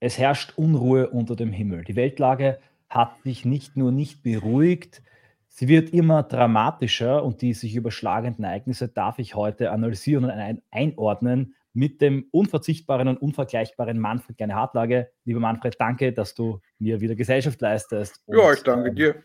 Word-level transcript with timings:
Es 0.00 0.18
herrscht 0.18 0.52
Unruhe 0.56 1.08
unter 1.10 1.34
dem 1.34 1.52
Himmel. 1.52 1.84
Die 1.84 1.96
Weltlage 1.96 2.58
hat 2.88 3.20
sich 3.22 3.44
nicht 3.44 3.76
nur 3.76 3.92
nicht 3.92 4.22
beruhigt, 4.22 5.02
sie 5.48 5.68
wird 5.68 5.90
immer 5.90 6.22
dramatischer 6.22 7.24
und 7.24 7.42
die 7.42 7.52
sich 7.52 7.74
überschlagenden 7.74 8.44
Ereignisse 8.44 8.88
darf 8.88 9.18
ich 9.18 9.34
heute 9.34 9.72
analysieren 9.72 10.24
und 10.24 10.62
einordnen 10.70 11.54
mit 11.74 12.00
dem 12.00 12.26
unverzichtbaren 12.30 13.08
und 13.08 13.20
unvergleichbaren 13.20 13.98
Manfred 13.98 14.36
Kleine 14.36 14.54
Hartlage. 14.54 15.10
Lieber 15.24 15.40
Manfred, 15.40 15.76
danke, 15.78 16.12
dass 16.12 16.34
du 16.34 16.60
mir 16.78 17.00
wieder 17.00 17.14
Gesellschaft 17.14 17.60
leistest. 17.60 18.22
Ja, 18.26 18.52
ich 18.52 18.62
danke 18.62 18.88
ähm, 18.88 18.94
dir. 18.94 19.22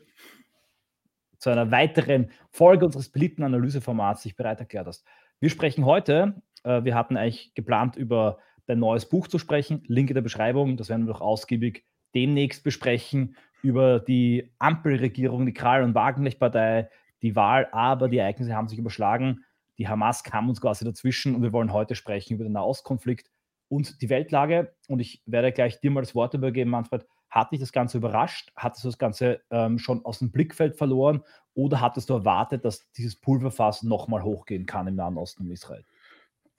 Zu 1.38 1.50
einer 1.50 1.72
weiteren 1.72 2.32
Folge 2.50 2.86
unseres 2.86 3.10
beliebten 3.10 3.44
Analyseformats 3.44 4.24
dich 4.24 4.36
bereit 4.36 4.60
erklärt 4.60 4.88
hast. 4.88 5.06
Wir 5.40 5.50
sprechen 5.50 5.86
heute, 5.86 6.42
äh, 6.64 6.84
wir 6.84 6.96
hatten 6.96 7.18
eigentlich 7.18 7.54
geplant, 7.54 7.96
über 7.96 8.40
dein 8.66 8.80
neues 8.80 9.08
Buch 9.08 9.28
zu 9.28 9.40
sprechen. 9.40 9.84
Link 9.88 10.10
in 10.10 10.16
der 10.16 10.22
Beschreibung, 10.22 10.78
das 10.78 10.90
werden 10.90 11.06
wir 11.06 11.14
doch 11.14 11.22
ausgiebig 11.22 11.86
demnächst 12.16 12.64
besprechen, 12.64 13.36
über 13.62 14.00
die 14.00 14.52
Ampelregierung, 14.60 15.46
die 15.46 15.54
Kral- 15.54 15.84
und 15.84 15.96
Wagenknecht-Partei, 15.96 16.90
die 17.22 17.36
Wahl, 17.36 17.70
aber 17.72 18.10
die 18.10 18.18
Ereignisse 18.18 18.54
haben 18.54 18.68
sich 18.68 18.78
überschlagen. 18.78 19.46
Die 19.78 19.88
Hamas 19.88 20.24
kam 20.24 20.50
uns 20.50 20.62
quasi 20.62 20.86
dazwischen 20.86 21.34
und 21.34 21.42
wir 21.42 21.54
wollen 21.54 21.72
heute 21.72 21.96
sprechen 21.96 22.34
über 22.36 22.44
den 22.44 22.54
Nahostkonflikt 22.54 23.32
und 23.70 24.02
die 24.02 24.10
Weltlage. 24.10 24.76
Und 24.88 25.00
ich 25.00 25.24
werde 25.26 25.52
gleich 25.52 25.80
dir 25.80 25.92
mal 25.92 26.02
das 26.02 26.14
Wort 26.14 26.34
übergeben, 26.34 26.70
Manfred. 26.70 27.08
Hat 27.30 27.52
dich 27.52 27.60
das 27.60 27.72
Ganze 27.72 27.98
überrascht? 27.98 28.52
Hattest 28.56 28.84
du 28.84 28.90
das 28.90 29.00
Ganze 29.00 29.42
ähm, 29.50 29.80
schon 29.80 30.06
aus 30.06 30.20
dem 30.20 30.32
Blickfeld 30.32 30.76
verloren 30.76 31.24
oder 31.56 31.82
hattest 31.82 32.10
du 32.10 32.14
erwartet, 32.14 32.64
dass 32.66 32.92
dieses 32.92 33.16
Pulverfass 33.16 33.82
nochmal 33.82 34.22
hochgehen 34.22 34.68
kann 34.68 34.86
im 34.88 34.96
Nahen 34.96 35.18
Osten 35.18 35.44
um 35.44 35.52
Israel? 35.52 35.84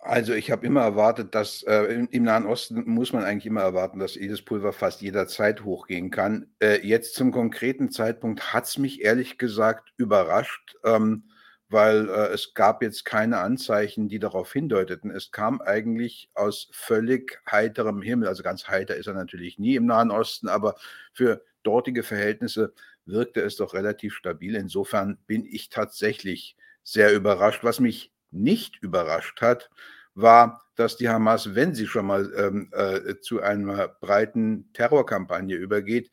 Also 0.06 0.34
ich 0.34 0.50
habe 0.50 0.66
immer 0.66 0.82
erwartet, 0.82 1.34
dass 1.34 1.62
äh, 1.62 2.06
im, 2.10 2.24
Nahen 2.24 2.44
Osten 2.44 2.84
muss 2.86 3.14
man 3.14 3.24
eigentlich 3.24 3.46
immer 3.46 3.62
erwarten, 3.62 3.98
dass 3.98 4.16
jedes 4.16 4.42
Pulver 4.42 4.74
fast 4.74 5.00
jederzeit 5.00 5.64
hochgehen 5.64 6.10
kann. 6.10 6.46
Äh, 6.60 6.86
jetzt 6.86 7.14
zum 7.14 7.32
konkreten 7.32 7.90
Zeitpunkt 7.90 8.52
hat 8.52 8.66
es 8.66 8.76
mich 8.76 9.02
ehrlich 9.02 9.38
gesagt 9.38 9.94
überrascht, 9.96 10.76
ähm, 10.84 11.30
weil 11.70 12.10
äh, 12.10 12.34
es 12.34 12.52
gab 12.52 12.82
jetzt 12.82 13.06
keine 13.06 13.38
Anzeichen, 13.38 14.10
die 14.10 14.18
darauf 14.18 14.52
hindeuteten. 14.52 15.10
Es 15.10 15.32
kam 15.32 15.62
eigentlich 15.62 16.28
aus 16.34 16.68
völlig 16.72 17.40
heiterem 17.50 18.02
Himmel. 18.02 18.28
Also 18.28 18.42
ganz 18.42 18.68
heiter 18.68 18.96
ist 18.96 19.06
er 19.06 19.14
natürlich 19.14 19.58
nie 19.58 19.76
im 19.76 19.86
Nahen 19.86 20.10
Osten, 20.10 20.48
aber 20.48 20.74
für 21.14 21.42
dortige 21.62 22.02
Verhältnisse 22.02 22.74
wirkte 23.06 23.40
es 23.40 23.56
doch 23.56 23.72
relativ 23.72 24.14
stabil. 24.14 24.54
Insofern 24.54 25.16
bin 25.26 25.46
ich 25.46 25.70
tatsächlich 25.70 26.58
sehr 26.82 27.14
überrascht. 27.14 27.64
Was 27.64 27.80
mich 27.80 28.13
nicht 28.34 28.76
überrascht 28.82 29.40
hat, 29.40 29.70
war, 30.14 30.62
dass 30.76 30.96
die 30.96 31.08
Hamas, 31.08 31.54
wenn 31.54 31.74
sie 31.74 31.86
schon 31.86 32.06
mal 32.06 32.32
ähm, 32.36 32.70
äh, 32.72 33.20
zu 33.20 33.40
einer 33.40 33.88
breiten 33.88 34.72
Terrorkampagne 34.72 35.56
übergeht, 35.56 36.10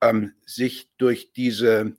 ähm, 0.00 0.34
sich 0.44 0.90
durch 0.98 1.32
diese 1.32 1.96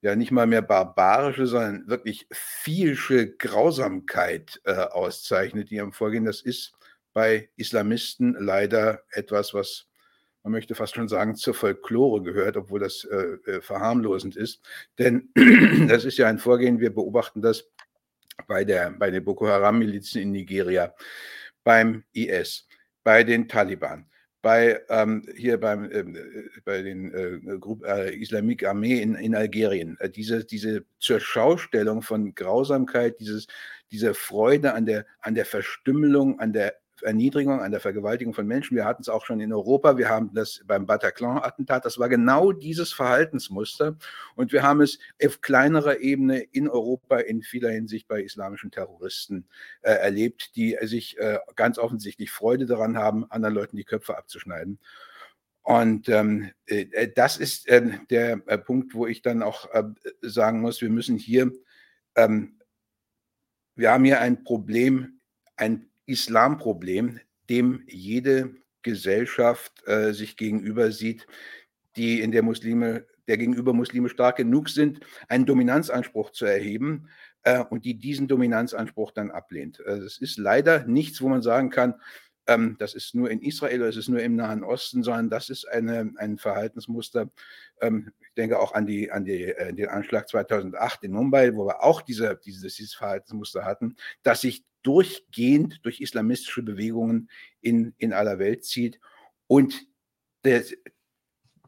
ja 0.00 0.14
nicht 0.14 0.30
mal 0.30 0.46
mehr 0.46 0.62
barbarische, 0.62 1.46
sondern 1.46 1.88
wirklich 1.88 2.26
vielsche 2.30 3.34
Grausamkeit 3.36 4.60
äh, 4.64 4.74
auszeichnet, 4.74 5.70
die 5.70 5.80
am 5.80 5.92
Vorgehen. 5.92 6.24
Das 6.24 6.40
ist 6.40 6.72
bei 7.12 7.48
Islamisten 7.56 8.36
leider 8.38 9.02
etwas, 9.10 9.54
was 9.54 9.86
man 10.44 10.52
möchte 10.52 10.76
fast 10.76 10.94
schon 10.94 11.08
sagen, 11.08 11.34
zur 11.34 11.52
Folklore 11.52 12.22
gehört, 12.22 12.56
obwohl 12.56 12.80
das 12.80 13.04
äh, 13.04 13.38
äh 13.50 13.60
verharmlosend 13.60 14.36
ist. 14.36 14.60
Denn 14.98 15.30
das 15.88 16.04
ist 16.04 16.16
ja 16.16 16.28
ein 16.28 16.38
Vorgehen, 16.38 16.80
wir 16.80 16.94
beobachten 16.94 17.42
das 17.42 17.68
bei, 18.46 18.64
der, 18.64 18.90
bei 18.90 19.10
den 19.10 19.24
Boko 19.24 19.48
Haram-Milizen 19.48 20.22
in 20.22 20.32
Nigeria, 20.32 20.94
beim 21.64 22.04
IS, 22.12 22.66
bei 23.02 23.24
den 23.24 23.48
Taliban, 23.48 24.06
bei 24.42 24.80
ähm, 24.88 25.26
hier 25.36 25.58
beim, 25.58 25.90
ähm, 25.90 26.14
äh, 26.14 26.60
bei 26.64 26.82
den 26.82 27.12
äh, 27.12 27.58
Gruppe, 27.58 27.86
äh, 27.86 28.16
Islamique 28.20 28.68
Armee 28.68 29.02
in, 29.02 29.14
in 29.16 29.34
Algerien. 29.34 29.96
Äh, 30.00 30.10
diese, 30.10 30.44
diese 30.44 30.84
zur 30.98 31.20
Schaustellung 31.20 32.02
von 32.02 32.34
Grausamkeit, 32.34 33.18
dieses, 33.18 33.46
diese 33.90 34.14
Freude 34.14 34.74
an 34.74 34.86
der, 34.86 35.06
an 35.20 35.34
der 35.34 35.44
Verstümmelung, 35.44 36.38
an 36.38 36.52
der 36.52 36.74
Erniedrigung, 37.02 37.60
an 37.60 37.70
der 37.70 37.80
Vergewaltigung 37.80 38.34
von 38.34 38.46
Menschen. 38.46 38.76
Wir 38.76 38.84
hatten 38.84 39.02
es 39.02 39.08
auch 39.08 39.24
schon 39.24 39.40
in 39.40 39.52
Europa. 39.52 39.96
Wir 39.96 40.08
haben 40.08 40.32
das 40.34 40.62
beim 40.66 40.86
Bataclan-Attentat. 40.86 41.84
Das 41.84 41.98
war 41.98 42.08
genau 42.08 42.52
dieses 42.52 42.92
Verhaltensmuster. 42.92 43.96
Und 44.34 44.52
wir 44.52 44.62
haben 44.62 44.80
es 44.80 44.98
auf 45.24 45.40
kleinerer 45.40 46.00
Ebene 46.00 46.40
in 46.40 46.68
Europa 46.68 47.18
in 47.18 47.42
vieler 47.42 47.70
Hinsicht 47.70 48.08
bei 48.08 48.22
islamischen 48.22 48.70
Terroristen 48.70 49.46
äh, 49.82 49.92
erlebt, 49.92 50.56
die 50.56 50.76
sich 50.82 51.18
äh, 51.18 51.38
ganz 51.56 51.78
offensichtlich 51.78 52.30
Freude 52.30 52.66
daran 52.66 52.96
haben, 52.96 53.30
anderen 53.30 53.54
Leuten 53.54 53.76
die 53.76 53.84
Köpfe 53.84 54.16
abzuschneiden. 54.16 54.78
Und 55.68 56.08
ähm, 56.08 56.50
äh, 56.64 57.08
das 57.14 57.36
ist 57.36 57.70
ähm, 57.70 58.06
der 58.08 58.40
äh, 58.46 58.56
Punkt, 58.56 58.94
wo 58.94 59.06
ich 59.06 59.20
dann 59.20 59.42
auch 59.42 59.70
äh, 59.74 59.84
sagen 60.22 60.62
muss, 60.62 60.80
wir 60.80 60.88
müssen 60.88 61.18
hier, 61.18 61.52
ähm, 62.16 62.58
wir 63.74 63.92
haben 63.92 64.04
hier 64.04 64.22
ein 64.22 64.44
Problem, 64.44 65.20
ein 65.56 65.90
Islamproblem, 66.08 67.20
dem 67.48 67.82
jede 67.86 68.54
Gesellschaft 68.82 69.86
äh, 69.86 70.12
sich 70.12 70.36
gegenüber 70.36 70.90
sieht, 70.90 71.26
die 71.96 72.20
in 72.20 72.32
der 72.32 72.42
Muslime, 72.42 73.06
der 73.26 73.36
gegenüber 73.36 73.72
Muslime 73.72 74.08
stark 74.08 74.36
genug 74.36 74.68
sind, 74.68 75.00
einen 75.28 75.46
Dominanzanspruch 75.46 76.30
zu 76.30 76.46
erheben 76.46 77.08
äh, 77.42 77.62
und 77.62 77.84
die 77.84 77.98
diesen 77.98 78.28
Dominanzanspruch 78.28 79.12
dann 79.12 79.30
ablehnt. 79.30 79.80
Äh, 79.80 79.98
es 79.98 80.18
ist 80.18 80.38
leider 80.38 80.86
nichts, 80.86 81.20
wo 81.20 81.28
man 81.28 81.42
sagen 81.42 81.70
kann, 81.70 81.94
ähm, 82.48 82.76
das 82.78 82.94
ist 82.94 83.14
nur 83.14 83.30
in 83.30 83.42
Israel 83.42 83.80
oder 83.80 83.90
es 83.90 83.96
ist 83.96 84.08
nur 84.08 84.20
im 84.20 84.34
Nahen 84.34 84.64
Osten, 84.64 85.02
sondern 85.02 85.28
das 85.28 85.50
ist 85.50 85.68
eine, 85.68 86.12
ein 86.16 86.38
Verhaltensmuster. 86.38 87.30
Ähm, 87.80 88.10
ich 88.20 88.32
denke 88.36 88.58
auch 88.58 88.72
an, 88.72 88.86
die, 88.86 89.12
an 89.12 89.24
die, 89.24 89.44
äh, 89.44 89.72
den 89.74 89.88
Anschlag 89.88 90.28
2008 90.28 91.04
in 91.04 91.12
Mumbai, 91.12 91.54
wo 91.54 91.66
wir 91.66 91.84
auch 91.84 92.00
diese, 92.00 92.40
dieses, 92.44 92.74
dieses 92.74 92.94
Verhaltensmuster 92.94 93.64
hatten, 93.64 93.96
dass 94.22 94.40
sich 94.40 94.64
durchgehend 94.82 95.84
durch 95.84 96.00
islamistische 96.00 96.62
Bewegungen 96.62 97.28
in, 97.60 97.94
in 97.98 98.14
aller 98.14 98.38
Welt 98.38 98.64
zieht. 98.64 98.98
Und 99.46 99.86
der, 100.44 100.64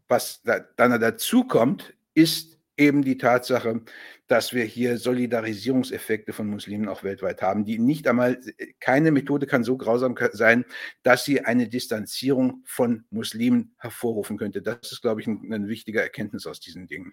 was 0.09 0.41
da, 0.43 0.61
dann 0.77 0.99
dazu 0.99 1.45
kommt, 1.45 1.95
ist 2.15 2.59
eben 2.81 3.03
die 3.03 3.19
Tatsache, 3.19 3.83
dass 4.27 4.53
wir 4.55 4.65
hier 4.65 4.97
Solidarisierungseffekte 4.97 6.33
von 6.33 6.49
Muslimen 6.49 6.89
auch 6.89 7.05
weltweit 7.05 7.43
haben, 7.43 7.65
die 7.65 7.79
nicht 7.79 8.09
einmal, 8.09 8.41
keine 8.81 9.11
Methode 9.11 9.47
kann 9.47 9.65
so 9.65 9.77
grausam 9.77 10.17
sein, 10.33 10.65
dass 11.03 11.25
sie 11.25 11.45
eine 11.45 11.69
Distanzierung 11.69 12.63
von 12.65 13.05
Muslimen 13.11 13.75
hervorrufen 13.79 14.39
könnte. 14.39 14.63
Das 14.63 14.91
ist, 14.91 15.03
glaube 15.03 15.21
ich, 15.21 15.27
ein, 15.27 15.53
eine 15.53 15.69
wichtige 15.69 16.01
Erkenntnis 16.01 16.47
aus 16.47 16.61
diesen 16.61 16.87
Dingen. 16.87 17.13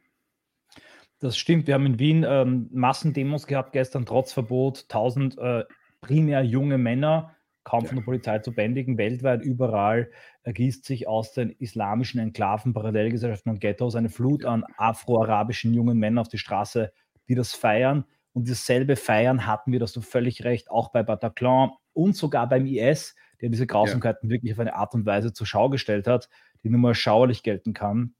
Das 1.20 1.38
stimmt. 1.38 1.68
Wir 1.68 1.74
haben 1.74 1.88
in 1.88 2.00
Wien 2.00 2.26
ähm, 2.28 2.70
Massendemos 2.72 3.48
gehabt 3.48 3.74
gestern, 3.74 4.06
trotz 4.06 4.34
Verbot, 4.34 4.84
1000 4.84 5.38
äh, 5.38 5.64
primär 6.02 6.44
junge 6.44 6.78
Männer, 6.78 7.36
kaum 7.68 7.86
von 7.86 7.98
der 7.98 8.04
Polizei 8.04 8.40
zu 8.40 8.54
bändigen, 8.54 8.98
weltweit 8.98 9.44
überall 9.44 10.10
ergießt 10.44 10.86
sich 10.86 11.06
aus 11.06 11.34
den 11.34 11.50
islamischen 11.50 12.18
Enklaven, 12.18 12.74
Parallelgesellschaften 12.74 13.52
und 13.52 13.60
Ghettos 13.60 13.96
eine 13.98 14.08
Flut 14.08 14.46
an 14.46 14.64
afro-arabischen 14.78 15.74
jungen 15.74 15.98
Männern 15.98 16.20
auf 16.20 16.30
die 16.30 16.38
Straße, 16.38 16.94
die 17.28 17.36
das 17.36 17.54
feiern. 17.54 18.06
Und 18.32 18.50
dasselbe 18.50 18.96
Feiern 18.96 19.46
hatten 19.46 19.74
wir, 19.74 19.82
das 19.82 19.92
du 19.92 20.00
völlig 20.00 20.46
recht, 20.46 20.72
auch 20.72 20.94
bei 20.94 21.04
Bataclan 21.04 21.72
und 21.92 22.16
sogar 22.16 22.48
beim 22.48 22.66
IS, 22.66 23.16
der 23.42 23.50
diese 23.50 23.68
Grausamkeiten 23.68 24.30
ja. 24.30 24.36
wirklich 24.36 24.54
auf 24.54 24.60
eine 24.60 24.76
Art 24.76 24.94
und 24.94 25.06
Weise 25.06 25.34
zur 25.34 25.46
Schau 25.46 25.70
gestellt 25.70 26.08
hat, 26.08 26.30
die 26.64 26.70
nun 26.70 26.80
mal 26.80 26.96
schauerlich 26.96 27.44
gelten 27.44 27.74
kann. 27.74 28.16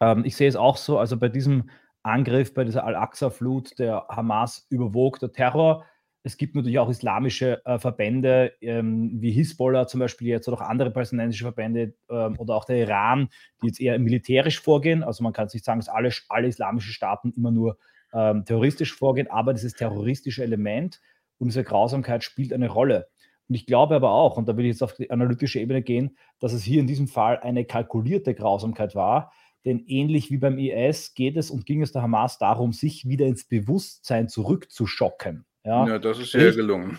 Ähm, 0.00 0.24
ich 0.24 0.34
sehe 0.34 0.48
es 0.48 0.56
auch 0.56 0.76
so, 0.76 0.98
also 0.98 1.16
bei 1.16 1.28
diesem 1.28 1.70
Angriff, 2.02 2.54
bei 2.54 2.64
dieser 2.64 2.82
Al-Aqsa-Flut 2.82 3.78
der 3.78 4.06
Hamas 4.08 4.66
überwog 4.68 5.20
der 5.20 5.30
Terror 5.30 5.84
es 6.22 6.36
gibt 6.36 6.54
natürlich 6.54 6.78
auch 6.78 6.90
islamische 6.90 7.64
äh, 7.64 7.78
Verbände 7.78 8.52
ähm, 8.60 9.20
wie 9.20 9.30
Hisbollah 9.30 9.86
zum 9.86 10.00
Beispiel 10.00 10.28
jetzt 10.28 10.48
oder 10.48 10.58
auch 10.58 10.68
andere 10.68 10.90
palästinensische 10.90 11.44
Verbände 11.44 11.94
ähm, 12.10 12.38
oder 12.38 12.56
auch 12.56 12.66
der 12.66 12.76
Iran, 12.76 13.28
die 13.62 13.68
jetzt 13.68 13.80
eher 13.80 13.98
militärisch 13.98 14.60
vorgehen. 14.60 15.02
Also 15.02 15.22
man 15.22 15.32
kann 15.32 15.46
es 15.46 15.54
nicht 15.54 15.64
sagen, 15.64 15.80
dass 15.80 15.88
alle, 15.88 16.10
alle 16.28 16.48
islamischen 16.48 16.92
Staaten 16.92 17.32
immer 17.36 17.50
nur 17.50 17.78
ähm, 18.12 18.44
terroristisch 18.44 18.94
vorgehen, 18.94 19.28
aber 19.30 19.54
dieses 19.54 19.74
terroristische 19.74 20.42
Element 20.42 21.00
und 21.38 21.48
diese 21.48 21.64
Grausamkeit 21.64 22.22
spielt 22.22 22.52
eine 22.52 22.68
Rolle. 22.68 23.08
Und 23.48 23.54
ich 23.54 23.66
glaube 23.66 23.96
aber 23.96 24.12
auch, 24.12 24.36
und 24.36 24.46
da 24.46 24.56
will 24.56 24.66
ich 24.66 24.72
jetzt 24.72 24.82
auf 24.82 24.94
die 24.94 25.10
analytische 25.10 25.58
Ebene 25.58 25.82
gehen, 25.82 26.16
dass 26.38 26.52
es 26.52 26.62
hier 26.62 26.80
in 26.80 26.86
diesem 26.86 27.08
Fall 27.08 27.38
eine 27.40 27.64
kalkulierte 27.64 28.34
Grausamkeit 28.34 28.94
war, 28.94 29.32
denn 29.64 29.84
ähnlich 29.86 30.30
wie 30.30 30.38
beim 30.38 30.58
IS 30.58 31.14
geht 31.14 31.36
es 31.36 31.50
und 31.50 31.66
ging 31.66 31.82
es 31.82 31.92
der 31.92 32.02
Hamas 32.02 32.38
darum, 32.38 32.72
sich 32.72 33.08
wieder 33.08 33.26
ins 33.26 33.46
Bewusstsein 33.46 34.28
zurückzuschocken. 34.28 35.46
Ja, 35.64 35.86
ja 35.86 35.98
das 35.98 36.18
ist 36.18 36.32
sehr 36.32 36.52
gelungen. 36.52 36.98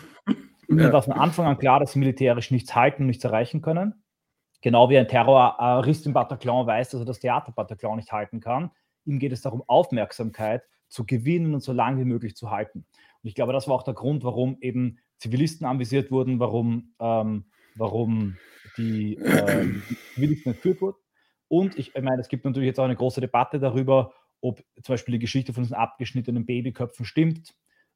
Mir 0.68 0.92
war 0.92 1.02
von 1.02 1.12
Anfang 1.12 1.46
an 1.46 1.58
klar, 1.58 1.80
dass 1.80 1.92
sie 1.92 1.98
militärisch 1.98 2.50
nichts 2.50 2.74
halten, 2.74 3.06
nichts 3.06 3.24
erreichen 3.24 3.60
können. 3.60 4.02
Genau 4.62 4.88
wie 4.88 4.98
ein 4.98 5.08
Terrorist 5.08 6.06
im 6.06 6.12
Bataclan 6.12 6.66
weiß, 6.66 6.90
dass 6.90 7.00
er 7.00 7.06
das 7.06 7.18
Theater 7.18 7.52
Bataclan 7.52 7.96
nicht 7.96 8.12
halten 8.12 8.40
kann. 8.40 8.70
Ihm 9.04 9.18
geht 9.18 9.32
es 9.32 9.42
darum, 9.42 9.62
Aufmerksamkeit 9.66 10.62
zu 10.88 11.04
gewinnen 11.04 11.54
und 11.54 11.62
so 11.62 11.72
lange 11.72 12.00
wie 12.00 12.04
möglich 12.04 12.36
zu 12.36 12.50
halten. 12.50 12.86
Und 13.22 13.28
ich 13.28 13.34
glaube, 13.34 13.52
das 13.52 13.66
war 13.66 13.74
auch 13.74 13.82
der 13.82 13.94
Grund, 13.94 14.24
warum 14.24 14.56
eben 14.60 14.98
Zivilisten 15.18 15.66
anvisiert 15.66 16.10
wurden, 16.10 16.38
warum 16.38 16.94
ähm, 17.00 17.46
warum 17.74 18.36
die 18.76 19.14
ähm, 19.14 19.82
Zivilisten 20.14 20.52
entführt 20.52 20.80
wurden. 20.80 20.98
Und 21.48 21.78
ich 21.78 21.94
meine, 21.94 22.20
es 22.20 22.28
gibt 22.28 22.44
natürlich 22.44 22.68
jetzt 22.68 22.80
auch 22.80 22.84
eine 22.84 22.96
große 22.96 23.20
Debatte 23.20 23.58
darüber, 23.58 24.12
ob 24.40 24.62
zum 24.82 24.94
Beispiel 24.94 25.12
die 25.12 25.18
Geschichte 25.18 25.52
von 25.52 25.62
diesen 25.62 25.76
abgeschnittenen 25.76 26.46
Babyköpfen 26.46 27.04
stimmt. 27.04 27.54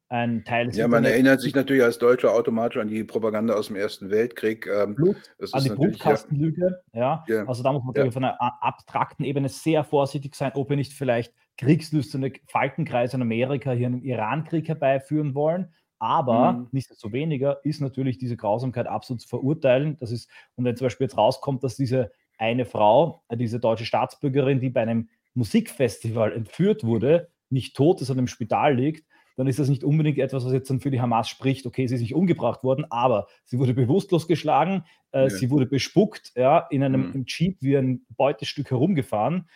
Ein 0.09 0.45
Teil 0.45 0.73
ja, 0.73 0.87
man 0.87 1.03
erinnert 1.03 1.41
sich 1.41 1.53
natürlich 1.53 1.83
als 1.83 1.97
Deutscher 1.97 2.31
automatisch 2.31 2.77
an 2.77 2.87
die 2.87 3.03
Propaganda 3.03 3.55
aus 3.55 3.67
dem 3.67 3.75
Ersten 3.75 4.09
Weltkrieg. 4.09 4.65
Ähm, 4.65 4.95
Blut, 4.95 5.17
an 5.51 5.63
die 5.63 5.69
Brutkastenlüge. 5.69 6.81
Ja. 6.93 7.25
ja. 7.27 7.45
Also 7.45 7.61
da 7.61 7.73
muss 7.73 7.83
man 7.83 7.93
ja. 7.93 8.05
auf 8.05 8.15
einer 8.15 8.41
abstrakten 8.63 9.25
Ebene 9.25 9.49
sehr 9.49 9.83
vorsichtig 9.83 10.35
sein, 10.35 10.53
ob 10.55 10.69
wir 10.69 10.77
nicht 10.77 10.93
vielleicht 10.93 11.33
kriegslüsterne 11.57 12.31
Falkenkreise 12.47 13.17
in 13.17 13.21
Amerika 13.21 13.71
hier 13.71 13.87
einen 13.87 14.01
Irankrieg 14.01 14.69
herbeiführen 14.69 15.35
wollen. 15.35 15.73
Aber 15.99 16.53
mhm. 16.53 16.67
nichtsdestoweniger 16.71 17.65
ist 17.65 17.81
natürlich 17.81 18.17
diese 18.17 18.37
Grausamkeit 18.37 18.87
absolut 18.87 19.21
zu 19.21 19.27
verurteilen. 19.27 19.97
Das 19.99 20.11
ist, 20.11 20.29
und 20.55 20.63
wenn 20.63 20.77
zum 20.77 20.85
Beispiel 20.85 21.05
jetzt 21.05 21.17
rauskommt, 21.17 21.63
dass 21.63 21.75
diese 21.75 22.11
eine 22.37 22.65
Frau, 22.65 23.23
äh, 23.27 23.35
diese 23.35 23.59
deutsche 23.59 23.85
Staatsbürgerin, 23.85 24.59
die 24.59 24.69
bei 24.69 24.81
einem 24.81 25.09
Musikfestival 25.33 26.31
entführt 26.31 26.83
wurde, 26.83 27.29
nicht 27.49 27.75
tot 27.75 28.01
ist 28.01 28.09
und 28.09 28.19
im 28.19 28.27
Spital 28.27 28.75
liegt, 28.75 29.06
dann 29.37 29.47
ist 29.47 29.59
das 29.59 29.69
nicht 29.69 29.83
unbedingt 29.83 30.17
etwas, 30.17 30.43
was 30.45 30.51
jetzt 30.51 30.69
dann 30.69 30.79
für 30.79 30.91
die 30.91 30.99
Hamas 30.99 31.29
spricht, 31.29 31.65
okay, 31.67 31.87
sie 31.87 31.95
ist 31.95 32.01
nicht 32.01 32.15
umgebracht 32.15 32.63
worden, 32.63 32.85
aber 32.89 33.27
sie 33.45 33.59
wurde 33.59 33.75
bewusstlos 33.75 34.27
geschlagen, 34.27 34.83
äh, 35.11 35.23
ja. 35.23 35.29
sie 35.29 35.51
wurde 35.51 35.67
bespuckt, 35.67 36.33
ja, 36.35 36.67
in 36.71 36.83
einem 36.83 37.11
mhm. 37.11 37.25
Jeep 37.27 37.61
wie 37.61 37.77
ein 37.77 38.05
Beutestück 38.17 38.71
herumgefahren. 38.71 39.47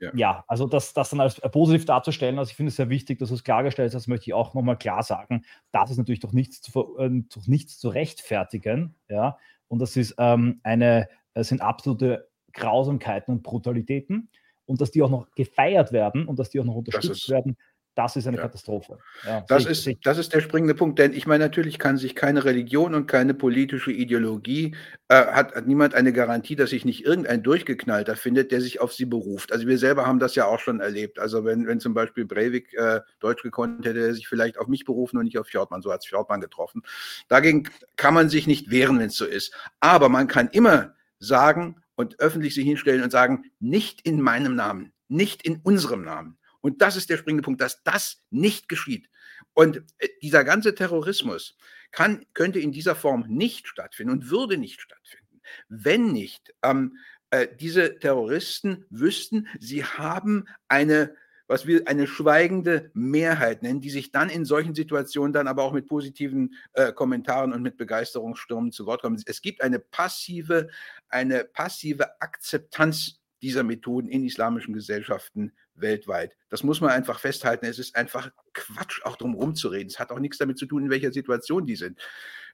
Ja. 0.00 0.10
ja, 0.14 0.44
also 0.48 0.66
das, 0.66 0.94
das 0.94 1.10
dann 1.10 1.20
als 1.20 1.40
positiv 1.40 1.86
darzustellen, 1.86 2.38
also 2.38 2.50
ich 2.50 2.56
finde 2.56 2.68
es 2.70 2.76
sehr 2.76 2.90
wichtig, 2.90 3.20
dass 3.20 3.28
du 3.28 3.36
es 3.36 3.44
klargestellt 3.44 3.86
hast, 3.86 3.94
das 3.94 4.08
möchte 4.08 4.24
ich 4.28 4.34
auch 4.34 4.52
nochmal 4.52 4.76
klar 4.76 5.02
sagen. 5.02 5.44
Das 5.70 5.90
ist 5.90 5.96
natürlich 5.96 6.20
durch 6.20 6.32
nichts 6.32 6.60
zu, 6.60 6.98
äh, 6.98 7.08
durch 7.08 7.46
nichts 7.46 7.78
zu 7.78 7.88
rechtfertigen, 7.88 8.96
ja, 9.08 9.38
und 9.68 9.78
das 9.78 9.96
ist 9.96 10.16
ähm, 10.18 10.60
eine, 10.64 11.08
es 11.32 11.48
sind 11.48 11.62
absolute 11.62 12.28
Grausamkeiten 12.52 13.32
und 13.32 13.42
Brutalitäten 13.42 14.28
und 14.66 14.80
dass 14.80 14.90
die 14.90 15.02
auch 15.02 15.10
noch 15.10 15.30
gefeiert 15.34 15.92
werden 15.92 16.26
und 16.26 16.38
dass 16.38 16.50
die 16.50 16.60
auch 16.60 16.64
noch 16.64 16.74
unterstützt 16.74 17.30
werden, 17.30 17.56
das 17.94 18.16
ist 18.16 18.26
eine 18.26 18.38
ja. 18.38 18.44
Katastrophe. 18.44 18.98
Ja, 19.26 19.44
das, 19.48 19.66
ist, 19.66 19.88
das 20.04 20.16
ist 20.16 20.32
der 20.32 20.40
springende 20.40 20.74
Punkt, 20.74 20.98
denn 20.98 21.12
ich 21.12 21.26
meine, 21.26 21.44
natürlich 21.44 21.78
kann 21.78 21.98
sich 21.98 22.14
keine 22.14 22.44
Religion 22.44 22.94
und 22.94 23.06
keine 23.06 23.34
politische 23.34 23.92
Ideologie, 23.92 24.74
äh, 25.08 25.14
hat, 25.14 25.54
hat, 25.54 25.66
niemand 25.66 25.94
eine 25.94 26.12
Garantie, 26.12 26.56
dass 26.56 26.70
sich 26.70 26.86
nicht 26.86 27.04
irgendein 27.04 27.42
Durchgeknallter 27.42 28.16
findet, 28.16 28.50
der 28.50 28.62
sich 28.62 28.80
auf 28.80 28.94
sie 28.94 29.04
beruft. 29.04 29.52
Also 29.52 29.66
wir 29.66 29.76
selber 29.76 30.06
haben 30.06 30.18
das 30.18 30.34
ja 30.34 30.46
auch 30.46 30.58
schon 30.58 30.80
erlebt. 30.80 31.18
Also 31.18 31.44
wenn, 31.44 31.66
wenn 31.66 31.80
zum 31.80 31.92
Beispiel 31.92 32.24
Breivik 32.24 32.72
äh, 32.74 33.00
Deutsch 33.20 33.42
gekonnt 33.42 33.84
hätte, 33.84 34.00
er 34.00 34.14
sich 34.14 34.26
vielleicht 34.26 34.58
auf 34.58 34.68
mich 34.68 34.84
berufen 34.84 35.18
und 35.18 35.24
nicht 35.24 35.38
auf 35.38 35.48
Fjordmann, 35.48 35.82
so 35.82 35.92
hat 35.92 36.06
Fjordmann 36.06 36.40
getroffen. 36.40 36.82
Dagegen 37.28 37.68
kann 37.96 38.14
man 38.14 38.30
sich 38.30 38.46
nicht 38.46 38.70
wehren, 38.70 38.98
wenn 38.98 39.08
es 39.08 39.16
so 39.16 39.26
ist. 39.26 39.54
Aber 39.80 40.08
man 40.08 40.28
kann 40.28 40.48
immer 40.48 40.94
sagen 41.18 41.76
und 41.94 42.20
öffentlich 42.20 42.54
sich 42.54 42.64
hinstellen 42.64 43.02
und 43.02 43.10
sagen, 43.10 43.44
nicht 43.60 44.00
in 44.02 44.20
meinem 44.20 44.56
Namen, 44.56 44.92
nicht 45.08 45.42
in 45.44 45.60
unserem 45.62 46.04
Namen. 46.04 46.38
Und 46.62 46.80
das 46.80 46.96
ist 46.96 47.10
der 47.10 47.18
springende 47.18 47.42
Punkt, 47.42 47.60
dass 47.60 47.82
das 47.82 48.22
nicht 48.30 48.68
geschieht. 48.68 49.10
Und 49.52 49.82
äh, 49.98 50.08
dieser 50.22 50.44
ganze 50.44 50.74
Terrorismus 50.74 51.58
kann, 51.90 52.24
könnte 52.32 52.58
in 52.58 52.72
dieser 52.72 52.96
Form 52.96 53.26
nicht 53.28 53.68
stattfinden 53.68 54.12
und 54.12 54.30
würde 54.30 54.56
nicht 54.56 54.80
stattfinden, 54.80 55.42
wenn 55.68 56.12
nicht 56.12 56.54
ähm, 56.62 56.96
äh, 57.30 57.48
diese 57.60 57.98
Terroristen 57.98 58.86
wüssten, 58.88 59.48
sie 59.60 59.84
haben 59.84 60.48
eine 60.68 61.14
was 61.52 61.66
wir 61.66 61.86
eine 61.86 62.06
schweigende 62.06 62.90
Mehrheit 62.94 63.62
nennen, 63.62 63.82
die 63.82 63.90
sich 63.90 64.10
dann 64.10 64.30
in 64.30 64.46
solchen 64.46 64.74
Situationen 64.74 65.34
dann 65.34 65.48
aber 65.48 65.64
auch 65.64 65.74
mit 65.74 65.86
positiven 65.86 66.54
äh, 66.72 66.94
Kommentaren 66.94 67.52
und 67.52 67.60
mit 67.60 67.76
Begeisterungsstürmen 67.76 68.72
zu 68.72 68.86
Wort 68.86 69.02
kommen. 69.02 69.22
Es 69.26 69.42
gibt 69.42 69.60
eine 69.60 69.78
passive, 69.78 70.70
eine 71.10 71.44
passive 71.44 72.22
Akzeptanz 72.22 73.20
dieser 73.42 73.64
Methoden 73.64 74.08
in 74.08 74.24
islamischen 74.24 74.72
Gesellschaften 74.72 75.52
weltweit. 75.74 76.36
Das 76.48 76.62
muss 76.62 76.80
man 76.80 76.90
einfach 76.90 77.18
festhalten. 77.18 77.66
Es 77.66 77.78
ist 77.78 77.96
einfach 77.96 78.30
Quatsch, 78.52 79.00
auch 79.04 79.16
drum 79.16 79.34
rumzureden. 79.34 79.88
Es 79.88 79.98
hat 79.98 80.10
auch 80.10 80.18
nichts 80.18 80.38
damit 80.38 80.58
zu 80.58 80.66
tun, 80.66 80.84
in 80.84 80.90
welcher 80.90 81.12
Situation 81.12 81.66
die 81.66 81.76
sind. 81.76 81.98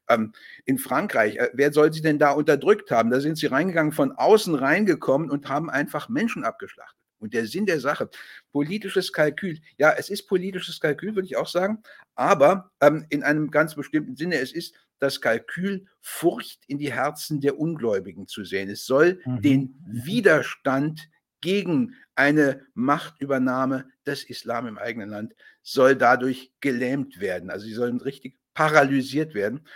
Ähm, 0.09 0.32
in 0.65 0.79
Frankreich, 0.79 1.37
äh, 1.37 1.50
wer 1.53 1.73
soll 1.73 1.93
sie 1.93 2.00
denn 2.00 2.19
da 2.19 2.32
unterdrückt 2.32 2.91
haben? 2.91 3.11
Da 3.11 3.20
sind 3.20 3.37
sie 3.37 3.47
reingegangen, 3.47 3.93
von 3.93 4.12
außen 4.12 4.55
reingekommen 4.55 5.31
und 5.31 5.49
haben 5.49 5.70
einfach 5.70 6.09
Menschen 6.09 6.44
abgeschlachtet. 6.44 6.97
Und 7.20 7.35
der 7.35 7.47
Sinn 7.47 7.67
der 7.67 7.81
Sache, 7.81 8.09
politisches 8.53 9.12
Kalkül, 9.12 9.59
ja, 9.76 9.93
es 9.93 10.09
ist 10.09 10.29
politisches 10.29 10.81
Kalkül, 10.81 11.17
würde 11.17 11.26
ich 11.26 11.37
auch 11.37 11.49
sagen, 11.49 11.82
aber 12.14 12.71
ähm, 12.81 13.06
in 13.09 13.25
einem 13.25 13.50
ganz 13.50 13.75
bestimmten 13.75 14.17
Sinne, 14.17 14.37
es 14.37 14.53
ist 14.53 14.75
das 15.00 15.21
Kalkül, 15.21 15.87
Furcht 16.00 16.61
in 16.67 16.79
die 16.79 16.93
Herzen 16.93 17.41
der 17.41 17.59
Ungläubigen 17.59 18.26
zu 18.26 18.44
sehen. 18.44 18.71
Es 18.71 18.87
soll 18.87 19.21
mhm. 19.25 19.43
den 19.43 19.85
Widerstand 19.85 21.09
gegen 21.40 21.94
eine 22.14 22.67
Machtübernahme 22.75 23.88
des 24.06 24.25
Islam 24.25 24.67
im 24.67 24.79
eigenen 24.79 25.08
Land, 25.08 25.35
soll 25.62 25.96
dadurch 25.96 26.52
gelähmt 26.61 27.20
werden. 27.20 27.50
Also 27.50 27.67
sie 27.67 27.75
sollen 27.75 28.00
richtig 28.00 28.37
paralysiert 28.55 29.35
werden. 29.35 29.67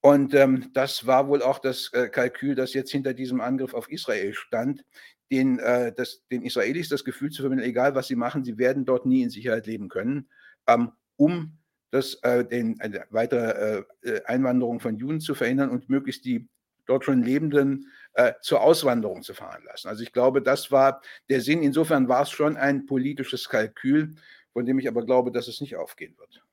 Und 0.00 0.34
ähm, 0.34 0.70
das 0.74 1.06
war 1.06 1.28
wohl 1.28 1.42
auch 1.42 1.58
das 1.58 1.90
äh, 1.92 2.08
Kalkül, 2.08 2.54
das 2.54 2.74
jetzt 2.74 2.92
hinter 2.92 3.14
diesem 3.14 3.40
Angriff 3.40 3.74
auf 3.74 3.90
Israel 3.90 4.34
stand, 4.34 4.84
den, 5.30 5.58
äh, 5.58 5.92
das, 5.94 6.22
den 6.30 6.42
Israelis 6.42 6.88
das 6.88 7.04
Gefühl 7.04 7.30
zu 7.30 7.42
vermitteln, 7.42 7.68
egal 7.68 7.94
was 7.94 8.08
sie 8.08 8.16
machen, 8.16 8.44
sie 8.44 8.58
werden 8.58 8.84
dort 8.84 9.06
nie 9.06 9.22
in 9.22 9.30
Sicherheit 9.30 9.66
leben 9.66 9.88
können, 9.88 10.28
ähm, 10.66 10.92
um 11.16 11.58
das, 11.90 12.14
äh, 12.22 12.44
den, 12.44 12.80
eine 12.80 13.06
weitere 13.10 13.84
äh, 14.02 14.10
äh, 14.10 14.24
Einwanderung 14.24 14.80
von 14.80 14.96
Juden 14.96 15.20
zu 15.20 15.34
verhindern 15.34 15.70
und 15.70 15.88
möglichst 15.88 16.24
die 16.24 16.48
dort 16.86 17.04
schon 17.04 17.22
Lebenden 17.22 17.90
äh, 18.14 18.32
zur 18.40 18.62
Auswanderung 18.62 19.22
zu 19.22 19.34
veranlassen. 19.34 19.88
Also 19.88 20.02
ich 20.02 20.12
glaube, 20.12 20.42
das 20.42 20.70
war 20.70 21.02
der 21.28 21.40
Sinn. 21.40 21.62
Insofern 21.62 22.08
war 22.08 22.22
es 22.22 22.30
schon 22.30 22.56
ein 22.56 22.86
politisches 22.86 23.48
Kalkül, 23.48 24.14
von 24.52 24.64
dem 24.64 24.78
ich 24.78 24.88
aber 24.88 25.04
glaube, 25.04 25.32
dass 25.32 25.48
es 25.48 25.60
nicht 25.60 25.76
aufgehen 25.76 26.16
wird. 26.18 26.44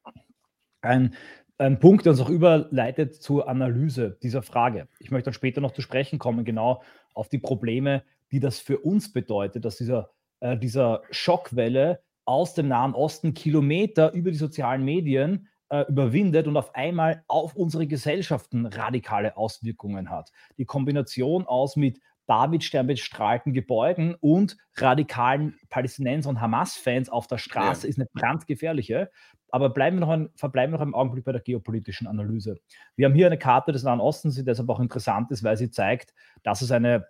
Ein, 0.82 1.16
ein 1.58 1.80
Punkt, 1.80 2.06
der 2.06 2.14
uns 2.14 2.22
auch 2.22 2.30
überleitet 2.30 3.16
zur 3.16 3.48
Analyse 3.48 4.18
dieser 4.24 4.42
Frage. 4.42 4.88
Ich 5.00 5.12
möchte 5.12 5.26
dann 5.26 5.34
später 5.36 5.62
noch 5.62 5.74
zu 5.74 5.82
sprechen 5.82 6.18
kommen, 6.18 6.44
genau 6.44 6.82
auf 7.14 7.30
die 7.30 7.38
Probleme, 7.38 8.04
die 8.32 8.40
das 8.40 8.60
für 8.60 8.80
uns 8.80 9.14
bedeutet, 9.14 9.64
dass 9.64 9.78
dieser, 9.78 10.10
äh, 10.40 10.58
dieser 10.58 11.04
Schockwelle 11.12 12.02
aus 12.26 12.56
dem 12.56 12.68
Nahen 12.70 12.96
Osten 12.96 13.34
Kilometer 13.34 14.14
über 14.14 14.32
die 14.32 14.38
sozialen 14.38 14.84
Medien 14.84 15.48
äh, 15.72 15.86
überwindet 15.88 16.48
und 16.48 16.58
auf 16.58 16.76
einmal 16.76 17.24
auf 17.28 17.56
unsere 17.56 17.88
Gesellschaften 17.88 18.66
radikale 18.66 19.38
Auswirkungen 19.38 20.10
hat. 20.10 20.32
Die 20.58 20.66
Kombination 20.66 21.48
aus 21.48 21.78
mit 21.78 22.00
Davidstern 22.28 22.88
bestrahlten 22.88 23.54
Gebäuden 23.54 24.16
und 24.16 24.58
radikalen 24.76 25.58
Palästinenser 25.70 26.30
und 26.30 26.42
Hamas-Fans 26.42 27.10
auf 27.10 27.28
der 27.28 27.38
Straße 27.38 27.88
ja. 27.88 27.90
ist 27.90 27.98
eine 27.98 28.08
brandgefährliche. 28.14 29.10
Aber 29.50 29.70
bleiben 29.70 29.98
wir 29.98 30.02
noch 30.02 30.10
ein, 30.10 30.30
verbleiben 30.36 30.74
wir 30.74 30.78
noch 30.78 30.84
einen 30.86 30.94
Augenblick 30.94 31.26
bei 31.26 31.32
der 31.32 31.42
geopolitischen 31.42 32.08
Analyse. 32.08 32.58
Wir 32.96 33.06
haben 33.08 33.16
hier 33.16 33.28
eine 33.28 33.38
Karte 33.38 33.72
des 33.72 33.84
Nahen 33.84 34.00
Ostens, 34.00 34.36
die 34.36 34.46
deshalb 34.46 34.70
auch 34.70 34.80
interessant 34.80 35.32
ist, 35.32 35.44
weil 35.44 35.58
sie 35.58 35.72
zeigt, 35.72 36.14
dass 36.44 36.62
es 36.62 36.72
eine 36.72 37.06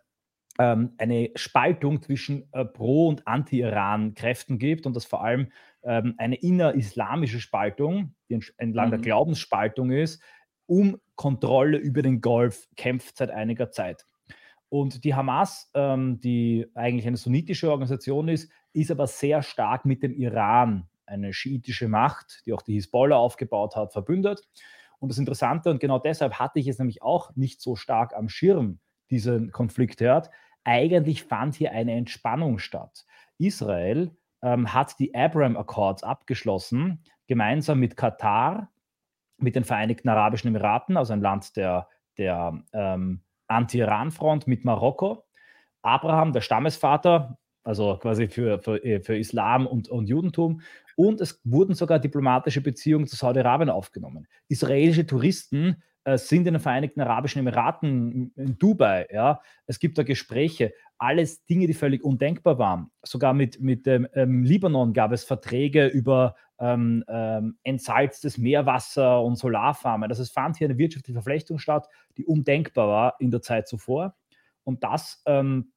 ähm, 0.60 0.94
eine 0.98 1.32
Spaltung 1.36 2.02
zwischen 2.02 2.48
äh, 2.52 2.66
Pro- 2.66 3.08
und 3.08 3.26
Anti-Iran-Kräften 3.28 4.60
gibt 4.60 4.86
und 4.86 4.96
dass 4.96 5.06
vor 5.06 5.24
allem 5.24 5.52
ähm, 5.84 6.16
eine 6.18 6.36
innerislamische 6.36 7.40
Spaltung, 7.40 8.16
die 8.30 8.40
entlang 8.58 8.88
mhm. 8.88 8.92
der 8.92 9.00
Glaubensspaltung 9.00 9.92
ist, 9.92 10.22
um 10.66 11.00
Kontrolle 11.16 11.78
über 11.78 12.02
den 12.02 12.22
Golf 12.22 12.68
kämpft 12.76 13.18
seit 13.18 13.30
einiger 13.30 13.72
Zeit. 13.72 14.06
Und 14.70 15.04
die 15.04 15.14
Hamas, 15.14 15.70
ähm, 15.74 16.22
die 16.22 16.66
eigentlich 16.76 17.06
eine 17.06 17.18
sunnitische 17.18 17.70
Organisation 17.70 18.30
ist, 18.30 18.50
ist 18.72 18.90
aber 18.90 19.06
sehr 19.06 19.44
stark 19.44 19.86
mit 19.86 20.02
dem 20.02 20.14
Iran, 20.14 20.88
eine 21.06 21.34
schiitische 21.34 21.90
Macht, 21.90 22.42
die 22.46 22.54
auch 22.54 22.62
die 22.62 22.76
Hisbollah 22.76 23.18
aufgebaut 23.18 23.76
hat, 23.76 23.92
verbündet. 23.92 24.48
Und 25.00 25.10
das 25.10 25.18
Interessante, 25.18 25.70
und 25.70 25.80
genau 25.80 26.00
deshalb 26.00 26.36
hatte 26.36 26.60
ich 26.60 26.68
es 26.68 26.80
nämlich 26.80 27.02
auch 27.02 27.36
nicht 27.36 27.60
so 27.60 27.76
stark 27.76 28.16
am 28.16 28.30
Schirm, 28.30 28.80
diesen 29.10 29.52
Konflikt 29.52 30.00
hört, 30.00 30.30
eigentlich 30.64 31.24
fand 31.24 31.56
hier 31.56 31.72
eine 31.74 31.94
Entspannung 31.94 32.60
statt. 32.60 33.06
Israel 33.38 34.16
ähm, 34.42 34.74
hat 34.74 35.00
die 35.00 35.14
Abraham 35.16 35.58
Accords 35.58 36.04
abgeschlossen, 36.04 37.04
gemeinsam 37.28 37.80
mit 37.80 37.96
Katar, 37.98 38.70
mit 39.38 39.56
den 39.56 39.64
Vereinigten 39.64 40.10
Arabischen 40.10 40.50
Emiraten, 40.50 40.98
also 40.98 41.14
ein 41.14 41.22
Land 41.22 41.56
der, 41.56 41.88
der 42.18 42.62
ähm, 42.74 43.22
Anti-Iran-Front, 43.48 44.48
mit 44.48 44.66
Marokko. 44.66 45.24
Abraham, 45.82 46.32
der 46.32 46.42
Stammesvater, 46.42 47.38
also 47.64 47.98
quasi 47.98 48.28
für, 48.28 48.60
für, 48.60 48.84
äh, 48.84 49.02
für 49.02 49.18
Islam 49.18 49.66
und, 49.66 49.90
und 49.90 50.08
Judentum. 50.08 50.62
Und 50.96 51.22
es 51.22 51.42
wurden 51.44 51.74
sogar 51.74 52.00
diplomatische 52.00 52.62
Beziehungen 52.62 53.08
zu 53.08 53.16
Saudi-Arabien 53.16 53.70
aufgenommen. 53.70 54.28
Israelische 54.48 55.06
Touristen 55.06 55.82
sind 56.16 56.48
in 56.48 56.54
den 56.54 56.60
Vereinigten 56.60 57.02
Arabischen 57.02 57.40
Emiraten, 57.40 58.32
in 58.36 58.58
Dubai, 58.58 59.08
ja. 59.12 59.42
Es 59.68 59.80
gibt 59.80 59.98
da 59.98 60.04
Gespräche, 60.04 60.74
alles 60.98 61.46
Dinge, 61.46 61.68
die 61.68 61.74
völlig 61.74 62.04
undenkbar 62.04 62.60
waren. 62.60 62.92
Sogar 63.04 63.34
mit, 63.34 63.60
mit 63.60 63.86
dem 63.86 64.08
ähm, 64.14 64.44
Libanon 64.44 64.94
gab 64.94 65.12
es 65.12 65.24
Verträge 65.24 65.88
über 65.88 66.36
ähm, 66.60 67.04
ähm, 67.08 67.58
entsalztes 67.64 68.38
Meerwasser 68.38 69.22
und 69.24 69.36
Solarfarmen. 69.36 70.10
Das 70.10 70.20
heißt, 70.20 70.32
fand 70.32 70.58
hier 70.58 70.68
eine 70.68 70.78
wirtschaftliche 70.78 71.16
Verflechtung 71.18 71.58
statt, 71.58 71.88
die 72.18 72.26
undenkbar 72.26 72.88
war 72.88 73.16
in 73.20 73.32
der 73.32 73.42
Zeit 73.42 73.68
zuvor. 73.68 74.16
Und 74.64 74.84
das 74.84 75.24
ähm, 75.26 75.72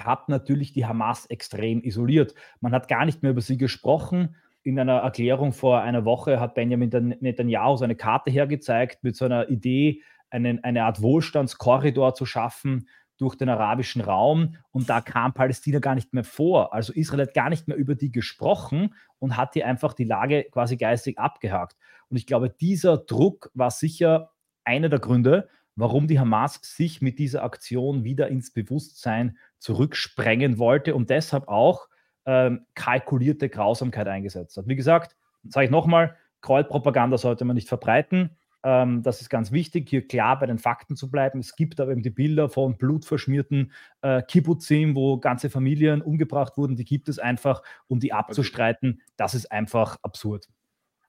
hat 0.00 0.28
natürlich 0.28 0.72
die 0.72 0.86
Hamas 0.86 1.26
extrem 1.26 1.82
isoliert. 1.82 2.34
Man 2.60 2.72
hat 2.72 2.88
gar 2.88 3.04
nicht 3.04 3.22
mehr 3.22 3.30
über 3.30 3.40
sie 3.40 3.58
gesprochen. 3.58 4.34
In 4.64 4.80
einer 4.80 5.00
Erklärung 5.00 5.52
vor 5.52 5.82
einer 5.82 6.06
Woche 6.06 6.40
hat 6.40 6.54
Benjamin 6.54 7.16
Netanyahu 7.20 7.76
seine 7.76 7.96
Karte 7.96 8.30
hergezeigt 8.30 9.04
mit 9.04 9.14
so 9.14 9.26
Idee, 9.26 10.02
einen, 10.30 10.64
eine 10.64 10.84
Art 10.84 11.02
Wohlstandskorridor 11.02 12.14
zu 12.14 12.24
schaffen 12.24 12.88
durch 13.18 13.36
den 13.36 13.50
arabischen 13.50 14.00
Raum. 14.00 14.56
Und 14.70 14.88
da 14.88 15.02
kam 15.02 15.34
Palästina 15.34 15.80
gar 15.80 15.94
nicht 15.94 16.14
mehr 16.14 16.24
vor. 16.24 16.72
Also 16.72 16.94
Israel 16.94 17.26
hat 17.26 17.34
gar 17.34 17.50
nicht 17.50 17.68
mehr 17.68 17.76
über 17.76 17.94
die 17.94 18.10
gesprochen 18.10 18.94
und 19.18 19.36
hat 19.36 19.52
hier 19.52 19.66
einfach 19.66 19.92
die 19.92 20.04
Lage 20.04 20.44
quasi 20.50 20.78
geistig 20.78 21.18
abgehakt. 21.18 21.76
Und 22.08 22.16
ich 22.16 22.26
glaube, 22.26 22.48
dieser 22.48 22.96
Druck 22.96 23.50
war 23.52 23.70
sicher 23.70 24.32
einer 24.64 24.88
der 24.88 24.98
Gründe, 24.98 25.50
warum 25.76 26.08
die 26.08 26.18
Hamas 26.18 26.58
sich 26.62 27.02
mit 27.02 27.18
dieser 27.18 27.42
Aktion 27.42 28.02
wieder 28.02 28.28
ins 28.28 28.50
Bewusstsein 28.50 29.36
zurücksprengen 29.58 30.58
wollte 30.58 30.94
und 30.94 31.10
deshalb 31.10 31.48
auch 31.48 31.88
ähm, 32.26 32.66
kalkulierte 32.74 33.48
Grausamkeit 33.48 34.06
eingesetzt 34.08 34.56
hat. 34.56 34.66
Wie 34.66 34.76
gesagt, 34.76 35.16
sage 35.48 35.66
ich 35.66 35.70
nochmal, 35.70 36.16
Kreuzpropaganda 36.40 37.18
sollte 37.18 37.44
man 37.44 37.54
nicht 37.54 37.68
verbreiten. 37.68 38.36
Ähm, 38.62 39.02
das 39.02 39.20
ist 39.20 39.28
ganz 39.28 39.52
wichtig, 39.52 39.90
hier 39.90 40.06
klar 40.06 40.38
bei 40.38 40.46
den 40.46 40.58
Fakten 40.58 40.96
zu 40.96 41.10
bleiben. 41.10 41.38
Es 41.38 41.54
gibt 41.54 41.80
aber 41.80 41.92
eben 41.92 42.02
die 42.02 42.10
Bilder 42.10 42.48
von 42.48 42.78
blutverschmierten 42.78 43.72
äh, 44.00 44.22
Kibbutzim, 44.22 44.94
wo 44.94 45.18
ganze 45.18 45.50
Familien 45.50 46.00
umgebracht 46.00 46.56
wurden. 46.56 46.74
Die 46.74 46.86
gibt 46.86 47.08
es 47.10 47.18
einfach, 47.18 47.62
um 47.88 48.00
die 48.00 48.12
also 48.12 48.20
abzustreiten. 48.20 49.02
Das 49.16 49.34
ist 49.34 49.52
einfach 49.52 49.98
absurd. 50.02 50.48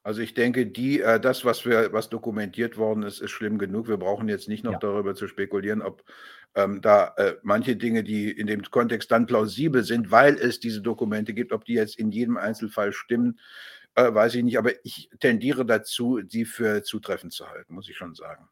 Also 0.03 0.21
ich 0.21 0.33
denke, 0.33 0.67
die, 0.67 1.01
äh, 1.01 1.19
das, 1.19 1.45
was 1.45 1.65
wir, 1.65 1.93
was 1.93 2.09
dokumentiert 2.09 2.77
worden 2.77 3.03
ist, 3.03 3.21
ist 3.21 3.31
schlimm 3.31 3.57
genug. 3.57 3.87
Wir 3.87 3.97
brauchen 3.97 4.27
jetzt 4.27 4.49
nicht 4.49 4.63
noch 4.63 4.73
ja. 4.73 4.79
darüber 4.79 5.15
zu 5.15 5.27
spekulieren, 5.27 5.81
ob 5.81 6.03
ähm, 6.55 6.81
da 6.81 7.13
äh, 7.17 7.35
manche 7.43 7.75
Dinge, 7.75 8.03
die 8.03 8.31
in 8.31 8.47
dem 8.47 8.63
Kontext 8.63 9.11
dann 9.11 9.25
plausibel 9.25 9.83
sind, 9.83 10.09
weil 10.11 10.35
es 10.35 10.59
diese 10.59 10.81
Dokumente 10.81 11.33
gibt, 11.33 11.51
ob 11.51 11.65
die 11.65 11.73
jetzt 11.73 11.99
in 11.99 12.11
jedem 12.11 12.37
Einzelfall 12.37 12.93
stimmen, 12.93 13.39
äh, 13.95 14.13
weiß 14.13 14.35
ich 14.35 14.43
nicht. 14.43 14.57
Aber 14.57 14.71
ich 14.83 15.09
tendiere 15.19 15.65
dazu, 15.65 16.21
sie 16.27 16.45
für 16.45 16.83
zutreffend 16.83 17.33
zu 17.33 17.47
halten, 17.49 17.73
muss 17.73 17.89
ich 17.89 17.97
schon 17.97 18.15
sagen. 18.15 18.47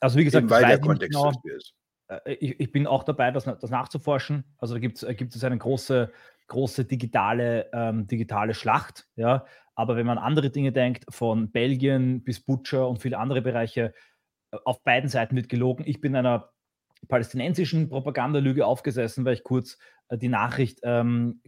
Also 0.00 0.18
wie 0.18 0.24
gesagt, 0.24 0.44
Eben 0.44 0.50
weil 0.50 0.66
der 0.66 0.80
Kontext 0.80 1.16
genau. 1.16 1.32
ist. 1.56 1.74
Äh, 2.08 2.34
ich, 2.34 2.58
ich, 2.58 2.72
bin 2.72 2.86
auch 2.86 3.04
dabei, 3.04 3.30
das, 3.30 3.44
das 3.44 3.70
nachzuforschen. 3.70 4.44
Also 4.58 4.74
da 4.74 4.80
gibt 4.80 5.02
es 5.02 5.44
eine 5.44 5.58
große, 5.58 6.10
große 6.48 6.84
digitale, 6.84 7.70
ähm, 7.72 8.06
digitale 8.06 8.54
Schlacht. 8.54 9.06
Ja? 9.14 9.46
Aber 9.74 9.96
wenn 9.96 10.06
man 10.06 10.18
andere 10.18 10.50
Dinge 10.50 10.72
denkt, 10.72 11.04
von 11.10 11.50
Belgien 11.52 12.24
bis 12.24 12.40
Butcher 12.40 12.88
und 12.88 13.00
viele 13.00 13.18
andere 13.18 13.40
Bereiche, 13.40 13.94
äh, 14.50 14.58
auf 14.64 14.82
beiden 14.82 15.08
Seiten 15.08 15.36
wird 15.36 15.48
gelogen. 15.48 15.84
Ich 15.86 16.00
bin 16.00 16.16
einer 16.16 16.50
palästinensischen 17.08 17.88
Propagandalüge 17.88 18.66
aufgesessen, 18.66 19.24
weil 19.24 19.34
ich 19.34 19.44
kurz 19.44 19.78
äh, 20.08 20.18
die 20.18 20.28
Nachricht 20.28 20.80
ähm, 20.82 21.40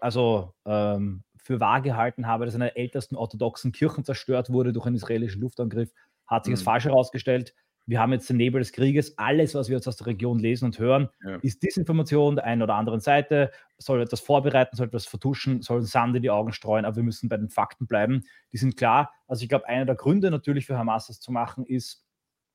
also, 0.00 0.54
ähm, 0.66 1.24
für 1.36 1.60
wahr 1.60 1.80
gehalten 1.80 2.26
habe, 2.26 2.44
dass 2.44 2.54
eine 2.54 2.66
der 2.66 2.78
ältesten 2.78 3.16
orthodoxen 3.16 3.72
Kirchen 3.72 4.04
zerstört 4.04 4.50
wurde 4.50 4.72
durch 4.72 4.86
einen 4.86 4.96
israelischen 4.96 5.40
Luftangriff. 5.40 5.90
Hat 6.26 6.44
sich 6.44 6.50
mhm. 6.50 6.56
als 6.56 6.62
falsch 6.62 6.84
herausgestellt 6.84 7.54
wir 7.90 8.00
haben 8.00 8.12
jetzt 8.12 8.30
den 8.30 8.36
Nebel 8.36 8.60
des 8.60 8.70
Krieges, 8.70 9.18
alles, 9.18 9.56
was 9.56 9.68
wir 9.68 9.74
jetzt 9.74 9.88
aus 9.88 9.96
der 9.96 10.06
Region 10.06 10.38
lesen 10.38 10.66
und 10.66 10.78
hören, 10.78 11.08
ja. 11.24 11.36
ist 11.42 11.60
Disinformation 11.60 12.36
der 12.36 12.44
einen 12.44 12.62
oder 12.62 12.76
anderen 12.76 13.00
Seite, 13.00 13.50
soll 13.78 14.00
etwas 14.00 14.20
vorbereiten, 14.20 14.76
soll 14.76 14.86
etwas 14.86 15.06
vertuschen, 15.06 15.60
soll 15.62 15.82
Sand 15.82 16.14
in 16.14 16.22
die 16.22 16.30
Augen 16.30 16.52
streuen, 16.52 16.84
aber 16.84 16.96
wir 16.96 17.02
müssen 17.02 17.28
bei 17.28 17.36
den 17.36 17.48
Fakten 17.48 17.88
bleiben. 17.88 18.22
Die 18.52 18.58
sind 18.58 18.76
klar. 18.76 19.12
Also 19.26 19.42
ich 19.42 19.48
glaube, 19.48 19.66
einer 19.66 19.86
der 19.86 19.96
Gründe 19.96 20.30
natürlich 20.30 20.66
für 20.66 20.78
Hamas 20.78 21.08
das 21.08 21.18
zu 21.18 21.32
machen, 21.32 21.66
ist 21.66 22.04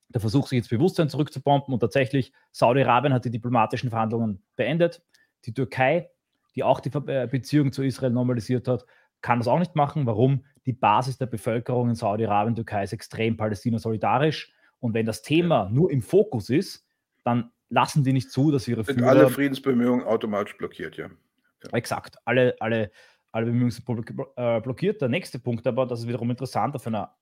der 0.08 0.20
Versuch, 0.20 0.46
sich 0.46 0.58
ins 0.58 0.68
Bewusstsein 0.68 1.08
zurückzubomben 1.08 1.72
und 1.72 1.80
tatsächlich, 1.80 2.32
Saudi-Arabien 2.52 3.12
hat 3.12 3.24
die 3.24 3.30
diplomatischen 3.30 3.90
Verhandlungen 3.90 4.42
beendet. 4.54 5.02
Die 5.44 5.52
Türkei, 5.52 6.10
die 6.54 6.62
auch 6.62 6.80
die 6.80 6.90
äh, 7.08 7.26
Beziehung 7.26 7.72
zu 7.72 7.82
Israel 7.82 8.10
normalisiert 8.10 8.68
hat, 8.68 8.86
kann 9.20 9.38
das 9.38 9.48
auch 9.48 9.58
nicht 9.58 9.74
machen. 9.74 10.06
Warum? 10.06 10.44
Die 10.66 10.72
Basis 10.72 11.18
der 11.18 11.26
Bevölkerung 11.26 11.88
in 11.88 11.94
Saudi-Arabien, 11.94 12.54
Türkei 12.54 12.84
ist 12.84 12.92
extrem 12.92 13.36
palästina-solidarisch 13.36 14.52
und 14.80 14.94
wenn 14.94 15.06
das 15.06 15.22
Thema 15.22 15.68
nur 15.70 15.90
im 15.90 16.02
Fokus 16.02 16.50
ist, 16.50 16.86
dann 17.24 17.50
lassen 17.68 18.04
die 18.04 18.12
nicht 18.12 18.30
zu, 18.30 18.50
dass 18.50 18.68
ihre 18.68 18.84
sind 18.84 18.98
Führer, 18.98 19.10
alle 19.10 19.28
Friedensbemühungen 19.28 20.04
automatisch 20.04 20.56
blockiert, 20.56 20.96
ja. 20.96 21.08
ja. 21.08 21.70
Exakt, 21.72 22.16
alle, 22.24 22.56
alle, 22.60 22.90
alle 23.32 23.46
Bemühungen 23.46 23.70
sind 23.70 23.88
äh, 24.36 24.60
blockiert. 24.60 25.00
Der 25.00 25.08
nächste 25.08 25.38
Punkt 25.38 25.66
aber, 25.66 25.86
das 25.86 26.00
ist 26.00 26.08
wiederum 26.08 26.30
interessant 26.30 26.74
auf 26.76 26.86
einer 26.86 27.16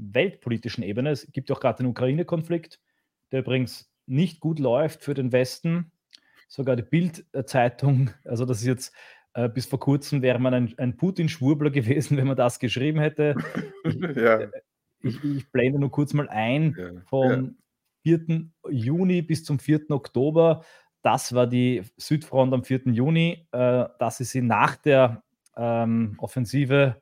weltpolitischen 0.00 0.82
Ebene. 0.82 1.10
Es 1.10 1.30
gibt 1.32 1.48
ja 1.48 1.56
auch 1.56 1.60
gerade 1.60 1.78
den 1.78 1.86
Ukraine-Konflikt, 1.86 2.80
der 3.32 3.40
übrigens 3.40 3.92
nicht 4.06 4.40
gut 4.40 4.58
läuft 4.58 5.04
für 5.04 5.14
den 5.14 5.32
Westen. 5.32 5.92
Sogar 6.48 6.74
die 6.74 6.82
Bild-Zeitung, 6.82 8.10
also 8.24 8.44
das 8.44 8.60
ist 8.60 8.66
jetzt 8.66 8.94
äh, 9.34 9.48
bis 9.48 9.66
vor 9.66 9.78
kurzem 9.78 10.22
wäre 10.22 10.38
man 10.38 10.54
ein, 10.54 10.74
ein 10.78 10.96
Putin-Schwurbler 10.96 11.70
gewesen, 11.70 12.16
wenn 12.16 12.26
man 12.26 12.36
das 12.36 12.58
geschrieben 12.58 12.98
hätte. 12.98 13.36
Ich, 13.84 13.94
ja. 14.16 14.40
Äh, 14.40 14.50
ich, 15.02 15.22
ich 15.24 15.50
blende 15.50 15.78
nur 15.78 15.90
kurz 15.90 16.12
mal 16.12 16.28
ein, 16.28 16.76
ja, 16.78 17.00
vom 17.06 17.56
ja. 18.04 18.18
4. 18.18 18.50
Juni 18.70 19.22
bis 19.22 19.44
zum 19.44 19.58
4. 19.58 19.90
Oktober. 19.90 20.64
Das 21.02 21.34
war 21.34 21.46
die 21.46 21.82
Südfront 21.96 22.52
am 22.52 22.64
4. 22.64 22.82
Juni. 22.86 23.46
Äh, 23.52 23.86
das 23.98 24.20
ist 24.20 24.32
sie 24.32 24.42
nach 24.42 24.76
der 24.76 25.22
ähm, 25.56 26.16
Offensive. 26.18 27.00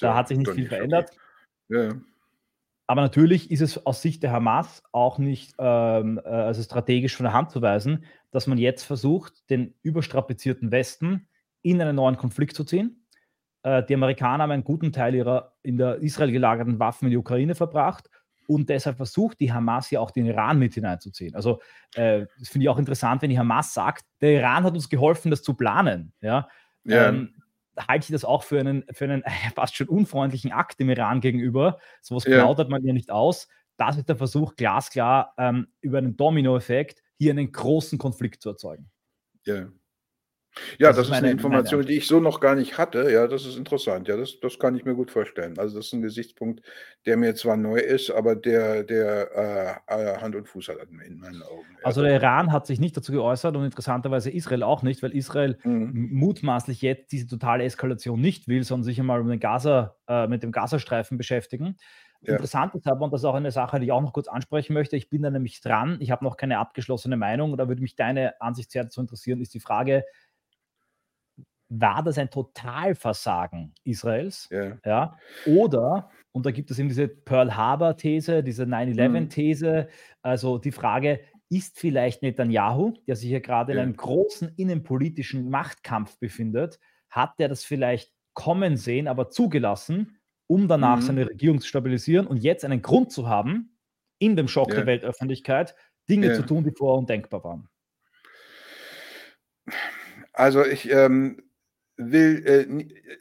da 0.00 0.14
hat 0.14 0.28
sich 0.28 0.38
nicht 0.38 0.50
viel 0.50 0.66
verändert. 0.66 1.10
Ja. 1.68 1.94
Aber 2.86 3.00
natürlich 3.00 3.50
ist 3.50 3.62
es 3.62 3.84
aus 3.84 4.00
Sicht 4.00 4.22
der 4.22 4.30
Hamas 4.30 4.82
auch 4.92 5.18
nicht 5.18 5.54
ähm, 5.58 6.20
äh, 6.24 6.28
also 6.28 6.62
strategisch 6.62 7.16
von 7.16 7.24
der 7.24 7.32
Hand 7.32 7.50
zu 7.50 7.60
weisen, 7.60 8.04
dass 8.30 8.46
man 8.46 8.58
jetzt 8.58 8.84
versucht, 8.84 9.50
den 9.50 9.74
überstrapazierten 9.82 10.70
Westen 10.70 11.28
in 11.62 11.80
einen 11.80 11.96
neuen 11.96 12.16
Konflikt 12.16 12.54
zu 12.54 12.62
ziehen. 12.62 13.04
Äh, 13.64 13.82
die 13.84 13.94
Amerikaner 13.94 14.44
haben 14.44 14.52
einen 14.52 14.64
guten 14.64 14.92
Teil 14.92 15.16
ihrer 15.16 15.56
in 15.62 15.78
der 15.78 15.96
Israel 15.96 16.30
gelagerten 16.30 16.78
Waffen 16.78 17.06
in 17.06 17.10
die 17.10 17.16
Ukraine 17.16 17.56
verbracht 17.56 18.08
und 18.46 18.68
deshalb 18.68 18.98
versucht 18.98 19.40
die 19.40 19.52
Hamas 19.52 19.90
ja 19.90 19.98
auch 19.98 20.12
den 20.12 20.26
Iran 20.26 20.58
mit 20.60 20.74
hineinzuziehen. 20.74 21.34
Also 21.34 21.60
äh, 21.94 22.26
das 22.38 22.48
finde 22.48 22.66
ich 22.66 22.68
auch 22.68 22.78
interessant, 22.78 23.22
wenn 23.22 23.30
die 23.30 23.38
Hamas 23.38 23.74
sagt, 23.74 24.04
der 24.20 24.34
Iran 24.34 24.62
hat 24.62 24.74
uns 24.74 24.88
geholfen, 24.88 25.32
das 25.32 25.42
zu 25.42 25.54
planen. 25.54 26.12
Ja, 26.20 26.48
ja. 26.84 27.08
Ähm, 27.08 27.34
halte 27.76 28.04
ich 28.04 28.12
das 28.12 28.24
auch 28.24 28.42
für 28.42 28.60
einen, 28.60 28.84
für 28.92 29.04
einen 29.04 29.22
äh, 29.22 29.30
fast 29.54 29.76
schon 29.76 29.88
unfreundlichen 29.88 30.52
Akt 30.52 30.80
dem 30.80 30.90
Iran 30.90 31.20
gegenüber. 31.20 31.78
Sowas 32.00 32.24
ja. 32.24 32.38
plaudert 32.38 32.70
man 32.70 32.84
ja 32.84 32.92
nicht 32.92 33.10
aus. 33.10 33.48
Das 33.76 33.96
ist 33.96 34.08
der 34.08 34.16
Versuch, 34.16 34.56
glasklar 34.56 35.34
ähm, 35.38 35.68
über 35.80 35.98
einen 35.98 36.16
Dominoeffekt 36.16 37.02
hier 37.18 37.32
einen 37.32 37.52
großen 37.52 37.98
Konflikt 37.98 38.42
zu 38.42 38.50
erzeugen. 38.50 38.90
Ja. 39.44 39.68
Ja, 40.78 40.88
das, 40.88 40.96
das 40.96 41.06
ist, 41.06 41.10
meine, 41.10 41.26
eine 41.26 41.32
Information, 41.32 41.84
die 41.84 41.94
ich 41.94 42.06
so 42.06 42.20
noch 42.20 42.40
gar 42.40 42.54
nicht 42.54 42.78
hatte. 42.78 43.10
Ja, 43.10 43.26
das 43.26 43.44
ist 43.44 43.56
interessant. 43.56 44.08
Ja, 44.08 44.16
das, 44.16 44.40
das 44.40 44.58
kann 44.58 44.74
ich 44.76 44.84
mir 44.84 44.94
gut 44.94 45.10
vorstellen. 45.10 45.58
Also 45.58 45.76
das 45.76 45.86
ist 45.86 45.92
ein 45.92 46.02
Gesichtspunkt, 46.02 46.62
der 47.04 47.16
mir 47.16 47.34
zwar 47.34 47.56
neu 47.56 47.78
ist, 47.78 48.10
aber 48.10 48.36
der, 48.36 48.82
der 48.82 49.82
äh, 49.88 49.94
äh 49.94 50.16
Hand 50.18 50.34
und 50.34 50.48
Fuß 50.48 50.68
hat 50.68 50.78
in 50.90 51.18
meinen 51.18 51.42
Augen. 51.42 51.66
Ja, 51.78 51.84
also 51.84 52.02
der 52.02 52.14
Iran 52.14 52.52
hat 52.52 52.66
sich 52.66 52.80
nicht 52.80 52.96
dazu 52.96 53.12
geäußert 53.12 53.56
und 53.56 53.64
interessanterweise 53.64 54.30
Israel 54.30 54.62
auch 54.62 54.82
nicht, 54.82 55.02
weil 55.02 55.14
Israel 55.14 55.58
mhm. 55.62 56.08
mutmaßlich 56.12 56.82
jetzt 56.82 57.12
diese 57.12 57.26
totale 57.26 57.64
Eskalation 57.64 58.20
nicht 58.20 58.48
will, 58.48 58.64
sondern 58.64 58.84
sich 58.84 58.98
einmal 58.98 59.20
um 59.20 59.28
den 59.28 59.40
Gaza, 59.40 59.96
äh, 60.08 60.26
mit 60.26 60.42
dem 60.42 60.52
Gazastreifen 60.52 61.18
beschäftigen. 61.18 61.76
Ja. 62.22 62.32
Interessant 62.32 62.74
ist 62.74 62.86
aber, 62.86 63.04
und 63.04 63.12
das 63.12 63.20
ist 63.20 63.24
auch 63.24 63.34
eine 63.34 63.50
Sache, 63.50 63.78
die 63.78 63.86
ich 63.86 63.92
auch 63.92 64.00
noch 64.00 64.12
kurz 64.12 64.28
ansprechen 64.28 64.72
möchte, 64.72 64.96
ich 64.96 65.10
bin 65.10 65.22
da 65.22 65.30
nämlich 65.30 65.60
dran, 65.60 65.98
ich 66.00 66.10
habe 66.10 66.24
noch 66.24 66.36
keine 66.36 66.58
abgeschlossene 66.58 67.16
Meinung, 67.16 67.56
da 67.56 67.68
würde 67.68 67.82
mich 67.82 67.94
deine 67.94 68.40
Ansicht 68.40 68.70
sehr 68.70 68.84
dazu 68.84 69.00
interessieren, 69.00 69.40
ist 69.40 69.54
die 69.54 69.60
Frage, 69.60 70.04
war 71.68 72.02
das 72.02 72.18
ein 72.18 72.30
Totalversagen 72.30 73.74
Israels? 73.84 74.48
Ja. 74.50 74.78
ja. 74.84 75.18
Oder, 75.46 76.10
und 76.32 76.46
da 76.46 76.50
gibt 76.50 76.70
es 76.70 76.78
eben 76.78 76.88
diese 76.88 77.08
Pearl 77.08 77.56
Harbor-These, 77.56 78.42
diese 78.42 78.64
9-11-These, 78.64 79.88
mhm. 79.88 80.16
also 80.22 80.58
die 80.58 80.72
Frage, 80.72 81.20
ist 81.48 81.78
vielleicht 81.78 82.22
Netanyahu, 82.22 82.94
der 83.06 83.16
sich 83.16 83.30
ja 83.30 83.38
gerade 83.38 83.72
ja. 83.72 83.78
in 83.78 83.84
einem 83.84 83.96
großen 83.96 84.52
innenpolitischen 84.56 85.48
Machtkampf 85.50 86.18
befindet, 86.18 86.78
hat 87.08 87.38
der 87.38 87.48
das 87.48 87.64
vielleicht 87.64 88.12
kommen 88.34 88.76
sehen, 88.76 89.08
aber 89.08 89.30
zugelassen, 89.30 90.18
um 90.48 90.68
danach 90.68 90.98
mhm. 90.98 91.02
seine 91.02 91.26
Regierung 91.28 91.60
zu 91.60 91.68
stabilisieren 91.68 92.26
und 92.26 92.38
jetzt 92.38 92.64
einen 92.64 92.82
Grund 92.82 93.12
zu 93.12 93.28
haben, 93.28 93.76
in 94.18 94.36
dem 94.36 94.48
Schock 94.48 94.70
ja. 94.70 94.76
der 94.76 94.86
Weltöffentlichkeit 94.86 95.74
Dinge 96.08 96.34
zu 96.34 96.46
tun, 96.46 96.64
die 96.64 96.70
vorher 96.70 96.98
undenkbar 96.98 97.42
waren? 97.44 97.68
Also 100.32 100.64
ich, 100.64 100.90
ähm, 100.90 101.42
will, 101.96 102.42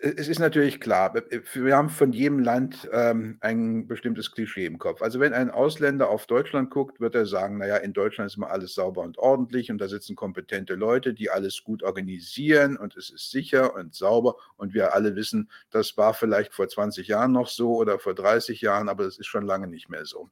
äh, 0.02 0.10
es 0.18 0.28
ist 0.28 0.40
natürlich 0.40 0.82
klar, 0.82 1.16
äh, 1.16 1.42
wir 1.54 1.78
haben 1.78 1.90
von 1.90 2.12
jedem 2.12 2.40
Land 2.40 2.90
ähm, 2.92 3.38
ein 3.40 3.88
bestimmtes 3.88 4.32
Klischee 4.32 4.66
im 4.66 4.78
Kopf. 4.78 5.02
Also 5.02 5.20
wenn 5.20 5.34
ein 5.34 5.50
Ausländer 5.50 6.10
auf 6.10 6.28
Deutschland 6.28 6.70
guckt, 6.70 7.00
wird 7.00 7.16
er 7.16 7.26
sagen, 7.26 7.58
naja, 7.58 7.78
in 7.78 7.94
Deutschland 7.94 8.30
ist 8.30 8.38
immer 8.38 8.52
alles 8.52 8.74
sauber 8.74 9.02
und 9.02 9.18
ordentlich 9.18 9.72
und 9.72 9.78
da 9.78 9.88
sitzen 9.88 10.16
kompetente 10.16 10.76
Leute, 10.76 11.14
die 11.14 11.30
alles 11.30 11.64
gut 11.64 11.84
organisieren 11.84 12.76
und 12.76 12.98
es 12.98 13.10
ist 13.10 13.32
sicher 13.32 13.76
und 13.76 13.96
sauber 13.96 14.36
und 14.58 14.74
wir 14.74 14.94
alle 14.94 15.16
wissen, 15.16 15.50
das 15.70 15.96
war 15.98 16.14
vielleicht 16.14 16.54
vor 16.54 16.68
20 16.68 17.08
Jahren 17.08 17.32
noch 17.32 17.48
so 17.48 17.76
oder 17.76 17.98
vor 17.98 18.14
30 18.14 18.60
Jahren, 18.62 18.90
aber 18.90 19.06
das 19.06 19.18
ist 19.18 19.28
schon 19.28 19.46
lange 19.46 19.68
nicht 19.68 19.90
mehr 19.90 20.06
so. 20.06 20.30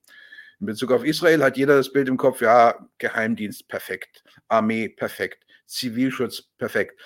In 0.59 0.65
Bezug 0.65 0.91
auf 0.91 1.05
Israel 1.05 1.43
hat 1.43 1.57
jeder 1.57 1.77
das 1.77 1.91
Bild 1.91 2.09
im 2.09 2.17
Kopf, 2.17 2.41
ja, 2.41 2.87
Geheimdienst 2.97 3.67
perfekt, 3.69 4.23
Armee 4.49 4.89
perfekt, 4.89 5.45
Zivilschutz 5.65 6.43
perfekt. 6.57 6.99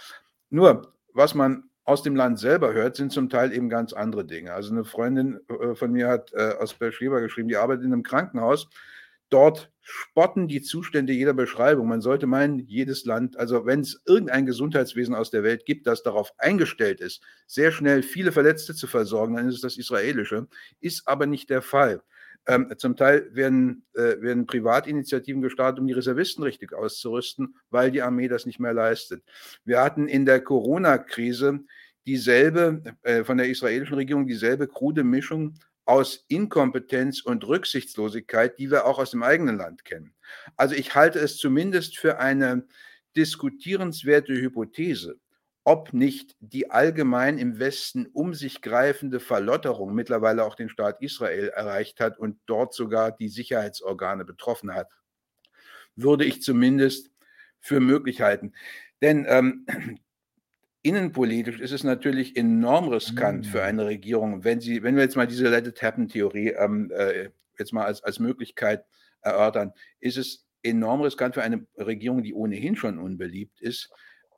Nur, 0.50 0.97
was 1.18 1.34
man 1.34 1.64
aus 1.84 2.04
dem 2.04 2.16
Land 2.16 2.38
selber 2.38 2.74
hört, 2.74 2.96
sind 2.96 3.12
zum 3.12 3.30
Teil 3.30 3.52
eben 3.52 3.70
ganz 3.70 3.92
andere 3.92 4.26
Dinge. 4.26 4.54
Also 4.54 4.72
eine 4.72 4.86
Freundin 4.86 5.40
äh, 5.50 5.74
von 5.74 5.92
mir 5.92 6.10
hat 6.10 6.32
äh, 6.34 6.54
aus 6.60 6.76
Berschleber 6.76 7.22
geschrieben, 7.22 7.48
die 7.48 7.58
arbeitet 7.58 7.86
in 7.86 7.94
einem 7.94 8.04
Krankenhaus. 8.04 8.70
Dort 9.30 9.72
spotten 9.82 10.48
die 10.48 10.62
Zustände 10.62 11.14
jeder 11.14 11.34
Beschreibung. 11.34 11.88
Man 11.88 12.02
sollte 12.02 12.28
meinen, 12.28 12.60
jedes 12.60 13.04
Land, 13.06 13.38
also 13.38 13.66
wenn 13.66 13.80
es 13.80 14.02
irgendein 14.06 14.46
Gesundheitswesen 14.46 15.16
aus 15.16 15.32
der 15.32 15.44
Welt 15.44 15.66
gibt, 15.66 15.88
das 15.88 16.04
darauf 16.04 16.34
eingestellt 16.38 17.02
ist, 17.02 17.24
sehr 17.48 17.72
schnell 17.72 18.04
viele 18.04 18.32
Verletzte 18.32 18.76
zu 18.76 18.86
versorgen, 18.86 19.36
dann 19.36 19.48
ist 19.48 19.56
es 19.56 19.62
das 19.62 19.78
israelische. 19.78 20.48
Ist 20.80 21.08
aber 21.08 21.26
nicht 21.26 21.50
der 21.50 21.62
Fall. 21.62 22.04
Ähm, 22.48 22.74
zum 22.78 22.96
Teil 22.96 23.30
werden, 23.36 23.86
äh, 23.94 24.22
werden 24.22 24.46
Privatinitiativen 24.46 25.42
gestartet, 25.42 25.80
um 25.80 25.88
die 25.88 25.94
Reservisten 25.94 26.44
richtig 26.44 26.74
auszurüsten, 26.74 27.56
weil 27.70 27.92
die 27.92 28.02
Armee 28.02 28.30
das 28.30 28.46
nicht 28.46 28.60
mehr 28.60 28.74
leistet. 28.74 29.24
Wir 29.66 29.82
hatten 29.82 30.08
in 30.08 30.26
der 30.26 30.42
Corona-Krise 30.42 31.60
dieselbe, 32.06 32.82
äh, 33.04 33.26
von 33.26 33.38
der 33.38 33.50
israelischen 33.50 33.96
Regierung 33.96 34.28
dieselbe 34.28 34.68
krude 34.68 35.04
Mischung 35.04 35.56
aus 35.84 36.26
Inkompetenz 36.30 37.22
und 37.22 37.46
Rücksichtslosigkeit, 37.46 38.58
die 38.60 38.72
wir 38.72 38.86
auch 38.86 38.98
aus 39.00 39.12
dem 39.12 39.24
eigenen 39.24 39.58
Land 39.58 39.84
kennen. 39.86 40.14
Also 40.56 40.76
ich 40.76 40.96
halte 40.96 41.20
es 41.20 41.38
zumindest 41.38 41.98
für 41.98 42.20
eine 42.20 42.66
diskutierenswerte 43.16 44.34
Hypothese, 44.34 45.20
ob 45.68 45.92
nicht 45.92 46.38
die 46.40 46.72
allgemein 46.72 47.38
im 47.38 47.60
Westen 47.60 48.06
um 48.06 48.34
sich 48.34 48.62
greifende 48.62 49.20
Verlotterung 49.20 49.94
mittlerweile 49.94 50.46
auch 50.46 50.56
den 50.56 50.70
Staat 50.70 51.02
Israel 51.02 51.50
erreicht 51.50 52.00
hat 52.00 52.18
und 52.18 52.40
dort 52.46 52.74
sogar 52.74 53.12
die 53.12 53.28
Sicherheitsorgane 53.28 54.24
betroffen 54.24 54.74
hat, 54.74 54.90
würde 55.98 56.24
ich 56.24 56.42
zumindest 56.42 57.12
für 57.60 57.82
möglich 57.82 58.22
halten. 58.22 58.54
Denn 59.02 59.26
ähm, 59.28 59.66
innenpolitisch 60.84 61.60
ist 61.60 61.74
es 61.74 61.84
natürlich 61.84 62.38
enorm 62.38 62.88
riskant 62.88 63.46
mhm. 63.46 63.50
für 63.50 63.64
eine 63.64 63.88
Regierung, 63.88 64.46
wenn 64.46 64.62
sie, 64.62 64.84
wenn 64.84 64.96
wir 64.96 65.04
jetzt 65.04 65.18
mal 65.18 65.28
diese 65.28 65.50
Let 65.50 65.68
it 65.68 65.84
happen 65.84 66.08
Theorie 66.08 66.52
ähm, 66.52 66.94
äh, 66.96 67.32
jetzt 67.60 67.74
mal 67.74 67.84
als, 67.84 68.02
als 68.06 68.20
Möglichkeit 68.20 68.86
erörtern, 69.20 69.74
ist 70.00 70.16
es 70.16 70.48
enorm 70.64 71.02
riskant 71.02 71.34
für 71.36 71.44
eine 71.44 71.68
Regierung, 71.76 72.24
die 72.24 72.34
ohnehin 72.34 72.78
schon 72.78 73.00
unbeliebt 73.00 73.60
ist, 73.60 73.92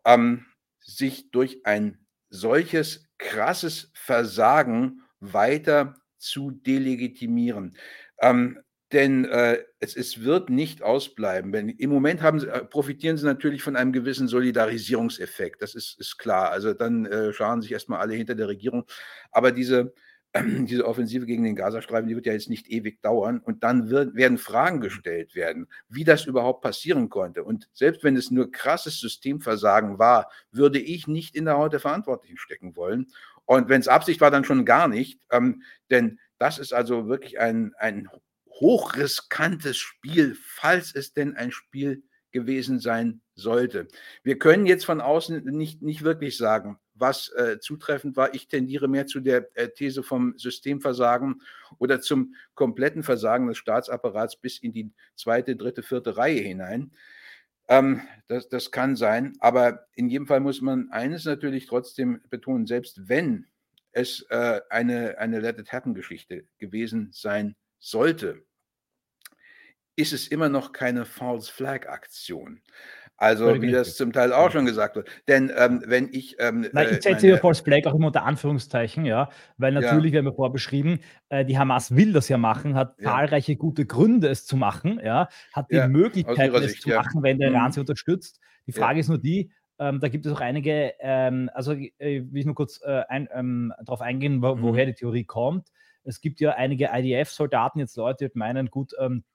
ähm, 0.05 0.48
sich 0.79 1.31
durch 1.31 1.65
ein 1.65 2.00
solches 2.29 3.07
krasses 3.17 3.91
Versagen 3.93 5.01
weiter 5.19 5.95
zu 6.17 6.51
delegitimieren. 6.51 7.75
Ähm, 8.21 8.59
denn 8.91 9.25
äh, 9.25 9.59
es, 9.79 9.95
es, 9.95 10.24
wird 10.24 10.50
nicht 10.50 10.81
ausbleiben. 10.81 11.53
Wenn, 11.53 11.69
Im 11.69 11.91
Moment 11.91 12.21
sie, 12.39 12.48
äh, 12.48 12.65
profitieren 12.65 13.17
sie 13.17 13.25
natürlich 13.25 13.62
von 13.62 13.75
einem 13.75 13.93
gewissen 13.93 14.27
Solidarisierungseffekt. 14.27 15.62
Das 15.62 15.75
ist, 15.75 16.00
ist 16.00 16.17
klar. 16.17 16.50
Also 16.50 16.74
dann 16.74 17.05
äh, 17.05 17.31
scharen 17.31 17.62
sich 17.62 17.71
erstmal 17.71 18.00
alle 18.00 18.15
hinter 18.15 18.33
der 18.33 18.48
Regierung. 18.48 18.86
Aber 19.31 19.51
diese, 19.51 19.93
diese 20.65 20.86
Offensive 20.86 21.25
gegen 21.25 21.43
den 21.43 21.55
Gazastreifen, 21.55 22.07
die 22.07 22.15
wird 22.15 22.25
ja 22.25 22.33
jetzt 22.33 22.50
nicht 22.50 22.67
ewig 22.67 23.01
dauern. 23.01 23.39
Und 23.39 23.63
dann 23.63 23.89
wird, 23.89 24.15
werden 24.15 24.38
Fragen 24.38 24.81
gestellt 24.81 25.36
werden, 25.36 25.67
wie 25.88 26.03
das 26.03 26.25
überhaupt 26.25 26.62
passieren 26.62 27.09
konnte. 27.09 27.43
Und 27.43 27.67
selbst 27.74 28.03
wenn 28.03 28.15
es 28.15 28.31
nur 28.31 28.51
krasses 28.51 29.00
Systemversagen 29.00 29.98
war, 30.00 30.29
würde 30.51 30.79
ich 30.79 31.07
nicht 31.07 31.36
in 31.36 31.45
der 31.45 31.57
Haut 31.57 31.74
der 31.74 31.79
Verantwortlichen 31.79 32.38
stecken 32.38 32.75
wollen. 32.75 33.07
Und 33.45 33.69
wenn 33.69 33.81
es 33.81 33.88
Absicht 33.88 34.21
war, 34.21 34.29
dann 34.29 34.43
schon 34.43 34.65
gar 34.65 34.88
nicht. 34.88 35.19
Ähm, 35.31 35.63
denn 35.89 36.19
das 36.38 36.59
ist 36.59 36.74
also 36.74 37.07
wirklich 37.07 37.39
ein, 37.39 37.74
ein 37.79 38.07
hochriskantes 38.59 39.77
Spiel, 39.77 40.36
falls 40.39 40.93
es 40.93 41.13
denn 41.13 41.36
ein 41.36 41.51
Spiel 41.51 42.03
gewesen 42.31 42.79
sein 42.79 43.21
sollte. 43.33 43.88
Wir 44.24 44.38
können 44.38 44.65
jetzt 44.65 44.86
von 44.86 45.01
außen 45.01 45.45
nicht, 45.45 45.81
nicht 45.81 46.03
wirklich 46.03 46.38
sagen, 46.38 46.77
was 46.99 47.29
äh, 47.29 47.59
zutreffend 47.59 48.17
war. 48.17 48.33
Ich 48.33 48.47
tendiere 48.47 48.88
mehr 48.88 49.07
zu 49.07 49.19
der 49.19 49.49
äh, 49.55 49.69
These 49.69 50.03
vom 50.03 50.38
Systemversagen 50.38 51.41
oder 51.77 52.01
zum 52.01 52.35
kompletten 52.55 53.03
Versagen 53.03 53.47
des 53.47 53.57
Staatsapparats 53.57 54.38
bis 54.38 54.59
in 54.59 54.71
die 54.71 54.91
zweite, 55.15 55.55
dritte, 55.55 55.83
vierte 55.83 56.17
Reihe 56.17 56.41
hinein. 56.41 56.91
Ähm, 57.67 58.01
das, 58.27 58.49
das 58.49 58.71
kann 58.71 58.95
sein, 58.95 59.33
aber 59.39 59.88
in 59.95 60.09
jedem 60.09 60.27
Fall 60.27 60.39
muss 60.39 60.62
man 60.62 60.89
eines 60.91 61.25
natürlich 61.25 61.67
trotzdem 61.67 62.21
betonen, 62.29 62.65
selbst 62.65 63.07
wenn 63.07 63.45
es 63.91 64.25
äh, 64.29 64.62
eine, 64.69 65.17
eine 65.17 65.39
Let 65.39 65.59
It 65.59 65.71
Happen-Geschichte 65.71 66.45
gewesen 66.57 67.09
sein 67.12 67.55
sollte, 67.79 68.43
ist 69.95 70.13
es 70.13 70.27
immer 70.27 70.49
noch 70.49 70.71
keine 70.71 71.05
False 71.05 71.51
Flag 71.51 71.88
Aktion. 71.88 72.62
Also, 73.21 73.62
wie 73.62 73.71
das 73.71 73.97
zum 73.97 74.13
Teil 74.13 74.32
auch 74.32 74.49
schon 74.49 74.65
gesagt 74.65 74.95
wird. 74.95 75.10
Denn 75.27 75.51
ähm, 75.58 75.84
wenn 75.86 76.08
ich. 76.10 76.38
Ähm, 76.39 76.65
Nein, 76.71 76.88
ich 76.89 76.97
äh, 76.99 77.01
setze 77.01 77.27
hier 77.27 77.38
False 77.38 77.62
Flag 77.62 77.86
auch 77.86 77.93
immer 77.93 78.08
unter 78.08 78.23
Anführungszeichen, 78.23 79.05
ja, 79.05 79.29
weil 79.58 79.73
natürlich, 79.73 80.13
ja. 80.13 80.21
wir 80.21 80.29
haben 80.29 80.36
vorher 80.36 80.53
beschrieben, 80.53 81.01
äh, 81.27 81.43
die 81.43 81.60
Hamas 81.60 81.93
will 81.93 82.13
das 82.13 82.29
ja 82.29 82.38
machen, 82.38 82.75
hat 82.75 82.95
ja. 82.97 83.12
zahlreiche 83.12 83.58
gute 83.58 83.86
Gründe, 83.86 84.29
es 84.29 84.45
zu 84.45 84.55
machen, 84.55 85.01
ja, 85.03 85.27
hat 85.51 85.69
die 85.69 85.75
ja, 85.75 85.89
Möglichkeit, 85.89 86.53
es 86.53 86.71
Sicht, 86.71 86.84
zu 86.84 86.89
machen, 86.89 87.21
wenn 87.21 87.39
der 87.39 87.51
Iran 87.51 87.67
mhm. 87.67 87.71
sie 87.73 87.79
unterstützt. 87.82 88.39
Die 88.67 88.71
Frage 88.71 89.01
ist 89.01 89.10
nur 89.10 89.17
die, 89.17 89.51
ähm, 89.79 89.99
da 89.99 90.08
gibt 90.08 90.25
es 90.25 90.32
auch 90.32 90.39
einige, 90.39 90.93
ähm, 90.99 91.49
also 91.53 91.73
äh, 91.73 91.89
will 91.99 92.39
ich 92.39 92.45
nur 92.45 92.55
kurz 92.55 92.79
äh, 92.82 93.03
ein, 93.10 93.27
ähm, 93.34 93.73
darauf 93.84 93.99
eingehen, 93.99 94.41
wo, 94.41 94.55
mhm. 94.55 94.62
woher 94.62 94.86
die 94.86 94.93
Theorie 94.93 95.25
kommt. 95.25 95.67
Es 96.05 96.21
gibt 96.21 96.39
ja 96.39 96.51
einige 96.51 96.89
IDF-Soldaten, 96.93 97.79
jetzt 97.79 97.97
Leute, 97.97 98.29
die 98.29 98.38
meinen, 98.38 98.69
gut, 98.69 98.93
ähm, 98.97 99.25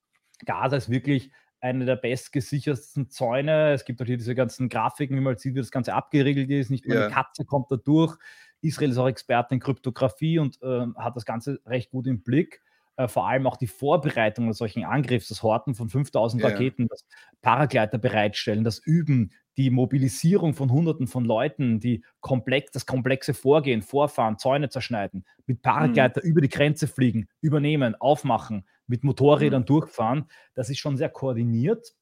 Gaza 0.46 0.76
ist 0.76 0.90
wirklich 0.90 1.30
eine 1.64 1.86
der 1.86 1.96
bestgesichertsten 1.96 3.08
Zäune. 3.08 3.72
Es 3.72 3.86
gibt 3.86 4.00
auch 4.02 4.06
hier 4.06 4.18
diese 4.18 4.34
ganzen 4.34 4.68
Grafiken, 4.68 5.16
wie 5.16 5.22
man 5.22 5.38
sieht, 5.38 5.54
wie 5.54 5.60
das 5.60 5.70
Ganze 5.70 5.94
abgeriegelt 5.94 6.50
ist. 6.50 6.70
Nicht 6.70 6.86
nur 6.86 6.96
ja. 6.96 7.06
eine 7.06 7.14
Katze 7.14 7.46
kommt 7.46 7.72
da 7.72 7.76
durch. 7.76 8.16
Israel 8.60 8.90
ist 8.90 8.98
auch 8.98 9.08
Experte 9.08 9.54
in 9.54 9.60
Kryptographie 9.60 10.38
und 10.38 10.60
äh, 10.62 10.86
hat 10.96 11.16
das 11.16 11.24
Ganze 11.24 11.60
recht 11.64 11.90
gut 11.90 12.06
im 12.06 12.22
Blick. 12.22 12.60
Äh, 12.96 13.08
vor 13.08 13.26
allem 13.26 13.46
auch 13.46 13.56
die 13.56 13.66
Vorbereitung 13.66 14.44
eines 14.44 14.58
solchen 14.58 14.84
Angriffs, 14.84 15.28
das 15.28 15.42
Horten 15.42 15.74
von 15.74 15.88
5000 15.88 16.42
ja. 16.42 16.50
Raketen, 16.50 16.86
das 16.86 17.06
Paragleiter 17.40 17.96
bereitstellen, 17.96 18.62
das 18.62 18.78
Üben, 18.78 19.32
die 19.56 19.70
Mobilisierung 19.70 20.52
von 20.52 20.70
Hunderten 20.70 21.06
von 21.06 21.24
Leuten, 21.24 21.80
die 21.80 22.04
komplex, 22.20 22.72
das 22.72 22.84
komplexe 22.84 23.32
Vorgehen, 23.32 23.80
Vorfahren, 23.80 24.38
Zäune 24.38 24.68
zerschneiden, 24.68 25.24
mit 25.46 25.62
Paragleiter 25.62 26.20
mhm. 26.22 26.28
über 26.28 26.40
die 26.42 26.48
Grenze 26.50 26.88
fliegen, 26.88 27.26
übernehmen, 27.40 27.94
aufmachen, 27.94 28.66
mit 28.86 29.04
Motorrädern 29.04 29.62
mhm. 29.62 29.66
durchfahren. 29.66 30.30
Das 30.54 30.70
ist 30.70 30.78
schon 30.78 30.96
sehr 30.96 31.08
koordiniert. 31.08 31.94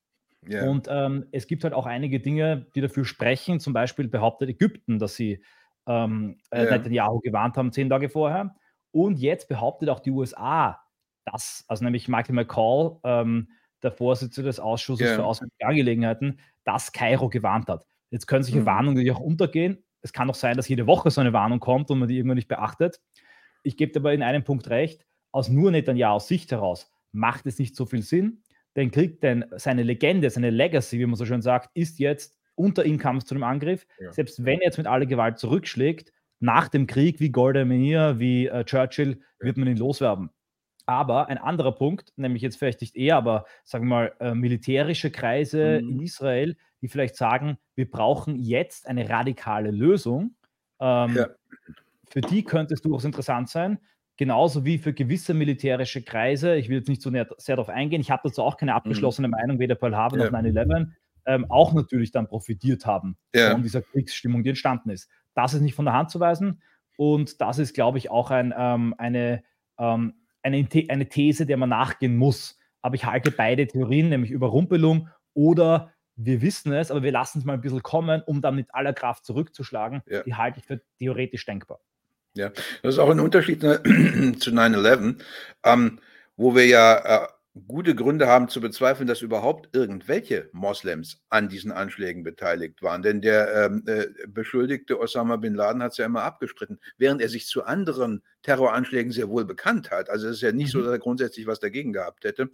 Yeah. 0.49 0.69
Und 0.69 0.89
ähm, 0.91 1.27
es 1.31 1.47
gibt 1.47 1.65
halt 1.65 1.75
auch 1.75 1.87
einige 1.87 2.21
Dinge, 2.21 2.67
die 2.75 2.81
dafür 2.81 3.05
sprechen. 3.05 3.61
Zum 3.61 3.73
Beispiel 3.73 4.09
behauptet 4.09 4.49
Ägypten, 4.49 4.99
dass 4.99 5.15
sie 5.15 5.43
ähm, 5.87 6.39
äh, 6.51 6.65
yeah. 6.65 6.79
Netanyahu 6.79 7.21
gewarnt 7.21 7.57
haben 7.57 7.73
zehn 7.73 7.89
Tage 7.89 8.09
vorher. 8.09 8.55
Und 8.91 9.19
jetzt 9.19 9.49
behauptet 9.49 9.89
auch 9.89 10.01
die 10.01 10.11
USA, 10.11 10.81
dass, 11.25 11.65
also 11.69 11.85
nämlich 11.85 12.09
Michael 12.09 12.35
McCall, 12.35 12.99
ähm, 13.05 13.49
der 13.83 13.93
Vorsitzende 13.93 14.49
des 14.49 14.61
Ausschusses 14.61 15.07
yeah. 15.07 15.17
für 15.17 15.25
Auswärtige 15.25 15.67
Angelegenheiten, 15.67 16.41
dass 16.65 16.93
Kairo 16.93 17.29
gewarnt 17.29 17.69
hat. 17.69 17.87
Jetzt 18.11 18.27
können 18.27 18.45
solche 18.45 18.61
mhm. 18.61 18.67
Warnungen 18.67 18.95
natürlich 18.95 19.17
auch 19.17 19.21
untergehen. 19.21 19.85
Es 20.03 20.13
kann 20.13 20.29
auch 20.29 20.35
sein, 20.35 20.57
dass 20.57 20.69
jede 20.69 20.87
Woche 20.87 21.11
so 21.11 21.21
eine 21.21 21.33
Warnung 21.33 21.61
kommt 21.61 21.91
und 21.91 21.99
man 21.99 22.09
die 22.09 22.17
irgendwann 22.17 22.37
nicht 22.37 22.49
beachtet. 22.49 23.01
Ich 23.63 23.77
gebe 23.77 23.99
aber 23.99 24.13
in 24.13 24.23
einem 24.23 24.45
Punkt 24.45 24.69
recht 24.69 25.07
aus 25.33 25.49
nur 25.49 25.71
Netanyahus 25.71 26.29
Sicht 26.29 26.53
heraus 26.53 26.91
macht 27.13 27.47
es 27.47 27.59
nicht 27.59 27.77
so 27.77 27.85
viel 27.85 28.03
Sinn, 28.03 28.43
denn 28.77 28.91
Krieg, 28.91 29.21
denn 29.21 29.45
seine 29.57 29.83
Legende, 29.83 30.31
seine 30.31 30.51
Legacy, 30.51 30.99
wie 30.99 31.07
man 31.07 31.17
so 31.17 31.27
schön 31.27 31.43
sagt, 31.43 31.71
ist 31.75 31.99
jetzt 31.99 32.39
unter 32.55 32.85
ihm 32.85 32.99
Kampf 32.99 33.25
zu 33.25 33.35
dem 33.35 33.43
Angriff. 33.43 33.87
Ja. 33.99 34.13
Selbst 34.13 34.45
wenn 34.45 34.61
er 34.61 34.67
jetzt 34.67 34.79
mit 34.79 34.87
aller 34.87 35.07
Gewalt 35.07 35.39
zurückschlägt, 35.39 36.13
nach 36.41 36.69
dem 36.69 36.87
Krieg, 36.87 37.21
wie 37.21 37.31
Golda 37.31 37.65
Meir, 37.65 38.19
wie 38.19 38.47
äh, 38.47 38.65
Churchill, 38.65 39.19
ja. 39.41 39.47
wird 39.47 39.57
man 39.57 39.69
ihn 39.69 39.77
loswerden. 39.77 40.31
Aber 40.87 41.29
ein 41.29 41.39
anderer 41.39 41.73
Punkt, 41.73 42.13
nämlich 42.17 42.43
jetzt 42.43 42.57
vielleicht 42.57 42.81
nicht 42.81 42.97
eher, 42.97 43.17
aber 43.17 43.45
sagen 43.63 43.85
wir 43.85 43.91
mal 43.91 44.13
äh, 44.19 44.35
militärische 44.35 45.11
Kreise 45.13 45.81
mhm. 45.81 45.91
in 45.91 46.01
Israel, 46.01 46.57
die 46.81 46.89
vielleicht 46.89 47.17
sagen, 47.17 47.59
wir 47.77 47.89
brauchen 47.89 48.37
jetzt 48.37 48.89
eine 48.89 49.09
radikale 49.09 49.71
Lösung. 49.71 50.35
Ähm, 50.81 51.15
ja. 51.15 51.29
Für 52.09 52.21
die 52.21 52.43
könnte 52.43 52.75
es 52.75 52.83
durchaus 52.83 53.05
interessant 53.05 53.49
sein, 53.49 53.79
genauso 54.17 54.65
wie 54.65 54.79
für 54.79 54.93
gewisse 54.93 55.35
militärische 55.35 56.03
Kreise, 56.03 56.57
ich 56.57 56.69
will 56.69 56.79
jetzt 56.79 56.89
nicht 56.89 57.03
so 57.03 57.11
sehr, 57.11 57.27
darauf 57.57 57.69
eingehen, 57.69 58.01
ich 58.01 58.11
habe 58.11 58.29
dazu 58.29 58.43
auch 58.43 58.57
keine 58.57 58.73
mhm. 58.73 58.77
abgeschlossene 58.77 59.29
mhm. 59.29 59.33
Meinung, 59.33 59.59
weder 59.59 59.75
Pearl 59.75 59.97
Harbor 59.97 60.19
ja. 60.19 60.31
noch 60.31 60.39
9-11, 60.39 60.89
ähm, 61.27 61.47
auch 61.51 61.73
natürlich 61.73 62.11
dann 62.11 62.27
profitiert 62.27 62.87
haben 62.87 63.17
ja. 63.35 63.53
von 63.53 63.63
dieser 63.63 63.83
Kriegsstimmung, 63.83 64.43
die 64.43 64.51
entstanden 64.51 64.91
ist. 64.91 65.09
Das 65.35 65.55
ist 65.55 65.61
nicht 65.61 65.75
von 65.75 65.85
der 65.85 65.95
Hand 65.95 66.11
zu 66.11 66.21
weisen. 66.21 66.61
Und 66.97 67.41
das 67.41 67.59
ist, 67.59 67.75
glaube 67.75 67.99
ich, 67.99 68.11
auch 68.11 68.31
ein, 68.31 68.53
ähm, 68.57 68.95
eine, 68.99 69.43
ähm, 69.79 70.15
eine, 70.43 70.69
eine 70.89 71.09
These, 71.09 71.47
der 71.47 71.57
man 71.57 71.71
nachgehen 71.71 72.17
muss. 72.17 72.59
Aber 72.83 72.97
ich 72.97 73.07
halte 73.07 73.31
beide 73.31 73.67
Theorien, 73.67 74.09
nämlich 74.09 74.31
Überrumpelung 74.31 75.09
oder 75.35 75.93
wir 76.17 76.43
wissen 76.43 76.73
es, 76.73 76.91
aber 76.91 77.03
wir 77.03 77.13
lassen 77.13 77.39
es 77.39 77.45
mal 77.45 77.55
ein 77.55 77.61
bisschen 77.61 77.83
kommen, 77.83 78.23
um 78.27 78.43
dann 78.43 78.57
mit 78.57 78.75
aller 78.75 78.93
Kraft 78.93 79.25
zurückzuschlagen, 79.25 80.03
ja. 80.07 80.23
die 80.23 80.35
halte 80.35 80.61
ich 80.61 80.67
für 80.67 80.83
theoretisch 80.99 81.47
denkbar. 81.47 81.81
Ja, 82.35 82.51
das 82.83 82.95
ist 82.95 82.99
auch 82.99 83.11
ein 83.11 83.21
Unterschied 83.21 83.63
ne, 83.63 83.83
zu 84.39 84.51
9-11, 84.51 85.21
ähm, 85.65 86.01
wo 86.37 86.55
wir 86.55 86.67
ja 86.67 87.25
äh, 87.25 87.29
gute 87.69 87.95
Gründe 87.95 88.27
haben 88.27 88.49
zu 88.49 88.61
bezweifeln, 88.63 89.07
dass 89.07 89.21
überhaupt 89.21 89.69
irgendwelche 89.77 90.49
Moslems 90.53 91.21
an 91.29 91.51
diesen 91.51 91.71
Anschlägen 91.71 92.23
beteiligt 92.23 92.83
waren. 92.83 93.03
Denn 93.03 93.21
der 93.21 93.67
ähm, 93.67 93.83
äh, 93.87 94.07
beschuldigte 94.27 94.99
Osama 94.99 95.37
bin 95.37 95.55
Laden 95.55 95.83
hat 95.83 95.93
es 95.93 95.99
ja 95.99 96.07
immer 96.07 96.23
abgestritten, 96.23 96.81
während 96.97 97.21
er 97.21 97.29
sich 97.29 97.47
zu 97.47 97.65
anderen 97.65 98.23
Terroranschlägen 98.43 99.13
sehr 99.13 99.29
wohl 99.29 99.45
bekannt 99.45 99.91
hat. 99.91 100.09
Also 100.09 100.29
es 100.29 100.37
ist 100.37 100.43
ja 100.43 100.53
nicht 100.53 100.69
mhm. 100.69 100.79
so, 100.79 100.83
dass 100.85 100.93
er 100.93 100.99
grundsätzlich 100.99 101.47
was 101.47 101.61
dagegen 101.61 101.93
gehabt 101.93 102.25
hätte. 102.25 102.49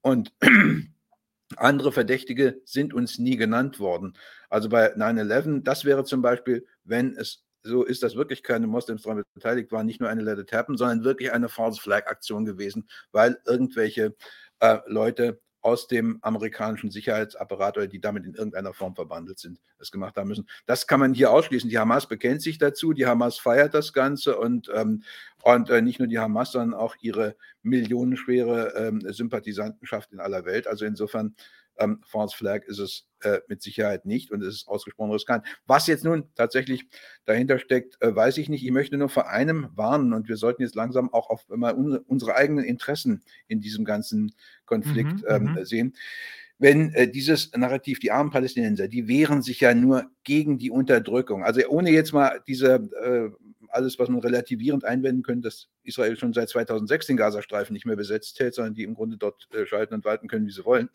Und 0.00 0.32
andere 1.56 1.92
Verdächtige 1.92 2.62
sind 2.64 2.94
uns 2.94 3.18
nie 3.18 3.36
genannt 3.36 3.78
worden. 3.78 4.14
Also 4.48 4.70
bei 4.70 4.94
9-11, 4.96 5.62
das 5.62 5.84
wäre 5.84 6.04
zum 6.04 6.22
Beispiel, 6.22 6.66
wenn 6.84 7.14
es 7.14 7.44
so 7.62 7.84
ist, 7.84 8.02
dass 8.02 8.16
wirklich 8.16 8.42
keine 8.42 8.66
Moslems 8.66 9.02
daran 9.02 9.22
beteiligt 9.34 9.72
waren, 9.72 9.86
nicht 9.86 10.00
nur 10.00 10.08
eine 10.08 10.22
Let 10.22 10.38
It 10.38 10.52
Happen, 10.52 10.76
sondern 10.76 11.04
wirklich 11.04 11.32
eine 11.32 11.48
False 11.48 11.80
Flag 11.80 12.06
Aktion 12.06 12.44
gewesen, 12.44 12.88
weil 13.12 13.38
irgendwelche 13.46 14.14
äh, 14.60 14.78
Leute 14.86 15.40
aus 15.62 15.88
dem 15.88 16.18
amerikanischen 16.22 16.90
Sicherheitsapparat 16.90 17.76
oder 17.76 17.86
die 17.86 18.00
damit 18.00 18.24
in 18.24 18.34
irgendeiner 18.34 18.72
Form 18.72 18.94
verbandelt 18.94 19.38
sind, 19.38 19.60
es 19.78 19.90
gemacht 19.90 20.16
haben 20.16 20.28
müssen. 20.28 20.48
Das 20.66 20.86
kann 20.86 21.00
man 21.00 21.12
hier 21.12 21.30
ausschließen. 21.30 21.68
Die 21.68 21.78
Hamas 21.78 22.06
bekennt 22.08 22.42
sich 22.42 22.58
dazu, 22.58 22.92
die 22.92 23.06
Hamas 23.06 23.38
feiert 23.38 23.74
das 23.74 23.92
Ganze 23.92 24.38
und, 24.38 24.70
ähm, 24.74 25.02
und 25.42 25.68
äh, 25.68 25.82
nicht 25.82 25.98
nur 25.98 26.08
die 26.08 26.18
Hamas, 26.18 26.52
sondern 26.52 26.78
auch 26.78 26.96
ihre 27.00 27.36
millionenschwere 27.62 28.74
ähm, 28.76 29.00
Sympathisantenschaft 29.12 30.12
in 30.12 30.20
aller 30.20 30.46
Welt. 30.46 30.66
Also 30.66 30.86
insofern 30.86 31.34
ähm, 31.80 32.00
False 32.06 32.36
Flag 32.36 32.64
ist 32.64 32.78
es 32.78 33.08
äh, 33.22 33.40
mit 33.48 33.62
Sicherheit 33.62 34.06
nicht 34.06 34.30
und 34.30 34.42
es 34.42 34.54
ist 34.54 34.68
ausgesprochen 34.68 35.10
riskant. 35.10 35.44
Was 35.66 35.86
jetzt 35.86 36.04
nun 36.04 36.28
tatsächlich 36.34 36.86
dahinter 37.24 37.58
steckt, 37.58 38.00
äh, 38.00 38.14
weiß 38.14 38.38
ich 38.38 38.48
nicht. 38.48 38.64
Ich 38.64 38.70
möchte 38.70 38.96
nur 38.96 39.08
vor 39.08 39.28
einem 39.28 39.68
warnen 39.74 40.12
und 40.12 40.28
wir 40.28 40.36
sollten 40.36 40.62
jetzt 40.62 40.74
langsam 40.74 41.12
auch 41.12 41.30
auf 41.30 41.44
immer 41.50 41.76
unsere, 41.76 42.02
unsere 42.02 42.36
eigenen 42.36 42.64
Interessen 42.64 43.22
in 43.48 43.60
diesem 43.60 43.84
ganzen 43.84 44.34
Konflikt 44.66 45.22
mhm, 45.22 45.24
ähm, 45.28 45.44
mhm. 45.54 45.64
sehen 45.64 45.96
wenn 46.60 46.92
äh, 46.92 47.08
dieses 47.08 47.50
Narrativ, 47.56 48.00
die 48.00 48.10
armen 48.10 48.30
Palästinenser, 48.30 48.86
die 48.86 49.08
wehren 49.08 49.40
sich 49.40 49.60
ja 49.60 49.74
nur 49.74 50.10
gegen 50.24 50.58
die 50.58 50.70
Unterdrückung. 50.70 51.42
Also 51.42 51.66
ohne 51.68 51.90
jetzt 51.90 52.12
mal 52.12 52.42
diese 52.46 52.74
äh, 53.02 53.30
alles, 53.72 53.98
was 53.98 54.08
man 54.08 54.20
relativierend 54.20 54.84
einwenden 54.84 55.22
könnte, 55.22 55.48
dass 55.48 55.68
Israel 55.82 56.16
schon 56.16 56.32
seit 56.32 56.48
2006 56.48 57.06
den 57.06 57.16
Gazastreifen 57.16 57.72
nicht 57.72 57.86
mehr 57.86 57.96
besetzt 57.96 58.38
hält, 58.40 58.54
sondern 58.54 58.74
die 58.74 58.84
im 58.84 58.94
Grunde 58.94 59.16
dort 59.16 59.48
äh, 59.52 59.66
schalten 59.66 59.94
und 59.94 60.04
walten 60.04 60.28
können, 60.28 60.46
wie 60.46 60.52
sie 60.52 60.64
wollen. 60.64 60.90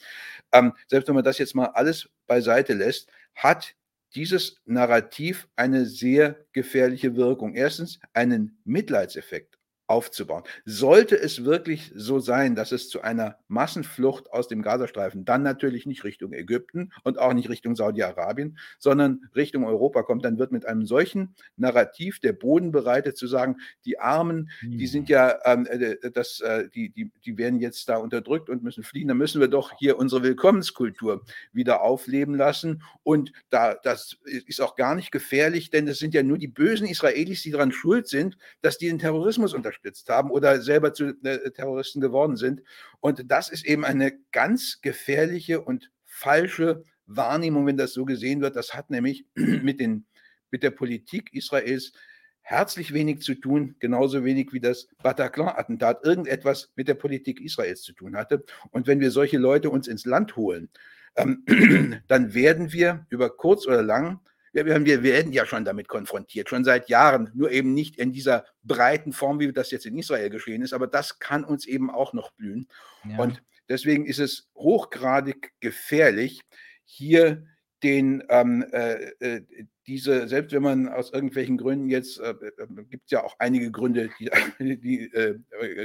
Ähm, 0.51 0.73
selbst 0.87 1.07
wenn 1.07 1.15
man 1.15 1.23
das 1.23 1.37
jetzt 1.37 1.55
mal 1.55 1.67
alles 1.67 2.09
beiseite 2.27 2.73
lässt, 2.73 3.09
hat 3.35 3.75
dieses 4.15 4.61
Narrativ 4.65 5.47
eine 5.55 5.85
sehr 5.85 6.45
gefährliche 6.53 7.15
Wirkung. 7.15 7.53
Erstens 7.53 7.99
einen 8.13 8.57
Mitleidseffekt 8.63 9.54
aufzubauen. 9.87 10.43
Sollte 10.65 11.15
es 11.19 11.45
wirklich 11.45 11.91
so 11.95 12.19
sein, 12.19 12.55
dass 12.55 12.71
es 12.71 12.89
zu 12.89 13.01
einer 13.01 13.37
Massenflucht 13.47 14.31
aus 14.31 14.47
dem 14.47 14.63
Gazastreifen, 14.63 15.25
dann 15.25 15.43
natürlich 15.43 15.85
nicht 15.85 16.03
Richtung 16.03 16.33
Ägypten 16.33 16.91
und 17.03 17.19
auch 17.19 17.33
nicht 17.33 17.49
Richtung 17.49 17.75
Saudi-Arabien, 17.75 18.57
sondern 18.79 19.29
Richtung 19.35 19.65
Europa 19.65 20.01
kommt, 20.01 20.25
dann 20.25 20.39
wird 20.39 20.51
mit 20.51 20.65
einem 20.65 20.85
solchen 20.87 21.35
Narrativ 21.55 22.19
der 22.19 22.33
Boden 22.33 22.71
bereitet 22.71 23.15
zu 23.15 23.27
sagen, 23.27 23.57
die 23.85 23.99
Armen, 23.99 24.49
die 24.63 24.79
hm. 24.79 24.87
sind 24.87 25.09
ja, 25.09 25.37
ähm, 25.45 25.67
äh, 25.67 26.11
das, 26.11 26.39
äh, 26.39 26.67
die, 26.73 26.89
die, 26.89 27.11
die 27.23 27.37
werden 27.37 27.59
jetzt 27.59 27.87
da 27.87 27.97
unterdrückt 27.97 28.49
und 28.49 28.63
müssen 28.63 28.83
fliehen, 28.83 29.07
dann 29.07 29.17
müssen 29.17 29.39
wir 29.39 29.49
doch 29.49 29.71
hier 29.77 29.99
unsere 29.99 30.23
Willkommenskultur 30.23 31.23
wieder 31.53 31.81
aufleben 31.81 32.33
lassen 32.33 32.81
und 33.03 33.33
da, 33.51 33.75
das 33.75 34.17
ist 34.23 34.61
auch 34.61 34.75
gar 34.75 34.95
nicht 34.95 35.11
gefährlich, 35.11 35.69
denn 35.69 35.87
es 35.87 35.99
sind 35.99 36.15
ja 36.15 36.23
nur 36.23 36.39
die 36.39 36.47
bösen 36.47 36.87
Israelis, 36.87 37.43
die 37.43 37.51
daran 37.51 37.71
schuld 37.71 38.07
sind, 38.07 38.37
dass 38.61 38.79
die 38.79 38.87
den 38.87 38.97
Terrorismus 38.97 39.53
unterstützen 39.53 39.74
unterstützt 39.75 40.09
haben 40.09 40.31
oder 40.31 40.61
selber 40.61 40.93
zu 40.93 41.15
äh, 41.23 41.51
Terroristen 41.51 42.01
geworden 42.01 42.37
sind. 42.37 42.61
Und 42.99 43.31
das 43.31 43.49
ist 43.49 43.65
eben 43.65 43.85
eine 43.85 44.13
ganz 44.31 44.79
gefährliche 44.81 45.61
und 45.61 45.91
falsche 46.05 46.83
Wahrnehmung, 47.05 47.65
wenn 47.67 47.77
das 47.77 47.93
so 47.93 48.05
gesehen 48.05 48.41
wird. 48.41 48.55
Das 48.55 48.73
hat 48.73 48.89
nämlich 48.89 49.25
mit, 49.35 49.79
den, 49.79 50.05
mit 50.51 50.63
der 50.63 50.71
Politik 50.71 51.33
Israels 51.33 51.93
herzlich 52.41 52.93
wenig 52.93 53.21
zu 53.21 53.35
tun, 53.35 53.75
genauso 53.79 54.23
wenig 54.23 54.53
wie 54.53 54.59
das 54.59 54.87
Bataclan-Attentat 55.01 56.05
irgendetwas 56.05 56.71
mit 56.75 56.87
der 56.87 56.93
Politik 56.93 57.41
Israels 57.41 57.81
zu 57.81 57.93
tun 57.93 58.15
hatte. 58.15 58.43
Und 58.69 58.85
wenn 58.87 58.99
wir 58.99 59.09
solche 59.09 59.39
Leute 59.39 59.71
uns 59.71 59.87
ins 59.87 60.05
Land 60.05 60.35
holen, 60.35 60.69
ähm, 61.15 61.43
dann 62.07 62.33
werden 62.33 62.71
wir 62.71 63.05
über 63.09 63.35
kurz 63.35 63.65
oder 63.65 63.81
lang 63.81 64.19
wir, 64.55 64.85
wir 64.85 65.03
werden 65.03 65.33
ja 65.33 65.45
schon 65.45 65.65
damit 65.65 65.89
konfrontiert, 65.89 66.49
schon 66.49 66.63
seit 66.63 66.87
Jahren, 66.87 67.29
nur 67.33 67.51
eben 67.51 67.73
nicht 67.73 67.97
in 67.97 68.13
dieser 68.13 68.45
breiten 68.63 69.11
Form, 69.11 69.39
wie 69.39 69.51
das 69.51 69.71
jetzt 69.71 69.85
in 69.85 69.97
Israel 69.97 70.29
geschehen 70.29 70.61
ist, 70.61 70.73
aber 70.73 70.87
das 70.87 71.19
kann 71.19 71.43
uns 71.43 71.65
eben 71.65 71.89
auch 71.89 72.13
noch 72.13 72.31
blühen. 72.31 72.67
Ja. 73.07 73.19
Und 73.19 73.43
deswegen 73.67 74.05
ist 74.05 74.19
es 74.19 74.49
hochgradig 74.55 75.51
gefährlich, 75.59 76.41
hier 76.85 77.45
den 77.83 78.23
ähm, 78.29 78.65
äh, 78.71 79.11
äh 79.19 79.41
diese, 79.87 80.27
selbst 80.27 80.51
wenn 80.51 80.63
man 80.63 80.89
aus 80.89 81.13
irgendwelchen 81.13 81.57
Gründen 81.57 81.89
jetzt, 81.89 82.19
äh, 82.19 82.31
äh 82.31 82.83
gibt 82.89 83.05
es 83.05 83.11
ja 83.11 83.23
auch 83.23 83.35
einige 83.37 83.69
Gründe, 83.69 84.09
die, 84.19 84.29
die, 84.59 85.13
äh, 85.13 85.37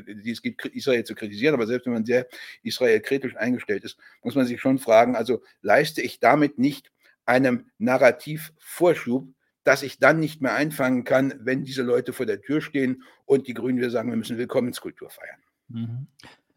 die, 0.03 0.31
es 0.31 0.41
gibt, 0.41 0.65
Israel 0.65 1.05
zu 1.05 1.15
kritisieren, 1.15 1.55
aber 1.55 1.67
selbst 1.67 1.87
wenn 1.87 1.93
man 1.93 2.07
sehr 2.07 2.27
israelkritisch 2.63 3.37
eingestellt 3.37 3.85
ist, 3.85 3.99
muss 4.23 4.35
man 4.35 4.47
sich 4.47 4.61
schon 4.61 4.79
fragen, 4.79 5.17
also 5.17 5.43
leiste 5.61 6.01
ich 6.01 6.19
damit 6.19 6.59
nicht 6.59 6.91
einem 7.31 7.67
Narrativvorschub, 7.79 9.29
dass 9.63 9.83
ich 9.83 9.99
dann 9.99 10.19
nicht 10.19 10.43
mehr 10.43 10.55
einfangen 10.55 11.05
kann, 11.05 11.35
wenn 11.41 11.65
diese 11.65 11.83
Leute 11.83 12.13
vor 12.13 12.27
der 12.27 12.41
Tür 12.41 12.61
stehen 12.61 13.05
und 13.25 13.47
die 13.47 13.55
Grünen 13.55 13.79
wieder 13.79 13.91
sagen, 13.91 14.11
wir 14.11 14.17
müssen 14.17 14.37
Willkommenskultur 14.37 15.11
feiern. 15.11 15.41
Mhm. 15.69 16.07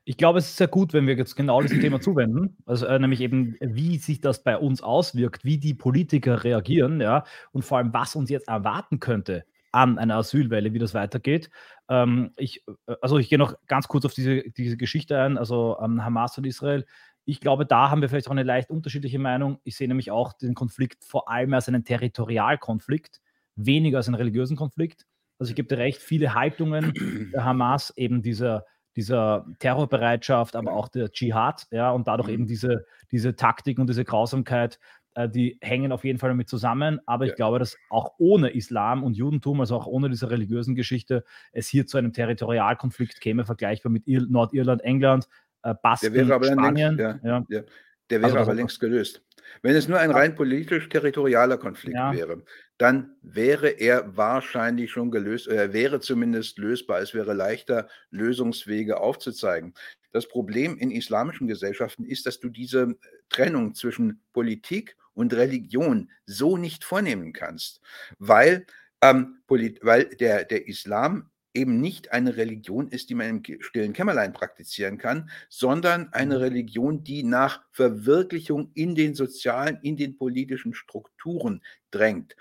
Ich 0.06 0.18
glaube, 0.18 0.40
es 0.40 0.50
ist 0.50 0.58
sehr 0.58 0.68
gut, 0.68 0.92
wenn 0.92 1.08
wir 1.08 1.16
jetzt 1.16 1.36
genau 1.36 1.62
diesem 1.62 1.80
Thema 1.80 2.02
zuwenden, 2.02 2.58
also 2.66 2.86
äh, 2.88 3.00
nämlich 3.00 3.22
eben, 3.22 3.56
wie 3.62 3.98
sich 3.98 4.20
das 4.20 4.44
bei 4.44 4.58
uns 4.58 4.82
auswirkt, 4.82 5.46
wie 5.46 5.60
die 5.60 5.74
Politiker 5.74 6.44
reagieren, 6.44 7.00
ja, 7.00 7.24
und 7.54 7.64
vor 7.64 7.78
allem, 7.78 7.94
was 7.94 8.16
uns 8.16 8.30
jetzt 8.30 8.50
erwarten 8.50 9.00
könnte 9.00 9.46
an 9.72 9.98
einer 9.98 10.18
Asylwelle, 10.18 10.74
wie 10.74 10.80
das 10.80 10.94
weitergeht. 10.94 11.50
Ähm, 11.90 12.32
ich, 12.38 12.64
äh, 12.88 12.96
also 13.02 13.18
ich 13.18 13.30
gehe 13.30 13.40
noch 13.40 13.56
ganz 13.68 13.88
kurz 13.88 14.06
auf 14.06 14.14
diese, 14.14 14.44
diese 14.52 14.78
Geschichte 14.78 15.20
ein, 15.20 15.38
also 15.38 15.78
ähm, 15.82 16.04
Hamas 16.04 16.38
und 16.38 16.46
Israel. 16.46 16.86
Ich 17.26 17.40
glaube, 17.40 17.66
da 17.66 17.90
haben 17.90 18.02
wir 18.02 18.10
vielleicht 18.10 18.28
auch 18.28 18.32
eine 18.32 18.44
leicht 18.44 18.70
unterschiedliche 18.70 19.20
Meinung. 19.20 19.60
Ich 19.64 19.78
sehe 19.78 19.88
nämlich 19.88 20.12
auch 20.12 20.34
den 20.34 20.56
Konflikt 20.56 21.06
vor 21.06 21.30
allem 21.30 21.54
als 21.54 21.68
einen 21.68 21.86
Territorialkonflikt, 21.86 23.22
weniger 23.56 23.98
als 23.98 24.08
einen 24.08 24.16
religiösen 24.16 24.58
Konflikt. 24.58 25.06
Also 25.40 25.52
ich 25.52 25.56
gebe 25.56 25.68
dir 25.68 25.78
recht, 25.78 26.02
viele 26.02 26.34
Haltungen 26.34 26.94
der 27.34 27.44
Hamas, 27.44 27.94
eben 27.96 28.22
dieser, 28.22 28.66
dieser 28.96 29.46
Terrorbereitschaft, 29.60 30.56
aber 30.56 30.74
auch 30.74 30.90
der 30.90 31.12
Dschihad, 31.12 31.68
ja, 31.72 31.92
und 31.92 32.08
dadurch 32.08 32.30
eben 32.30 32.46
diese, 32.46 32.86
diese 33.12 33.36
Taktik 33.36 33.80
und 33.80 33.88
diese 33.88 34.06
Grausamkeit, 34.06 34.80
äh, 35.16 35.30
die 35.30 35.58
hängen 35.62 35.92
auf 35.92 36.04
jeden 36.04 36.20
Fall 36.20 36.30
damit 36.30 36.50
zusammen. 36.50 37.00
Aber 37.06 37.26
ich 37.26 37.36
glaube, 37.36 37.60
dass 37.60 37.78
auch 37.90 38.14
ohne 38.18 38.50
Islam 38.50 39.04
und 39.04 39.16
Judentum, 39.16 39.60
also 39.60 39.76
auch 39.76 39.88
ohne 39.88 40.10
diese 40.10 40.30
religiösen 40.30 40.76
Geschichte, 40.76 41.24
es 41.52 41.68
hier 41.68 41.86
zu 41.88 41.98
einem 41.98 42.14
Territorialkonflikt 42.14 43.22
käme, 43.22 43.46
vergleichbar 43.46 43.92
mit 43.92 44.08
Ir 44.08 44.26
Nordirland, 44.28 44.82
England, 44.84 45.28
äh, 45.63 45.73
Basken, 45.82 46.13
der 46.13 46.28
wäre 46.28 46.36
aber 46.36 46.52
Spanien. 46.52 46.97
Längst, 46.97 47.23
ja, 47.23 47.39
ja. 47.49 47.63
Der, 48.10 48.21
wäre 48.21 48.26
also, 48.26 48.38
aber 48.39 48.54
längst 48.54 48.80
gelöst. 48.80 49.23
Wenn 49.62 49.76
es 49.76 49.88
nur 49.88 49.99
ein 49.99 50.12
rein 50.12 50.36
politisch-territorialer 50.36 51.58
Konflikt 51.58 51.95
ja. 51.95 52.13
wäre, 52.13 52.43
dann 52.78 53.15
wäre 53.21 53.69
er 53.69 54.17
wahrscheinlich 54.17 54.91
schon 54.91 55.12
gelöst, 55.12 55.47
er 55.47 55.73
wäre 55.73 55.99
zumindest 55.99 56.58
lösbar. 56.58 57.02
Es 57.02 57.13
wäre 57.13 57.34
leichter, 57.34 57.88
Lösungswege 58.10 58.99
aufzuzeigen. 58.99 59.73
Das 60.12 60.28
Problem 60.28 60.78
in 60.78 60.91
islamischen 60.91 61.47
Gesellschaften 61.47 62.06
ist, 62.06 62.26
dass 62.26 62.39
du 62.39 62.49
diese 62.49 62.95
Trennung 63.30 63.73
zwischen 63.73 64.21
Politik 64.34 64.95
und 65.13 65.34
Religion 65.34 66.10
so 66.26 66.58
nicht 66.58 66.84
vornehmen 66.84 67.34
kannst, 67.34 67.82
weil, 68.19 68.65
ähm, 69.02 69.39
weil 69.47 70.06
der, 70.06 70.45
der 70.45 70.67
Islam 70.67 71.30
eben 71.54 71.80
nicht 71.80 72.12
eine 72.12 72.36
Religion 72.38 72.88
ist, 72.89 73.10
die 73.10 73.16
man 73.16 73.30
im 73.30 73.62
stillen 73.62 73.94
Kämmerlein 73.94 74.34
praktizieren 74.34 74.98
kann, 74.98 75.30
sondern 75.50 76.12
eine 76.13 76.36
mhm. 76.36 76.42
Religion, 76.42 77.04
die 77.04 77.24
nach 77.24 77.63
Verwirklichung 77.72 78.72
in 78.74 78.96
den 78.96 79.16
sozialen, 79.16 79.80
in 79.82 79.98
den 79.98 80.18
politischen 80.18 80.74
Strukturen 80.74 81.62
drängt 81.92 82.36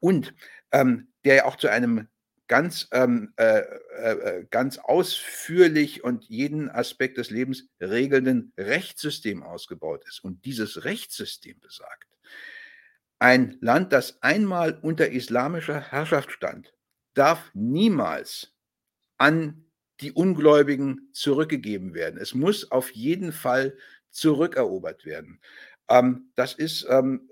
und 0.00 0.34
ähm, 0.72 1.08
der 1.24 1.46
auch 1.46 1.56
zu 1.56 1.68
einem 1.68 2.08
ganz, 2.48 2.88
ähm, 2.92 3.32
äh, 3.36 3.58
äh, 3.58 4.12
äh, 4.12 4.46
ganz 4.50 4.78
ausführlich 4.78 6.04
und 6.04 6.24
jeden 6.24 6.70
Aspekt 6.70 7.18
des 7.18 7.30
Lebens 7.30 7.68
regelnden 7.80 8.52
Rechtssystem 8.56 9.42
ausgebaut 9.42 10.04
ist. 10.06 10.22
Und 10.22 10.44
dieses 10.44 10.84
Rechtssystem 10.84 11.58
besagt, 11.60 12.06
Ein 13.18 13.56
Land, 13.60 13.92
das 13.92 14.22
einmal 14.22 14.78
unter 14.82 15.08
islamischer 15.08 15.80
Herrschaft 15.80 16.30
stand, 16.32 16.74
darf 17.14 17.50
niemals 17.54 18.55
an 19.18 19.64
die 20.00 20.12
Ungläubigen 20.12 21.08
zurückgegeben 21.12 21.94
werden. 21.94 22.18
Es 22.20 22.34
muss 22.34 22.70
auf 22.70 22.90
jeden 22.90 23.32
Fall 23.32 23.76
zurückerobert 24.10 25.04
werden. 25.04 25.40
Ähm, 25.88 26.30
das 26.34 26.54
ist, 26.54 26.86
ähm, 26.88 27.30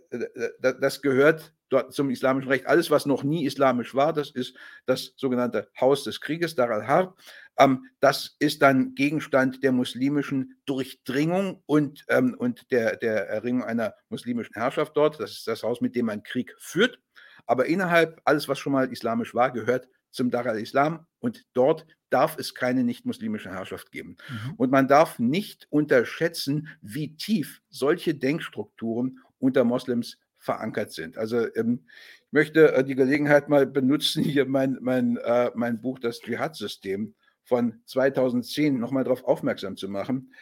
das 0.60 1.02
gehört 1.02 1.52
dort 1.68 1.92
zum 1.92 2.10
islamischen 2.10 2.50
Recht. 2.50 2.66
Alles, 2.66 2.90
was 2.90 3.06
noch 3.06 3.24
nie 3.24 3.44
islamisch 3.44 3.94
war, 3.94 4.12
das 4.12 4.30
ist 4.30 4.56
das 4.86 5.12
sogenannte 5.16 5.68
Haus 5.80 6.04
des 6.04 6.20
Krieges, 6.20 6.54
Dar 6.54 6.70
al-Harb. 6.70 7.18
Ähm, 7.58 7.86
das 8.00 8.36
ist 8.38 8.62
dann 8.62 8.94
Gegenstand 8.94 9.62
der 9.62 9.72
muslimischen 9.72 10.56
Durchdringung 10.66 11.62
und, 11.66 12.04
ähm, 12.08 12.34
und 12.38 12.70
der, 12.70 12.96
der 12.96 13.28
Erringung 13.28 13.64
einer 13.64 13.94
muslimischen 14.08 14.54
Herrschaft 14.54 14.96
dort. 14.96 15.20
Das 15.20 15.32
ist 15.32 15.46
das 15.48 15.62
Haus, 15.62 15.80
mit 15.80 15.96
dem 15.96 16.06
man 16.06 16.22
Krieg 16.22 16.54
führt. 16.58 16.98
Aber 17.46 17.66
innerhalb, 17.66 18.20
alles, 18.24 18.48
was 18.48 18.58
schon 18.58 18.72
mal 18.72 18.90
islamisch 18.90 19.34
war, 19.34 19.52
gehört 19.52 19.88
zum 20.14 20.30
Dar 20.30 20.46
al-Islam 20.46 21.06
und 21.18 21.44
dort 21.52 21.86
darf 22.10 22.38
es 22.38 22.54
keine 22.54 22.84
nicht-muslimische 22.84 23.50
Herrschaft 23.50 23.90
geben. 23.90 24.16
Mhm. 24.28 24.54
Und 24.56 24.70
man 24.70 24.86
darf 24.86 25.18
nicht 25.18 25.66
unterschätzen, 25.70 26.68
wie 26.80 27.16
tief 27.16 27.60
solche 27.70 28.14
Denkstrukturen 28.14 29.18
unter 29.38 29.64
Moslems 29.64 30.18
verankert 30.38 30.92
sind. 30.92 31.18
Also 31.18 31.52
ähm, 31.56 31.86
ich 32.26 32.32
möchte 32.32 32.72
äh, 32.72 32.84
die 32.84 32.94
Gelegenheit 32.94 33.48
mal 33.48 33.66
benutzen, 33.66 34.22
hier 34.24 34.46
mein, 34.46 34.78
mein, 34.80 35.16
äh, 35.16 35.50
mein 35.54 35.80
Buch 35.80 35.98
Das 35.98 36.20
Dschihad-System 36.20 37.14
von 37.42 37.82
2010 37.86 38.78
nochmal 38.78 39.04
darauf 39.04 39.24
aufmerksam 39.24 39.76
zu 39.76 39.88
machen. 39.88 40.32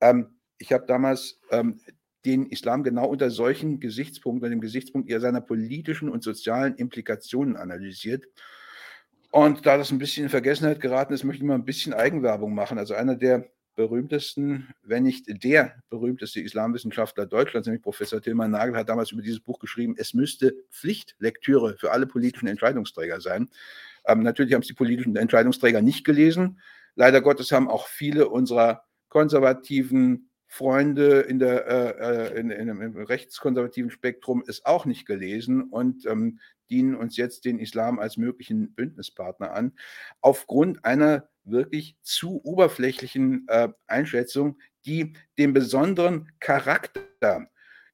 Ähm, 0.00 0.38
ich 0.58 0.72
habe 0.72 0.84
damals 0.86 1.40
ähm, 1.50 1.80
den 2.24 2.46
Islam 2.46 2.84
genau 2.84 3.06
unter 3.06 3.30
solchen 3.30 3.80
Gesichtspunkten, 3.80 4.50
dem 4.50 4.60
Gesichtspunkt 4.60 5.10
seiner 5.10 5.40
politischen 5.40 6.08
und 6.08 6.22
sozialen 6.22 6.76
Implikationen 6.76 7.56
analysiert. 7.56 8.26
Und 9.32 9.64
da 9.64 9.78
das 9.78 9.90
ein 9.90 9.98
bisschen 9.98 10.24
in 10.24 10.30
Vergessenheit 10.30 10.78
geraten 10.78 11.14
ist, 11.14 11.24
möchte 11.24 11.42
ich 11.42 11.48
mal 11.48 11.54
ein 11.54 11.64
bisschen 11.64 11.94
Eigenwerbung 11.94 12.54
machen. 12.54 12.76
Also 12.76 12.92
einer 12.92 13.16
der 13.16 13.48
berühmtesten, 13.74 14.68
wenn 14.82 15.04
nicht 15.04 15.24
der 15.42 15.74
berühmteste 15.88 16.42
Islamwissenschaftler 16.42 17.24
Deutschlands, 17.24 17.66
nämlich 17.66 17.82
Professor 17.82 18.20
Tilman 18.20 18.50
Nagel, 18.50 18.76
hat 18.76 18.90
damals 18.90 19.10
über 19.10 19.22
dieses 19.22 19.40
Buch 19.40 19.58
geschrieben, 19.58 19.94
es 19.96 20.12
müsste 20.12 20.54
Pflichtlektüre 20.70 21.78
für 21.78 21.92
alle 21.92 22.06
politischen 22.06 22.46
Entscheidungsträger 22.46 23.22
sein. 23.22 23.48
Ähm, 24.06 24.22
natürlich 24.22 24.52
haben 24.52 24.60
es 24.60 24.68
die 24.68 24.74
politischen 24.74 25.16
Entscheidungsträger 25.16 25.80
nicht 25.80 26.04
gelesen. 26.04 26.60
Leider 26.94 27.22
Gottes 27.22 27.52
haben 27.52 27.70
auch 27.70 27.86
viele 27.86 28.28
unserer 28.28 28.84
konservativen 29.08 30.28
Freunde 30.52 31.20
in 31.20 31.38
der, 31.38 31.66
äh, 31.66 32.34
äh 32.34 32.38
in, 32.38 32.50
in, 32.50 32.68
im 32.68 32.94
rechtskonservativen 32.94 33.90
Spektrum 33.90 34.44
es 34.46 34.66
auch 34.66 34.84
nicht 34.84 35.06
gelesen 35.06 35.62
und 35.62 36.04
ähm, 36.04 36.40
dienen 36.68 36.94
uns 36.94 37.16
jetzt 37.16 37.46
den 37.46 37.58
Islam 37.58 37.98
als 37.98 38.18
möglichen 38.18 38.74
Bündnispartner 38.74 39.52
an, 39.52 39.72
aufgrund 40.20 40.84
einer 40.84 41.30
wirklich 41.44 41.96
zu 42.02 42.44
oberflächlichen 42.44 43.46
äh, 43.48 43.70
Einschätzung, 43.86 44.58
die 44.84 45.14
den 45.38 45.54
besonderen 45.54 46.30
Charakter, 46.38 47.48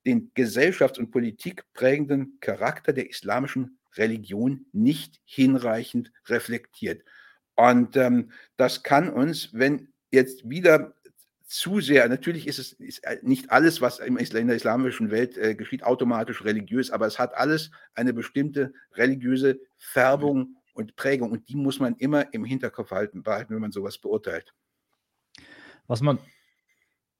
den 0.04 0.32
gesellschafts- 0.34 0.98
und 0.98 1.12
politikprägenden 1.12 2.38
Charakter 2.40 2.92
der 2.92 3.08
islamischen 3.08 3.78
Religion 3.94 4.66
nicht 4.72 5.20
hinreichend 5.24 6.10
reflektiert. 6.26 7.04
Und 7.54 7.96
ähm, 7.96 8.32
das 8.56 8.82
kann 8.82 9.10
uns, 9.10 9.50
wenn 9.52 9.92
jetzt 10.10 10.48
wieder 10.48 10.94
zu 11.48 11.80
sehr, 11.80 12.06
natürlich 12.10 12.46
ist 12.46 12.58
es 12.58 12.72
ist 12.74 12.98
äh, 13.04 13.18
nicht 13.22 13.50
alles, 13.50 13.80
was 13.80 14.00
in 14.00 14.16
der 14.16 14.54
islamischen 14.56 15.10
Welt 15.10 15.38
äh, 15.38 15.54
geschieht, 15.54 15.82
automatisch 15.82 16.44
religiös, 16.44 16.90
aber 16.90 17.06
es 17.06 17.18
hat 17.18 17.34
alles 17.34 17.70
eine 17.94 18.12
bestimmte 18.12 18.74
religiöse 18.92 19.58
Färbung 19.78 20.56
und 20.74 20.94
Prägung 20.94 21.32
und 21.32 21.48
die 21.48 21.56
muss 21.56 21.80
man 21.80 21.96
immer 21.96 22.34
im 22.34 22.44
Hinterkopf 22.44 22.90
halten, 22.90 23.22
behalten, 23.22 23.54
wenn 23.54 23.62
man 23.62 23.72
sowas 23.72 23.96
beurteilt. 23.96 24.52
Was 25.86 26.02
man, 26.02 26.18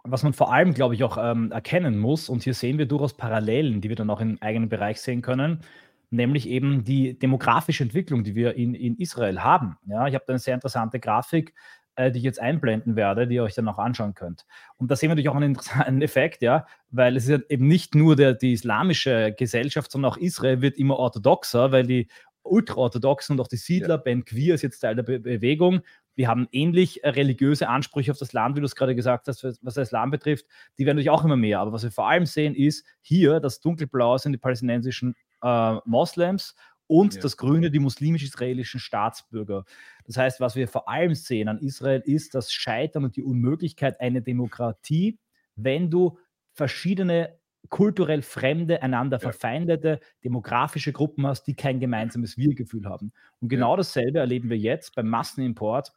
was 0.05 0.23
man 0.23 0.35
vor 0.35 0.53
allem, 0.53 0.75
glaube 0.75 0.95
ich, 0.95 1.03
auch 1.05 1.17
ähm, 1.19 1.51
erkennen 1.51 1.99
muss, 1.99 2.29
und 2.29 2.43
hier 2.43 2.55
sehen 2.55 2.77
wir 2.77 2.85
durchaus 2.85 3.17
Parallelen, 3.17 3.81
die 3.81 3.89
wir 3.89 3.97
dann 3.97 4.11
auch 4.11 4.21
im 4.21 4.37
eigenen 4.43 4.69
Bereich 4.69 5.01
sehen 5.01 5.23
können, 5.23 5.63
nämlich 6.11 6.47
eben 6.47 6.85
die 6.85 7.19
demografische 7.19 7.83
Entwicklung, 7.83 8.25
die 8.25 8.35
wir 8.35 8.57
in, 8.57 8.75
in 8.75 8.97
Israel 8.97 9.41
haben. 9.41 9.79
Ja, 9.87 10.07
ich 10.07 10.15
habe 10.15 10.25
da 10.27 10.35
eine 10.35 10.39
sehr 10.39 10.55
interessante 10.55 11.01
Grafik, 11.01 11.55
äh, 11.99 12.13
die 12.13 12.19
ich 12.19 12.25
jetzt 12.25 12.41
einblenden 12.41 12.95
werde, 12.95 13.27
die 13.27 13.35
ihr 13.35 13.43
euch 13.43 13.55
dann 13.55 13.69
auch 13.69 13.79
anschauen 13.79 14.15
könnt. 14.15 14.47
Und 14.77 14.91
da 14.91 14.97
sehen 14.97 15.09
wir 15.09 15.17
natürlich 15.17 15.29
auch 15.29 15.35
einen 15.35 15.55
interessanten 15.55 16.01
Effekt, 16.01 16.43
ja, 16.43 16.65
weil 16.91 17.17
es 17.17 17.25
ist 17.25 17.31
ja 17.31 17.39
eben 17.49 17.67
nicht 17.67 17.95
nur 17.95 18.15
der, 18.15 18.35
die 18.35 18.53
islamische 18.53 19.35
Gesellschaft, 19.37 19.91
sondern 19.91 20.13
auch 20.13 20.17
Israel 20.17 20.63
wird 20.63 20.79
immer 20.79 20.97
orthodoxer, 20.97 21.73
weil 21.73 21.87
die 21.87 22.07
ultraorthodoxen 22.45 23.35
und 23.35 23.41
auch 23.41 23.49
die 23.49 23.57
Siedler, 23.57 23.97
ja. 23.97 23.97
Ben 23.97 24.25
Quir 24.25 24.55
ist 24.55 24.63
jetzt 24.63 24.79
Teil 24.79 24.95
der 24.95 25.03
Be 25.03 25.19
Bewegung. 25.19 25.81
Wir 26.15 26.29
haben 26.29 26.49
ähnlich 26.53 27.03
äh, 27.03 27.11
religiöse 27.11 27.69
Ansprüche 27.69 28.13
auf 28.13 28.19
das 28.19 28.33
Land, 28.33 28.57
wie 28.57 28.61
du 28.61 28.67
es 28.67 28.77
gerade 28.77 28.95
gesagt 28.95 29.27
hast, 29.27 29.43
was 29.43 29.59
das 29.61 29.77
Islam 29.77 30.11
betrifft. 30.11 30.47
Die 30.79 30.87
werden 30.87 30.97
natürlich 30.97 31.11
auch 31.11 31.25
immer 31.25 31.37
mehr. 31.37 31.61
Aber 31.61 31.73
was 31.73 31.83
wir 31.83 31.91
vor 31.91 32.09
allem 32.09 32.27
sehen, 32.27 32.55
ist 32.55 32.85
hier, 33.01 33.41
das 33.41 33.61
Dunkelblau 33.61 34.19
sind 34.19 34.33
die 34.33 34.39
palästinensischen 34.39 35.17
äh, 35.43 35.75
Moslems 35.85 36.55
und 36.89 37.15
ja. 37.15 37.21
das 37.21 37.37
Grüne 37.37 37.71
die 37.71 37.79
muslimisch-israelischen 37.79 38.81
Staatsbürger. 38.81 39.65
Das 40.05 40.17
heißt, 40.17 40.41
was 40.41 40.57
wir 40.57 40.67
vor 40.67 40.89
allem 40.89 41.15
sehen 41.15 41.49
an 41.49 41.59
Israel 41.59 42.03
ist 42.05 42.35
das 42.35 42.53
Scheitern 42.53 43.05
und 43.05 43.15
die 43.15 43.23
Unmöglichkeit 43.23 44.01
einer 44.01 44.21
Demokratie, 44.21 45.19
wenn 45.55 45.91
du 45.91 46.19
verschiedene 46.53 47.39
kulturell 47.69 48.23
fremde, 48.23 48.83
einander 48.83 49.19
ja. 49.19 49.21
verfeindete 49.21 50.01
demografische 50.25 50.93
Gruppen 50.93 51.27
hast, 51.27 51.45
die 51.45 51.55
kein 51.55 51.81
gemeinsames 51.81 52.39
Wir-Gefühl 52.39 52.87
haben. 52.87 53.13
Und 53.41 53.49
genau 53.49 53.73
ja. 53.73 53.79
dasselbe 53.79 54.19
erleben 54.19 54.49
wir 54.49 54.59
jetzt 54.59 54.95
beim 54.95 55.09
Massenimport 55.09 55.93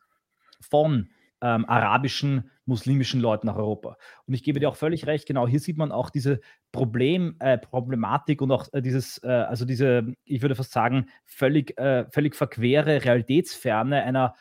von 0.60 1.10
ähm, 1.42 1.66
arabischen, 1.68 2.50
muslimischen 2.66 3.20
Leuten 3.20 3.48
nach 3.48 3.56
Europa. 3.56 3.98
Und 4.26 4.34
ich 4.34 4.44
gebe 4.44 4.60
dir 4.60 4.70
auch 4.70 4.76
völlig 4.76 5.08
recht, 5.08 5.28
genau, 5.28 5.48
hier 5.48 5.60
sieht 5.60 5.78
man 5.78 5.92
auch 5.92 6.10
diese 6.10 6.40
Problem, 6.72 7.36
äh, 7.40 7.58
Problematik 7.58 8.42
und 8.42 8.52
auch 8.52 8.68
äh, 8.74 8.82
dieses, 8.82 9.22
äh, 9.24 9.28
also 9.28 9.66
diese, 9.66 10.14
ich 10.24 10.42
würde 10.42 10.56
fast 10.56 10.72
sagen, 10.72 11.08
völlig, 11.26 11.78
äh, 11.78 12.06
völlig 12.12 12.36
verquere 12.36 13.04
Realitätsferne 13.04 14.04
einer 14.04 14.36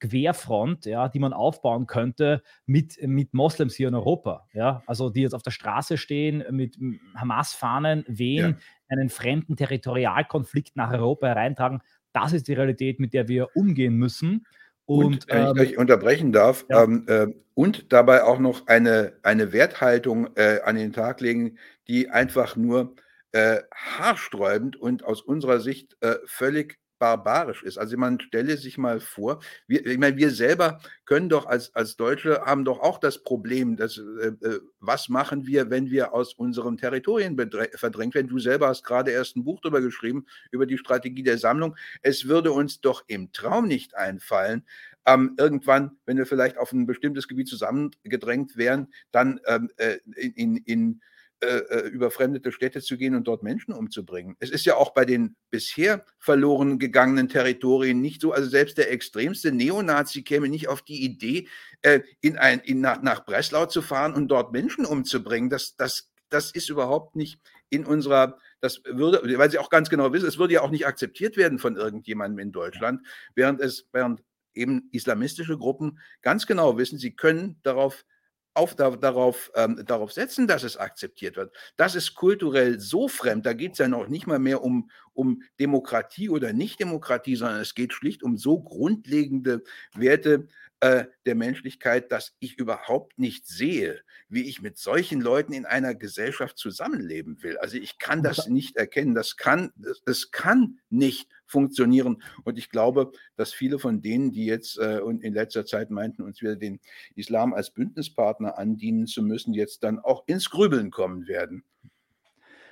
Querfront, 0.00 0.86
ja, 0.86 1.08
die 1.08 1.18
man 1.18 1.32
aufbauen 1.32 1.86
könnte 1.86 2.42
mit, 2.66 2.98
mit 3.02 3.34
Moslems 3.34 3.74
hier 3.74 3.88
in 3.88 3.94
Europa, 3.94 4.46
ja, 4.52 4.82
also 4.86 5.10
die 5.10 5.22
jetzt 5.22 5.34
auf 5.34 5.42
der 5.42 5.50
Straße 5.50 5.98
stehen, 5.98 6.44
mit 6.50 6.78
Hamas-Fahnen 7.14 8.04
wehen, 8.08 8.56
ja. 8.58 8.96
einen 8.96 9.08
fremden 9.08 9.56
Territorialkonflikt 9.56 10.76
nach 10.76 10.92
Europa 10.92 11.28
hereintragen. 11.28 11.80
Das 12.12 12.32
ist 12.32 12.48
die 12.48 12.54
Realität, 12.54 12.98
mit 13.00 13.12
der 13.12 13.28
wir 13.28 13.54
umgehen 13.54 13.94
müssen. 13.94 14.46
Und, 14.88 15.04
und 15.04 15.28
wenn 15.28 15.46
ähm, 15.48 15.56
ich 15.56 15.60
euch 15.60 15.78
unterbrechen 15.78 16.32
darf, 16.32 16.64
ja. 16.70 16.82
ähm, 16.82 17.04
äh, 17.08 17.26
und 17.52 17.92
dabei 17.92 18.24
auch 18.24 18.38
noch 18.38 18.66
eine, 18.68 19.18
eine 19.22 19.52
Werthaltung 19.52 20.30
äh, 20.34 20.60
an 20.64 20.76
den 20.76 20.94
Tag 20.94 21.20
legen, 21.20 21.58
die 21.88 22.08
einfach 22.08 22.56
nur 22.56 22.94
äh, 23.32 23.58
haarsträubend 23.74 24.76
und 24.76 25.04
aus 25.04 25.20
unserer 25.20 25.60
Sicht 25.60 25.98
äh, 26.00 26.14
völlig 26.24 26.78
barbarisch 26.98 27.62
ist. 27.62 27.78
Also 27.78 27.96
man 27.96 28.20
stelle 28.20 28.56
sich 28.56 28.78
mal 28.78 29.00
vor, 29.00 29.40
wir, 29.66 29.84
ich 29.86 29.98
meine, 29.98 30.16
wir 30.16 30.30
selber 30.30 30.80
können 31.04 31.28
doch 31.28 31.46
als, 31.46 31.74
als 31.74 31.96
Deutsche 31.96 32.42
haben 32.44 32.64
doch 32.64 32.80
auch 32.80 32.98
das 32.98 33.22
Problem, 33.22 33.76
dass, 33.76 33.98
äh, 33.98 34.28
äh 34.40 34.60
was 34.80 35.08
machen 35.08 35.46
wir, 35.46 35.70
wenn 35.70 35.90
wir 35.90 36.12
aus 36.12 36.34
unseren 36.34 36.76
Territorien 36.76 37.36
verdrängt 37.74 38.14
werden. 38.14 38.28
Du 38.28 38.38
selber 38.38 38.68
hast 38.68 38.84
gerade 38.84 39.10
erst 39.10 39.36
ein 39.36 39.44
Buch 39.44 39.60
darüber 39.60 39.80
geschrieben, 39.80 40.26
über 40.50 40.66
die 40.66 40.78
Strategie 40.78 41.22
der 41.22 41.38
Sammlung. 41.38 41.76
Es 42.02 42.28
würde 42.28 42.52
uns 42.52 42.80
doch 42.80 43.04
im 43.08 43.32
Traum 43.32 43.66
nicht 43.66 43.96
einfallen, 43.96 44.64
ähm, 45.08 45.34
irgendwann, 45.38 45.92
wenn 46.04 46.18
wir 46.18 46.26
vielleicht 46.26 46.58
auf 46.58 46.72
ein 46.72 46.86
bestimmtes 46.86 47.28
Gebiet 47.28 47.48
zusammengedrängt 47.48 48.56
wären, 48.56 48.92
dann 49.10 49.40
ähm, 49.46 49.70
äh, 49.78 49.96
in, 50.14 50.56
in 50.56 50.92
äh, 50.92 51.04
äh, 51.40 51.88
überfremdete 51.88 52.52
Städte 52.52 52.80
zu 52.80 52.96
gehen 52.96 53.14
und 53.14 53.28
dort 53.28 53.42
Menschen 53.42 53.72
umzubringen. 53.72 54.36
Es 54.40 54.50
ist 54.50 54.64
ja 54.64 54.76
auch 54.76 54.92
bei 54.92 55.04
den 55.04 55.36
bisher 55.50 56.04
verloren 56.18 56.78
gegangenen 56.78 57.28
Territorien 57.28 58.00
nicht 58.00 58.20
so, 58.20 58.32
also 58.32 58.48
selbst 58.48 58.78
der 58.78 58.90
extremste 58.90 59.52
Neonazi 59.52 60.22
käme 60.22 60.48
nicht 60.48 60.68
auf 60.68 60.82
die 60.82 61.04
Idee, 61.04 61.48
äh, 61.82 62.00
in 62.20 62.38
ein, 62.38 62.60
in, 62.60 62.80
nach, 62.80 63.02
nach 63.02 63.24
Breslau 63.24 63.66
zu 63.66 63.82
fahren 63.82 64.14
und 64.14 64.28
dort 64.28 64.52
Menschen 64.52 64.84
umzubringen. 64.84 65.50
Das, 65.50 65.76
das, 65.76 66.10
das 66.28 66.50
ist 66.50 66.68
überhaupt 66.68 67.16
nicht 67.16 67.40
in 67.70 67.84
unserer, 67.84 68.38
das 68.60 68.82
würde, 68.84 69.20
weil 69.38 69.50
sie 69.50 69.58
auch 69.58 69.70
ganz 69.70 69.90
genau 69.90 70.12
wissen, 70.12 70.26
es 70.26 70.38
würde 70.38 70.54
ja 70.54 70.62
auch 70.62 70.70
nicht 70.70 70.86
akzeptiert 70.86 71.36
werden 71.36 71.58
von 71.58 71.76
irgendjemandem 71.76 72.38
in 72.40 72.52
Deutschland, 72.52 73.06
während 73.34 73.60
es, 73.60 73.86
während 73.92 74.22
eben 74.54 74.88
islamistische 74.92 75.56
Gruppen 75.56 76.00
ganz 76.22 76.46
genau 76.46 76.76
wissen, 76.78 76.98
sie 76.98 77.14
können 77.14 77.60
darauf 77.62 78.04
auf, 78.54 78.74
da, 78.74 78.90
darauf, 78.90 79.50
ähm, 79.54 79.82
darauf 79.86 80.12
setzen, 80.12 80.46
dass 80.46 80.62
es 80.62 80.76
akzeptiert 80.76 81.36
wird. 81.36 81.54
Das 81.76 81.94
ist 81.94 82.14
kulturell 82.14 82.80
so 82.80 83.08
fremd, 83.08 83.46
da 83.46 83.52
geht 83.52 83.72
es 83.72 83.78
ja 83.78 83.88
noch 83.88 84.08
nicht 84.08 84.26
mal 84.26 84.38
mehr 84.38 84.62
um, 84.62 84.90
um 85.14 85.42
Demokratie 85.60 86.28
oder 86.28 86.52
Nicht-Demokratie, 86.52 87.36
sondern 87.36 87.60
es 87.60 87.74
geht 87.74 87.92
schlicht 87.92 88.22
um 88.22 88.36
so 88.36 88.60
grundlegende 88.60 89.62
Werte, 89.94 90.48
äh, 90.80 91.06
der 91.26 91.34
Menschlichkeit, 91.34 92.12
dass 92.12 92.36
ich 92.38 92.56
überhaupt 92.56 93.18
nicht 93.18 93.46
sehe, 93.48 94.00
wie 94.28 94.42
ich 94.42 94.62
mit 94.62 94.78
solchen 94.78 95.20
Leuten 95.20 95.52
in 95.52 95.66
einer 95.66 95.94
Gesellschaft 95.94 96.56
zusammenleben 96.56 97.42
will. 97.42 97.58
Also 97.58 97.76
ich 97.76 97.98
kann 97.98 98.22
das 98.22 98.46
nicht 98.48 98.76
erkennen. 98.76 99.14
Das 99.14 99.36
kann, 99.36 99.72
es 100.06 100.30
kann 100.30 100.78
nicht 100.88 101.28
funktionieren. 101.46 102.22
Und 102.44 102.58
ich 102.58 102.70
glaube, 102.70 103.10
dass 103.36 103.52
viele 103.52 103.78
von 103.78 104.02
denen, 104.02 104.30
die 104.30 104.46
jetzt 104.46 104.78
äh, 104.78 105.00
und 105.00 105.24
in 105.24 105.34
letzter 105.34 105.64
Zeit 105.66 105.90
meinten, 105.90 106.22
uns 106.22 106.40
wieder 106.42 106.54
den 106.54 106.78
Islam 107.16 107.54
als 107.54 107.72
Bündnispartner 107.72 108.56
andienen 108.56 109.06
zu 109.06 109.22
müssen, 109.22 109.54
jetzt 109.54 109.82
dann 109.82 109.98
auch 109.98 110.24
ins 110.26 110.48
Grübeln 110.48 110.90
kommen 110.90 111.26
werden. 111.26 111.64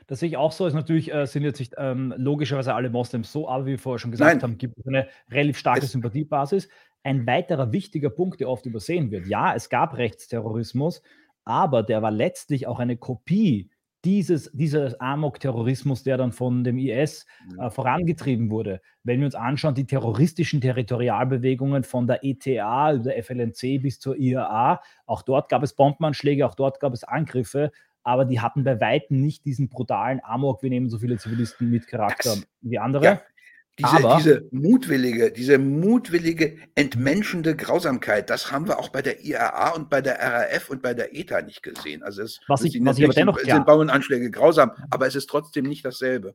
Das 0.06 0.20
sehe 0.20 0.28
ich 0.28 0.36
auch 0.36 0.52
so. 0.52 0.66
Ist 0.66 0.74
natürlich 0.74 1.12
äh, 1.12 1.26
sind 1.26 1.42
jetzt 1.42 1.58
nicht 1.58 1.74
ähm, 1.78 2.14
logischerweise 2.16 2.74
alle 2.74 2.90
Moslems 2.90 3.32
so, 3.32 3.48
aber 3.48 3.66
wie 3.66 3.70
wir 3.70 3.78
vorher 3.78 3.98
schon 3.98 4.12
gesagt 4.12 4.34
Nein. 4.34 4.42
haben, 4.42 4.58
gibt 4.58 4.78
es 4.78 4.86
eine 4.86 5.08
relativ 5.30 5.58
starke 5.58 5.84
es 5.84 5.92
Sympathiebasis. 5.92 6.68
Ein 7.06 7.26
weiterer 7.26 7.70
wichtiger 7.70 8.10
Punkt, 8.10 8.40
der 8.40 8.48
oft 8.48 8.66
übersehen 8.66 9.12
wird. 9.12 9.28
Ja, 9.28 9.54
es 9.54 9.68
gab 9.68 9.96
Rechtsterrorismus, 9.96 11.02
aber 11.44 11.82
der 11.82 12.02
war 12.02 12.10
letztlich 12.10 12.66
auch 12.66 12.80
eine 12.80 12.96
Kopie 12.96 13.70
dieses, 14.04 14.50
dieses 14.52 15.00
Amok-Terrorismus, 15.00 16.02
der 16.02 16.16
dann 16.16 16.32
von 16.32 16.64
dem 16.64 16.78
IS 16.78 17.26
äh, 17.58 17.70
vorangetrieben 17.70 18.50
wurde. 18.50 18.80
Wenn 19.04 19.20
wir 19.20 19.26
uns 19.26 19.34
anschauen, 19.36 19.74
die 19.74 19.86
terroristischen 19.86 20.60
Territorialbewegungen 20.60 21.84
von 21.84 22.08
der 22.08 22.24
ETA 22.24 22.94
über 22.94 23.04
der 23.04 23.22
FLNC 23.22 23.82
bis 23.82 24.00
zur 24.00 24.16
IAA, 24.16 24.80
auch 25.06 25.22
dort 25.22 25.48
gab 25.48 25.62
es 25.62 25.74
Bombenanschläge, 25.74 26.44
auch 26.44 26.54
dort 26.56 26.80
gab 26.80 26.92
es 26.92 27.04
Angriffe 27.04 27.70
aber 28.06 28.24
die 28.24 28.40
hatten 28.40 28.62
bei 28.62 28.80
Weitem 28.80 29.20
nicht 29.20 29.44
diesen 29.44 29.68
brutalen 29.68 30.20
Amok, 30.22 30.62
wir 30.62 30.70
nehmen 30.70 30.88
so 30.88 30.98
viele 30.98 31.16
Zivilisten 31.16 31.70
mit 31.70 31.88
Charakter 31.88 32.30
das, 32.30 32.46
wie 32.60 32.78
andere. 32.78 33.04
Ja, 33.04 33.20
diese, 33.78 33.96
aber, 33.96 34.16
diese 34.16 34.48
mutwillige, 34.50 35.32
diese 35.32 35.58
mutwillige, 35.58 36.56
entmenschende 36.74 37.56
Grausamkeit, 37.56 38.30
das 38.30 38.50
haben 38.50 38.68
wir 38.68 38.78
auch 38.78 38.88
bei 38.88 39.02
der 39.02 39.24
IAA 39.24 39.70
und 39.70 39.90
bei 39.90 40.00
der 40.00 40.18
RAF 40.18 40.70
und 40.70 40.82
bei 40.82 40.94
der 40.94 41.14
ETA 41.14 41.42
nicht 41.42 41.62
gesehen. 41.62 42.02
Also 42.02 42.22
es 42.22 42.40
was 42.48 42.62
ich, 42.64 42.78
was 42.82 42.98
ich 42.98 43.04
aber 43.04 43.14
dennoch 43.14 43.38
sind, 43.38 43.50
sind 43.50 43.66
Bauernanschläge 43.66 44.30
grausam, 44.30 44.72
aber 44.90 45.06
es 45.06 45.14
ist 45.14 45.28
trotzdem 45.28 45.66
nicht 45.66 45.84
dasselbe. 45.84 46.34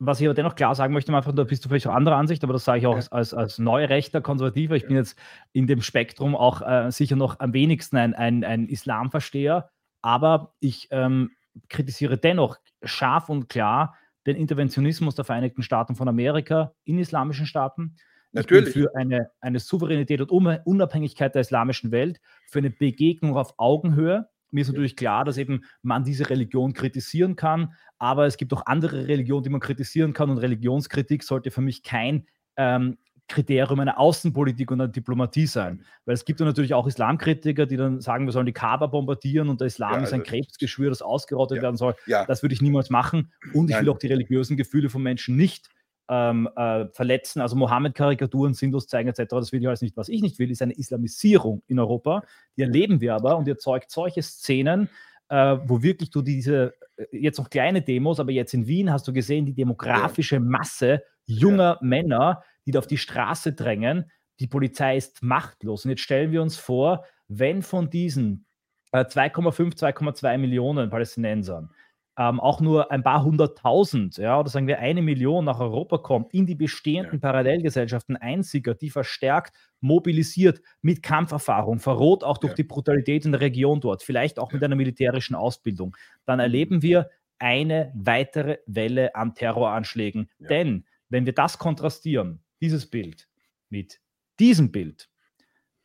Was 0.00 0.20
ich 0.20 0.26
aber 0.26 0.34
dennoch 0.34 0.54
klar 0.54 0.76
sagen 0.76 0.94
möchte, 0.94 1.12
einfach, 1.12 1.34
da 1.34 1.42
bist 1.42 1.64
du 1.64 1.68
vielleicht 1.68 1.88
auch 1.88 1.94
anderer 1.94 2.16
Ansicht, 2.16 2.44
aber 2.44 2.52
das 2.52 2.64
sage 2.64 2.78
ich 2.78 2.86
auch 2.86 2.96
ja. 2.96 3.04
als, 3.10 3.34
als 3.34 3.58
neurechter 3.58 4.20
Konservativer. 4.20 4.76
Ich 4.76 4.82
ja. 4.82 4.88
bin 4.88 4.96
jetzt 4.96 5.18
in 5.52 5.66
dem 5.66 5.82
Spektrum 5.82 6.36
auch 6.36 6.62
äh, 6.62 6.92
sicher 6.92 7.16
noch 7.16 7.40
am 7.40 7.52
wenigsten 7.52 7.96
ein, 7.96 8.14
ein, 8.14 8.44
ein 8.44 8.68
Islamversteher 8.68 9.70
aber 10.02 10.54
ich 10.60 10.88
ähm, 10.90 11.32
kritisiere 11.68 12.18
dennoch 12.18 12.58
scharf 12.82 13.28
und 13.28 13.48
klar 13.48 13.94
den 14.28 14.36
Interventionismus 14.36 15.14
der 15.14 15.24
Vereinigten 15.24 15.62
Staaten 15.62 15.96
von 15.96 16.08
Amerika 16.08 16.74
in 16.84 16.98
islamischen 16.98 17.46
Staaten. 17.46 17.96
Natürlich. 18.32 18.74
Für 18.74 18.94
eine, 18.94 19.30
eine 19.40 19.58
Souveränität 19.58 20.20
und 20.20 20.30
Unabhängigkeit 20.30 21.34
der 21.34 21.40
islamischen 21.40 21.90
Welt, 21.90 22.20
für 22.46 22.58
eine 22.58 22.70
Begegnung 22.70 23.36
auf 23.36 23.54
Augenhöhe. 23.56 24.28
Mir 24.50 24.60
ist 24.60 24.68
natürlich 24.68 24.96
klar, 24.96 25.24
dass 25.24 25.38
eben 25.38 25.64
man 25.82 26.04
diese 26.04 26.28
Religion 26.28 26.74
kritisieren 26.74 27.36
kann, 27.36 27.72
aber 27.98 28.26
es 28.26 28.36
gibt 28.36 28.52
auch 28.52 28.66
andere 28.66 29.08
Religionen, 29.08 29.44
die 29.44 29.50
man 29.50 29.60
kritisieren 29.60 30.12
kann 30.12 30.30
und 30.30 30.38
Religionskritik 30.38 31.22
sollte 31.22 31.50
für 31.50 31.60
mich 31.62 31.82
kein 31.82 32.26
ähm, 32.56 32.98
Kriterium 33.28 33.80
einer 33.80 33.98
Außenpolitik 33.98 34.70
und 34.70 34.80
einer 34.80 34.88
Diplomatie 34.88 35.46
sein. 35.46 35.84
Weil 36.04 36.14
es 36.14 36.24
gibt 36.24 36.40
ja 36.40 36.46
natürlich 36.46 36.74
auch 36.74 36.86
Islamkritiker, 36.86 37.66
die 37.66 37.76
dann 37.76 38.00
sagen, 38.00 38.26
wir 38.26 38.32
sollen 38.32 38.46
die 38.46 38.52
Kaaba 38.52 38.86
bombardieren 38.86 39.48
und 39.48 39.60
der 39.60 39.66
Islam 39.66 39.92
ja, 39.92 40.00
ist 40.00 40.12
ein 40.12 40.20
also 40.20 40.30
Krebsgeschwür, 40.30 40.88
das 40.90 41.02
ausgerottet 41.02 41.58
ja, 41.58 41.62
werden 41.62 41.76
soll. 41.76 41.94
Ja. 42.06 42.24
Das 42.24 42.42
würde 42.42 42.54
ich 42.54 42.62
niemals 42.62 42.90
machen. 42.90 43.32
Und 43.52 43.68
ich 43.68 43.76
Nein. 43.76 43.84
will 43.84 43.92
auch 43.92 43.98
die 43.98 44.08
religiösen 44.08 44.56
Gefühle 44.56 44.90
von 44.90 45.02
Menschen 45.02 45.36
nicht 45.36 45.68
ähm, 46.08 46.48
äh, 46.56 46.86
verletzen. 46.92 47.40
Also 47.40 47.56
Mohammed-Karikaturen, 47.56 48.54
sinnlos 48.54 48.86
zeigen 48.86 49.08
etc. 49.08 49.24
Das 49.30 49.52
will 49.52 49.60
ich 49.60 49.68
alles 49.68 49.82
nicht. 49.82 49.96
Was 49.96 50.08
ich 50.08 50.22
nicht 50.22 50.38
will, 50.38 50.50
ist 50.50 50.62
eine 50.62 50.72
Islamisierung 50.74 51.62
in 51.66 51.78
Europa. 51.78 52.22
Die 52.56 52.62
erleben 52.62 53.00
wir 53.00 53.14
aber 53.14 53.36
und 53.36 53.44
die 53.46 53.50
erzeugt 53.50 53.90
solche 53.90 54.22
Szenen, 54.22 54.88
äh, 55.28 55.56
wo 55.64 55.82
wirklich 55.82 56.10
du 56.10 56.22
diese, 56.22 56.74
äh, 56.96 57.04
jetzt 57.12 57.38
noch 57.38 57.50
kleine 57.50 57.82
Demos, 57.82 58.20
aber 58.20 58.32
jetzt 58.32 58.54
in 58.54 58.66
Wien 58.66 58.90
hast 58.90 59.06
du 59.06 59.12
gesehen, 59.12 59.46
die 59.46 59.54
demografische 59.54 60.40
Masse 60.40 61.02
junger 61.26 61.78
Männer, 61.82 62.42
die 62.68 62.72
da 62.72 62.80
auf 62.80 62.86
die 62.86 62.98
Straße 62.98 63.54
drängen. 63.54 64.10
Die 64.40 64.46
Polizei 64.46 64.98
ist 64.98 65.22
machtlos. 65.22 65.86
Und 65.86 65.90
jetzt 65.92 66.02
stellen 66.02 66.32
wir 66.32 66.42
uns 66.42 66.58
vor, 66.58 67.06
wenn 67.26 67.62
von 67.62 67.88
diesen 67.88 68.44
äh, 68.92 69.04
2,5, 69.04 69.78
2,2 69.78 70.36
Millionen 70.36 70.90
Palästinensern 70.90 71.70
ähm, 72.18 72.40
auch 72.40 72.60
nur 72.60 72.90
ein 72.90 73.02
paar 73.02 73.24
hunderttausend, 73.24 74.18
ja, 74.18 74.38
oder 74.38 74.50
sagen 74.50 74.66
wir 74.66 74.80
eine 74.80 75.00
Million 75.00 75.46
nach 75.46 75.60
Europa 75.60 75.96
kommt, 75.96 76.34
in 76.34 76.44
die 76.44 76.56
bestehenden 76.56 77.14
ja. 77.14 77.20
Parallelgesellschaften 77.20 78.16
einsickert, 78.16 78.82
die 78.82 78.90
verstärkt 78.90 79.56
mobilisiert 79.80 80.60
mit 80.82 81.02
Kampferfahrung, 81.02 81.78
verroht 81.78 82.22
auch 82.22 82.36
durch 82.36 82.50
ja. 82.50 82.56
die 82.56 82.64
Brutalität 82.64 83.24
in 83.24 83.32
der 83.32 83.40
Region 83.40 83.80
dort, 83.80 84.02
vielleicht 84.02 84.38
auch 84.38 84.50
ja. 84.50 84.56
mit 84.56 84.64
einer 84.64 84.76
militärischen 84.76 85.36
Ausbildung, 85.36 85.96
dann 86.26 86.38
erleben 86.38 86.82
wir 86.82 87.08
eine 87.38 87.92
weitere 87.94 88.58
Welle 88.66 89.14
an 89.14 89.34
Terroranschlägen. 89.34 90.28
Denn 90.38 90.84
wenn 91.08 91.24
wir 91.24 91.32
das 91.32 91.58
kontrastieren, 91.58 92.42
dieses 92.60 92.86
Bild 92.86 93.28
mit 93.68 94.00
diesem 94.38 94.72
Bild, 94.72 95.08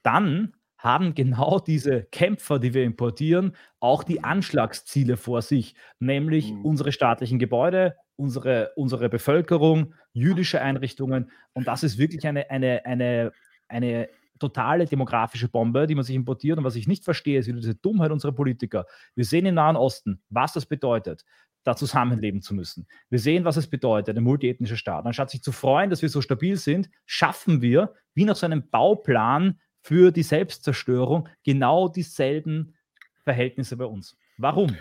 dann 0.04 0.54
haben 0.78 1.16
genau 1.16 1.60
diese 1.66 2.04
Kämpfer, 2.04 2.60
die 2.60 2.74
wir 2.74 2.84
importieren, 2.84 3.56
auch 3.80 4.04
die 4.04 4.24
Anschlagsziele 4.24 5.18
vor 5.18 5.42
sich, 5.42 5.76
nämlich 6.00 6.52
mhm. 6.52 6.66
unsere 6.66 6.92
staatlichen 6.92 7.40
Gebäude, 7.40 7.96
unsere, 8.16 8.72
unsere 8.76 9.10
Bevölkerung, 9.10 9.94
jüdische 10.12 10.62
Einrichtungen. 10.62 11.32
Und 11.54 11.68
das 11.68 11.84
ist 11.84 11.98
wirklich 11.98 12.28
eine, 12.28 12.50
eine, 12.50 12.86
eine, 12.86 13.32
eine 13.68 14.10
totale 14.40 14.86
demografische 14.86 15.48
Bombe, 15.48 15.88
die 15.88 15.96
man 15.96 16.04
sich 16.04 16.16
importiert. 16.16 16.58
Und 16.58 16.64
was 16.64 16.76
ich 16.76 16.88
nicht 16.88 17.04
verstehe, 17.06 17.40
ist 17.40 17.48
wieder 17.48 17.60
diese 17.60 17.76
Dummheit 17.76 18.12
unserer 18.12 18.34
Politiker. 18.34 18.86
Wir 19.16 19.26
sehen 19.26 19.46
im 19.46 19.56
Nahen 19.56 19.78
Osten, 19.78 20.22
was 20.30 20.54
das 20.54 20.66
bedeutet 20.66 21.24
da 21.64 21.76
zusammenleben 21.76 22.42
zu 22.42 22.54
müssen. 22.54 22.88
Wir 23.10 23.20
sehen, 23.20 23.46
was 23.46 23.58
es 23.58 23.68
bedeutet, 23.68 24.18
ein 24.18 24.24
multiethnischer 24.24 24.76
Staat. 24.76 25.06
Anstatt 25.06 25.30
sich 25.30 25.42
zu 25.42 25.52
freuen, 25.52 25.90
dass 25.90 26.02
wir 26.02 26.10
so 26.10 26.22
stabil 26.22 26.58
sind, 26.58 26.90
schaffen 27.06 27.62
wir, 27.62 27.94
wie 28.14 28.26
nach 28.26 28.36
so 28.36 28.46
einem 28.46 28.70
Bauplan 28.70 29.60
für 29.82 30.12
die 30.12 30.24
Selbstzerstörung, 30.24 31.30
genau 31.44 31.90
dieselben 31.90 32.76
Verhältnisse 33.24 33.78
bei 33.78 33.86
uns. 33.86 34.18
Warum? 34.38 34.76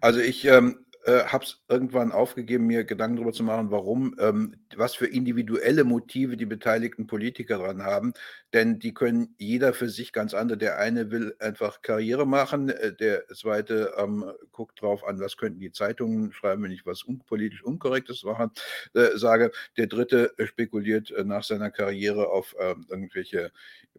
Also 0.00 0.20
ich 0.20 0.44
ähm, 0.44 0.84
äh, 1.04 1.24
habe 1.24 1.44
es 1.44 1.62
irgendwann 1.68 2.12
aufgegeben, 2.12 2.66
mir 2.66 2.84
Gedanken 2.84 3.16
darüber 3.16 3.32
zu 3.32 3.42
machen, 3.42 3.70
warum, 3.70 4.14
ähm, 4.18 4.54
was 4.76 4.94
für 4.94 5.06
individuelle 5.06 5.84
Motive 5.84 6.36
die 6.36 6.46
beteiligten 6.46 7.06
Politiker 7.06 7.58
dran 7.58 7.82
haben. 7.82 8.12
Denn 8.52 8.78
die 8.78 8.94
können 8.94 9.34
jeder 9.38 9.72
für 9.72 9.88
sich 9.88 10.12
ganz 10.12 10.34
andere. 10.34 10.58
Der 10.58 10.78
eine 10.78 11.10
will 11.10 11.34
einfach 11.38 11.82
Karriere 11.82 12.26
machen, 12.26 12.68
äh, 12.68 12.94
der 12.94 13.26
zweite 13.28 13.94
ähm, 13.98 14.30
guckt 14.52 14.80
drauf 14.80 15.04
an, 15.04 15.20
was 15.20 15.36
könnten 15.36 15.60
die 15.60 15.72
Zeitungen 15.72 16.32
schreiben, 16.32 16.62
wenn 16.62 16.72
ich 16.72 16.86
was 16.86 17.04
un 17.04 17.20
politisch 17.26 17.64
Unkorrektes 17.64 18.22
machen, 18.24 18.50
äh, 18.94 19.16
sage. 19.16 19.50
Der 19.76 19.86
dritte 19.86 20.32
spekuliert 20.44 21.10
äh, 21.10 21.24
nach 21.24 21.44
seiner 21.44 21.70
Karriere 21.70 22.28
auf 22.30 22.54
ähm, 22.60 22.86
irgendwelche 22.88 23.52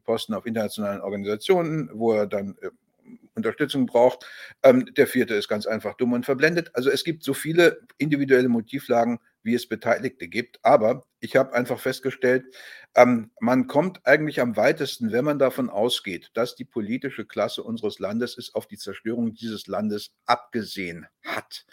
Posten 0.04 0.34
auf 0.34 0.46
internationalen 0.46 1.02
Organisationen, 1.02 1.90
wo 1.94 2.14
er 2.14 2.28
dann 2.28 2.56
äh, 2.62 2.70
Unterstützung 3.36 3.86
braucht. 3.86 4.26
Ähm, 4.64 4.86
der 4.96 5.08
vierte 5.08 5.34
ist 5.34 5.48
ganz 5.48 5.66
einfach 5.66 5.96
dumm 5.96 6.14
und 6.14 6.26
verblendet. 6.26 6.72
Also 6.74 6.90
es 6.90 7.04
gibt 7.04 7.24
so 7.24 7.34
viele 7.34 7.82
individuelle 7.98 8.50
Motivlagen, 8.50 9.20
wie 9.42 9.56
es 9.56 9.68
Beteiligte 9.68 10.28
gibt. 10.28 10.60
Aber 10.64 11.04
ich 11.20 11.36
habe 11.36 11.54
einfach 11.54 11.80
festgestellt, 11.80 12.46
ähm, 12.96 13.32
man 13.40 13.68
kommt 13.68 14.06
eigentlich 14.06 14.40
am 14.40 14.56
weitesten, 14.56 15.12
wenn 15.12 15.26
man 15.26 15.40
davon 15.40 15.70
ausgeht, 15.70 16.32
dass 16.34 16.56
die 16.56 16.66
politische 16.66 17.26
Klasse 17.26 17.64
unseres 17.64 18.00
Landes 18.00 18.38
es 18.38 18.54
auf 18.56 18.68
die 18.68 18.78
Zerstörung 18.78 19.34
dieses 19.34 19.68
Landes 19.68 20.12
abgesehen 20.26 21.08
hat. 21.24 21.66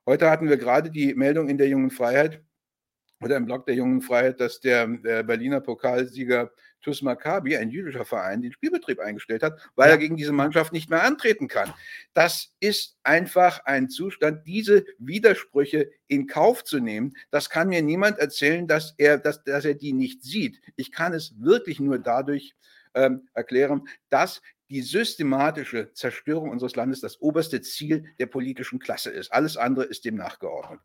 Heute 0.05 0.29
hatten 0.29 0.49
wir 0.49 0.57
gerade 0.57 0.89
die 0.89 1.13
Meldung 1.13 1.49
in 1.49 1.57
der 1.57 1.67
Jungen 1.67 1.91
Freiheit 1.91 2.41
oder 3.21 3.37
im 3.37 3.45
Blog 3.45 3.65
der 3.67 3.75
Jungen 3.75 4.01
Freiheit, 4.01 4.39
dass 4.39 4.59
der, 4.59 4.87
der 4.87 5.23
Berliner 5.23 5.61
Pokalsieger 5.61 6.51
TuS 6.81 7.01
Maccabi, 7.01 7.57
ein 7.57 7.69
jüdischer 7.69 8.05
Verein, 8.05 8.41
den 8.41 8.51
Spielbetrieb 8.51 8.99
eingestellt 8.99 9.43
hat, 9.43 9.59
weil 9.75 9.89
ja. 9.89 9.95
er 9.95 9.97
gegen 9.97 10.17
diese 10.17 10.31
Mannschaft 10.31 10.73
nicht 10.73 10.89
mehr 10.89 11.03
antreten 11.03 11.47
kann. 11.47 11.73
Das 12.13 12.53
ist 12.59 12.97
einfach 13.03 13.65
ein 13.65 13.89
Zustand, 13.89 14.47
diese 14.47 14.85
Widersprüche 14.99 15.91
in 16.07 16.27
Kauf 16.27 16.63
zu 16.63 16.79
nehmen. 16.79 17.13
Das 17.29 17.49
kann 17.49 17.69
mir 17.69 17.81
niemand 17.81 18.19
erzählen, 18.19 18.67
dass 18.67 18.93
er, 18.97 19.17
dass, 19.17 19.43
dass 19.43 19.65
er 19.65 19.75
die 19.75 19.93
nicht 19.93 20.23
sieht. 20.23 20.59
Ich 20.75 20.91
kann 20.91 21.13
es 21.13 21.39
wirklich 21.39 21.79
nur 21.79 21.99
dadurch 21.99 22.55
ähm, 22.93 23.27
erklären, 23.33 23.87
dass 24.09 24.41
die 24.69 24.81
systematische 24.81 25.91
Zerstörung 25.93 26.49
unseres 26.49 26.75
Landes 26.75 27.01
das 27.01 27.19
oberste 27.19 27.61
Ziel 27.61 28.05
der 28.19 28.27
politischen 28.27 28.79
Klasse 28.79 29.09
ist. 29.09 29.31
Alles 29.33 29.57
andere 29.57 29.85
ist 29.85 30.05
dem 30.05 30.15
nachgeordnet. 30.15 30.79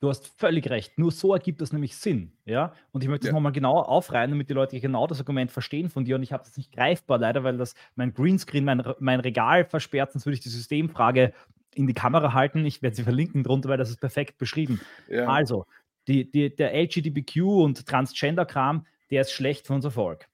Du 0.00 0.10
hast 0.10 0.26
völlig 0.38 0.68
recht. 0.68 0.98
Nur 0.98 1.10
so 1.10 1.32
ergibt 1.32 1.60
das 1.60 1.72
nämlich 1.72 1.96
Sinn. 1.96 2.32
Ja? 2.44 2.74
Und 2.92 3.02
ich 3.02 3.08
möchte 3.08 3.26
ja. 3.26 3.30
das 3.30 3.34
nochmal 3.34 3.52
genauer 3.52 3.88
aufreihen, 3.88 4.30
damit 4.30 4.50
die 4.50 4.54
Leute 4.54 4.78
genau 4.78 5.06
das 5.06 5.20
Argument 5.20 5.50
verstehen 5.50 5.88
von 5.88 6.04
dir. 6.04 6.16
Und 6.16 6.22
ich 6.22 6.32
habe 6.32 6.44
das 6.44 6.56
nicht 6.56 6.72
greifbar, 6.72 7.18
leider, 7.18 7.44
weil 7.44 7.56
das 7.56 7.74
mein 7.94 8.12
Greenscreen, 8.12 8.64
mein, 8.64 8.82
mein 8.98 9.20
Regal 9.20 9.64
versperrt. 9.64 10.12
Sonst 10.12 10.26
würde 10.26 10.34
ich 10.34 10.42
die 10.42 10.50
Systemfrage 10.50 11.32
in 11.74 11.86
die 11.86 11.94
Kamera 11.94 12.34
halten. 12.34 12.66
Ich 12.66 12.82
werde 12.82 12.94
sie 12.94 13.04
verlinken 13.04 13.42
drunter, 13.42 13.70
weil 13.70 13.78
das 13.78 13.88
ist 13.88 14.00
perfekt 14.00 14.36
beschrieben. 14.36 14.80
Ja. 15.08 15.28
Also, 15.28 15.64
die, 16.08 16.30
die, 16.30 16.54
der 16.54 16.74
LGBTQ 16.74 17.36
und 17.42 17.86
Transgender-Kram, 17.86 18.86
der 19.10 19.22
ist 19.22 19.32
schlecht 19.32 19.66
für 19.66 19.72
unser 19.72 19.90
Volk. 19.90 20.28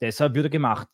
Deshalb 0.00 0.34
wird 0.34 0.46
er 0.46 0.50
gemacht 0.50 0.88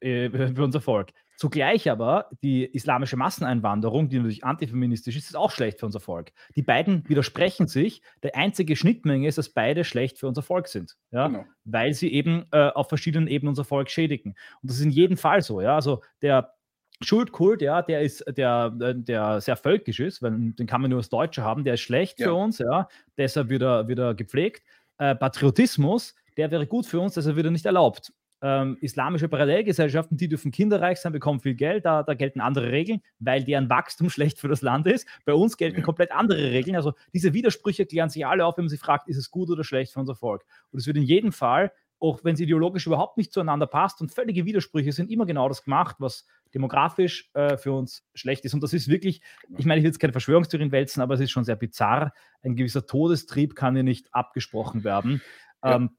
äh, 0.00 0.30
für 0.30 0.62
unser 0.62 0.80
Volk. 0.80 1.12
Zugleich 1.38 1.88
aber 1.88 2.28
die 2.42 2.64
islamische 2.64 3.16
Masseneinwanderung, 3.16 4.08
die 4.08 4.16
natürlich 4.16 4.42
antifeministisch 4.42 5.16
ist, 5.16 5.28
ist 5.28 5.36
auch 5.36 5.52
schlecht 5.52 5.78
für 5.78 5.86
unser 5.86 6.00
Volk. 6.00 6.32
Die 6.56 6.62
beiden 6.62 7.08
widersprechen 7.08 7.68
sich. 7.68 8.02
Die 8.24 8.34
einzige 8.34 8.74
Schnittmenge 8.74 9.28
ist, 9.28 9.38
dass 9.38 9.48
beide 9.48 9.84
schlecht 9.84 10.18
für 10.18 10.26
unser 10.26 10.42
Volk 10.42 10.66
sind, 10.66 10.96
ja? 11.12 11.28
Genau. 11.28 11.44
weil 11.64 11.94
sie 11.94 12.12
eben 12.12 12.46
äh, 12.50 12.70
auf 12.70 12.88
verschiedenen 12.88 13.28
Ebenen 13.28 13.50
unser 13.50 13.62
Volk 13.64 13.88
schädigen. 13.88 14.32
Und 14.62 14.68
das 14.68 14.78
ist 14.78 14.84
in 14.84 14.90
jedem 14.90 15.16
Fall 15.16 15.40
so. 15.40 15.60
Ja? 15.60 15.76
Also 15.76 16.02
der 16.22 16.54
Schuldkult, 17.02 17.62
ja, 17.62 17.82
der 17.82 18.02
ist, 18.02 18.24
der, 18.36 18.70
der 18.70 19.40
sehr 19.40 19.56
völkisch 19.56 20.00
ist, 20.00 20.20
weil 20.20 20.32
den 20.32 20.66
kann 20.66 20.80
man 20.80 20.90
nur 20.90 20.98
als 20.98 21.08
Deutsche 21.08 21.44
haben, 21.44 21.62
der 21.62 21.74
ist 21.74 21.82
schlecht 21.82 22.18
ja. 22.18 22.26
für 22.26 22.34
uns, 22.34 22.58
ja, 22.58 22.88
deshalb 23.16 23.48
wird 23.48 23.62
er, 23.62 23.86
wird 23.86 24.00
er 24.00 24.16
gepflegt. 24.16 24.64
Äh, 24.98 25.14
Patriotismus, 25.14 26.16
der 26.36 26.50
wäre 26.50 26.66
gut 26.66 26.86
für 26.86 26.98
uns, 26.98 27.14
deshalb 27.14 27.36
wird 27.36 27.46
er 27.46 27.52
nicht 27.52 27.66
erlaubt 27.66 28.12
ähm, 28.40 28.78
islamische 28.80 29.28
Parallelgesellschaften, 29.28 30.16
die 30.16 30.28
dürfen 30.28 30.52
kinderreich 30.52 31.00
sein, 31.00 31.12
bekommen 31.12 31.40
viel 31.40 31.54
Geld, 31.54 31.84
da, 31.84 32.02
da, 32.02 32.14
gelten 32.14 32.40
andere 32.40 32.70
Regeln, 32.70 33.00
weil 33.18 33.44
deren 33.44 33.68
Wachstum 33.68 34.10
schlecht 34.10 34.38
für 34.38 34.48
das 34.48 34.62
Land 34.62 34.86
ist. 34.86 35.06
Bei 35.24 35.34
uns 35.34 35.56
gelten 35.56 35.78
ja. 35.78 35.82
komplett 35.82 36.12
andere 36.12 36.50
Regeln. 36.50 36.76
Also 36.76 36.94
diese 37.12 37.34
Widersprüche 37.34 37.86
klären 37.86 38.10
sich 38.10 38.26
alle 38.26 38.44
auf, 38.44 38.56
wenn 38.56 38.64
man 38.64 38.70
sich 38.70 38.80
fragt, 38.80 39.08
ist 39.08 39.16
es 39.16 39.30
gut 39.30 39.50
oder 39.50 39.64
schlecht 39.64 39.92
für 39.92 40.00
unser 40.00 40.14
Volk. 40.14 40.44
Und 40.70 40.78
es 40.78 40.86
wird 40.86 40.96
in 40.96 41.02
jedem 41.02 41.32
Fall, 41.32 41.72
auch 42.00 42.22
wenn 42.22 42.34
es 42.34 42.40
ideologisch 42.40 42.86
überhaupt 42.86 43.16
nicht 43.16 43.32
zueinander 43.32 43.66
passt 43.66 44.00
und 44.00 44.12
völlige 44.12 44.44
Widersprüche 44.44 44.92
sind 44.92 45.10
immer 45.10 45.26
genau 45.26 45.48
das 45.48 45.64
gemacht, 45.64 45.96
was 45.98 46.26
demografisch 46.54 47.30
äh, 47.34 47.56
für 47.56 47.72
uns 47.72 48.04
schlecht 48.14 48.44
ist. 48.44 48.54
Und 48.54 48.62
das 48.62 48.72
ist 48.72 48.88
wirklich, 48.88 49.20
genau. 49.42 49.58
ich 49.58 49.66
meine, 49.66 49.80
ich 49.80 49.82
will 49.82 49.90
jetzt 49.90 49.98
keine 49.98 50.12
Verschwörungstheorien 50.12 50.72
wälzen, 50.72 51.02
aber 51.02 51.14
es 51.14 51.20
ist 51.20 51.30
schon 51.30 51.44
sehr 51.44 51.56
bizarr. 51.56 52.12
Ein 52.42 52.54
gewisser 52.54 52.86
Todestrieb 52.86 53.56
kann 53.56 53.74
hier 53.74 53.82
nicht 53.82 54.14
abgesprochen 54.14 54.84
werden. 54.84 55.20
Ja. 55.62 55.76
Ähm, 55.76 55.90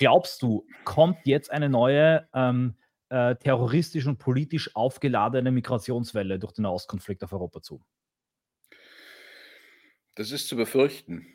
glaubst 0.00 0.42
du, 0.42 0.66
kommt 0.84 1.18
jetzt 1.24 1.52
eine 1.52 1.68
neue 1.68 2.26
ähm, 2.34 2.74
äh, 3.10 3.36
terroristisch 3.36 4.06
und 4.06 4.18
politisch 4.18 4.74
aufgeladene 4.74 5.52
Migrationswelle 5.52 6.40
durch 6.40 6.52
den 6.52 6.66
Auskonflikt 6.66 7.22
auf 7.22 7.32
Europa 7.32 7.62
zu? 7.62 7.80
Das 10.16 10.32
ist 10.32 10.48
zu 10.48 10.56
befürchten. 10.56 11.26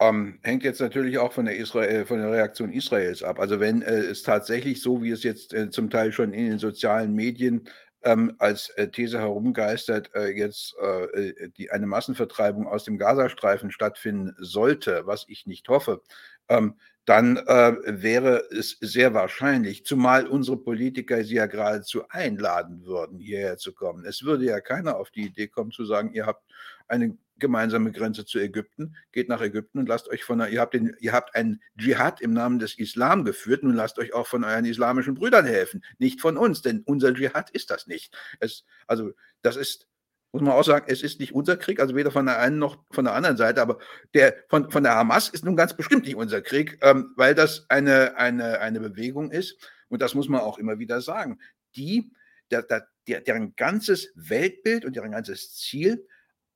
Ähm, 0.00 0.38
hängt 0.42 0.62
jetzt 0.62 0.80
natürlich 0.80 1.18
auch 1.18 1.32
von 1.32 1.46
der, 1.46 1.56
Israel, 1.56 2.06
von 2.06 2.18
der 2.18 2.30
Reaktion 2.30 2.72
Israels 2.72 3.22
ab. 3.22 3.40
Also 3.40 3.58
wenn 3.58 3.82
äh, 3.82 3.94
es 3.94 4.22
tatsächlich 4.22 4.80
so, 4.82 5.02
wie 5.02 5.10
es 5.10 5.22
jetzt 5.22 5.54
äh, 5.54 5.70
zum 5.70 5.88
Teil 5.90 6.12
schon 6.12 6.32
in 6.32 6.50
den 6.50 6.58
sozialen 6.58 7.14
Medien 7.14 7.68
ähm, 8.02 8.34
als 8.38 8.70
äh, 8.70 8.88
These 8.88 9.18
herumgeistert, 9.18 10.10
äh, 10.14 10.28
jetzt 10.28 10.76
äh, 10.80 11.04
äh, 11.04 11.48
die, 11.50 11.70
eine 11.70 11.86
Massenvertreibung 11.86 12.66
aus 12.66 12.84
dem 12.84 12.98
Gazastreifen 12.98 13.70
stattfinden 13.70 14.34
sollte, 14.38 15.06
was 15.06 15.24
ich 15.28 15.46
nicht 15.46 15.68
hoffe, 15.68 16.02
ähm, 16.48 16.74
dann 17.04 17.38
äh, 17.38 17.74
wäre 17.86 18.44
es 18.50 18.76
sehr 18.80 19.14
wahrscheinlich, 19.14 19.86
zumal 19.86 20.26
unsere 20.26 20.58
Politiker 20.58 21.24
sie 21.24 21.36
ja 21.36 21.46
geradezu 21.46 22.06
einladen 22.10 22.84
würden, 22.84 23.18
hierher 23.18 23.56
zu 23.56 23.72
kommen. 23.72 24.04
Es 24.04 24.24
würde 24.24 24.44
ja 24.44 24.60
keiner 24.60 24.96
auf 24.98 25.10
die 25.10 25.26
Idee 25.26 25.48
kommen 25.48 25.70
zu 25.70 25.86
sagen, 25.86 26.12
ihr 26.12 26.26
habt 26.26 26.44
eine 26.86 27.16
gemeinsame 27.38 27.92
Grenze 27.92 28.24
zu 28.24 28.38
Ägypten, 28.38 28.96
geht 29.12 29.28
nach 29.28 29.40
Ägypten 29.40 29.78
und 29.78 29.88
lasst 29.88 30.08
euch 30.08 30.24
von 30.24 30.40
ihr 30.40 30.60
habt 30.60 30.74
den, 30.74 30.96
ihr 31.00 31.12
habt 31.12 31.34
einen 31.34 31.62
Dschihad 31.76 32.20
im 32.20 32.32
Namen 32.32 32.58
des 32.58 32.78
Islam 32.78 33.24
geführt, 33.24 33.62
nun 33.62 33.74
lasst 33.74 33.98
euch 33.98 34.14
auch 34.14 34.26
von 34.26 34.44
euren 34.44 34.64
islamischen 34.64 35.14
Brüdern 35.14 35.46
helfen, 35.46 35.84
nicht 35.98 36.20
von 36.20 36.36
uns, 36.36 36.62
denn 36.62 36.82
unser 36.84 37.14
Dschihad 37.14 37.50
ist 37.50 37.70
das 37.70 37.86
nicht. 37.86 38.16
Es, 38.40 38.64
also 38.86 39.12
das 39.42 39.56
ist 39.56 39.88
muss 40.32 40.42
man 40.42 40.52
auch 40.52 40.64
sagen, 40.64 40.86
es 40.88 41.02
ist 41.02 41.20
nicht 41.20 41.34
unser 41.34 41.56
Krieg, 41.56 41.80
also 41.80 41.94
weder 41.94 42.10
von 42.10 42.26
der 42.26 42.38
einen 42.38 42.58
noch 42.58 42.84
von 42.90 43.06
der 43.06 43.14
anderen 43.14 43.36
Seite, 43.36 43.62
aber 43.62 43.78
der 44.12 44.36
von, 44.48 44.70
von 44.70 44.82
der 44.82 44.94
Hamas 44.94 45.30
ist 45.30 45.44
nun 45.44 45.56
ganz 45.56 45.74
bestimmt 45.74 46.04
nicht 46.04 46.16
unser 46.16 46.42
Krieg, 46.42 46.78
ähm, 46.82 47.12
weil 47.16 47.34
das 47.34 47.64
eine, 47.70 48.16
eine, 48.16 48.60
eine 48.60 48.80
Bewegung 48.80 49.30
ist, 49.30 49.56
und 49.88 50.02
das 50.02 50.14
muss 50.14 50.28
man 50.28 50.40
auch 50.40 50.58
immer 50.58 50.78
wieder 50.78 51.00
sagen, 51.00 51.40
die, 51.76 52.12
der, 52.50 52.62
der, 52.62 52.86
deren 53.22 53.56
ganzes 53.56 54.12
Weltbild 54.14 54.84
und 54.84 54.96
deren 54.96 55.12
ganzes 55.12 55.54
Ziel 55.54 56.06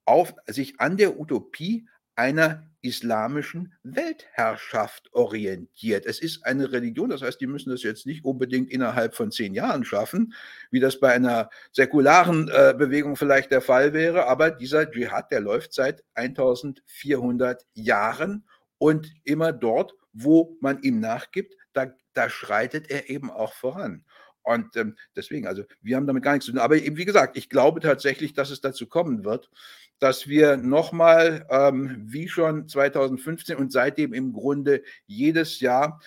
auf, 0.05 0.35
sich 0.47 0.81
an 0.81 0.97
der 0.97 1.19
Utopie 1.19 1.87
einer 2.15 2.65
islamischen 2.83 3.73
Weltherrschaft 3.85 5.13
orientiert. 5.15 6.05
Es 6.05 6.21
ist 6.21 6.45
eine 6.45 6.73
Religion, 6.73 7.09
das 7.09 7.23
heißt, 7.23 7.41
die 7.41 7.47
müssen 7.47 7.71
das 7.71 7.83
jetzt 7.83 8.07
nicht 8.07 8.25
unbedingt 8.25 8.71
innerhalb 8.71 9.15
von 9.15 9.31
zehn 9.31 9.55
Jahren 9.55 9.85
schaffen, 9.85 10.35
wie 10.71 10.81
das 10.81 10.99
bei 10.99 11.13
einer 11.13 11.49
säkularen 11.71 12.49
äh, 12.49 12.75
Bewegung 12.77 13.17
vielleicht 13.17 13.53
der 13.53 13.61
Fall 13.63 13.93
wäre, 13.93 14.27
aber 14.27 14.51
dieser 14.51 14.91
Dschihad, 14.91 15.31
der 15.31 15.41
läuft 15.41 15.73
seit 15.73 16.03
1400 16.15 17.65
Jahren 17.75 18.45
und 18.79 19.13
immer 19.25 19.53
dort, 19.53 19.95
wo 20.13 20.57
man 20.61 20.83
ihm 20.83 20.99
nachgibt, 21.01 21.57
da, 21.73 21.95
da 22.13 22.29
schreitet 22.29 22.91
er 22.91 23.09
eben 23.09 23.31
auch 23.31 23.55
voran. 23.55 24.05
Und 24.43 24.77
ähm, 24.77 24.97
deswegen, 25.17 25.47
also 25.47 25.65
wir 25.81 25.97
haben 25.97 26.07
damit 26.07 26.23
gar 26.23 26.33
nichts 26.33 26.47
zu 26.47 26.53
tun. 26.53 26.61
Aber 26.61 26.77
eben, 26.77 26.97
wie 26.97 27.05
gesagt, 27.05 27.37
ich 27.37 27.49
glaube 27.49 27.81
tatsächlich, 27.81 28.33
dass 28.35 28.51
es 28.51 28.61
dazu 28.61 28.87
kommen 28.87 29.25
wird, 29.25 29.51
dass 29.99 30.27
wir 30.27 30.57
nochmal, 30.57 31.47
ähm, 31.49 32.03
wie 32.05 32.29
schon 32.29 32.69
2015 32.69 33.57
und 33.57 33.71
seitdem 33.71 34.13
im 34.13 34.33
Grunde 34.33 34.83
jedes 35.07 35.61
Jahr 35.61 36.01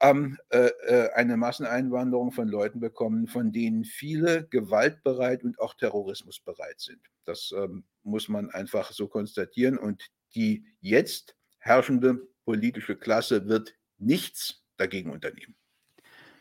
ähm, 0.00 0.38
äh, 0.48 0.70
äh, 0.86 1.10
eine 1.12 1.36
Masseneinwanderung 1.36 2.32
von 2.32 2.48
Leuten 2.48 2.80
bekommen, 2.80 3.26
von 3.26 3.52
denen 3.52 3.84
viele 3.84 4.46
gewaltbereit 4.48 5.44
und 5.44 5.58
auch 5.58 5.74
terrorismusbereit 5.74 6.80
sind. 6.80 7.00
Das 7.24 7.52
ähm, 7.56 7.84
muss 8.02 8.28
man 8.28 8.50
einfach 8.50 8.92
so 8.92 9.08
konstatieren. 9.08 9.78
Und 9.78 10.10
die 10.34 10.64
jetzt 10.80 11.36
herrschende 11.58 12.26
politische 12.44 12.96
Klasse 12.96 13.46
wird 13.46 13.74
nichts 13.98 14.64
dagegen 14.76 15.10
unternehmen. 15.10 15.54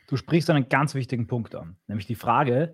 Du 0.10 0.18
sprichst 0.18 0.50
einen 0.50 0.70
ganz 0.70 0.96
wichtigen 0.96 1.28
Punkt 1.28 1.54
an, 1.54 1.78
nämlich 1.86 2.08
die 2.08 2.16
Frage, 2.16 2.74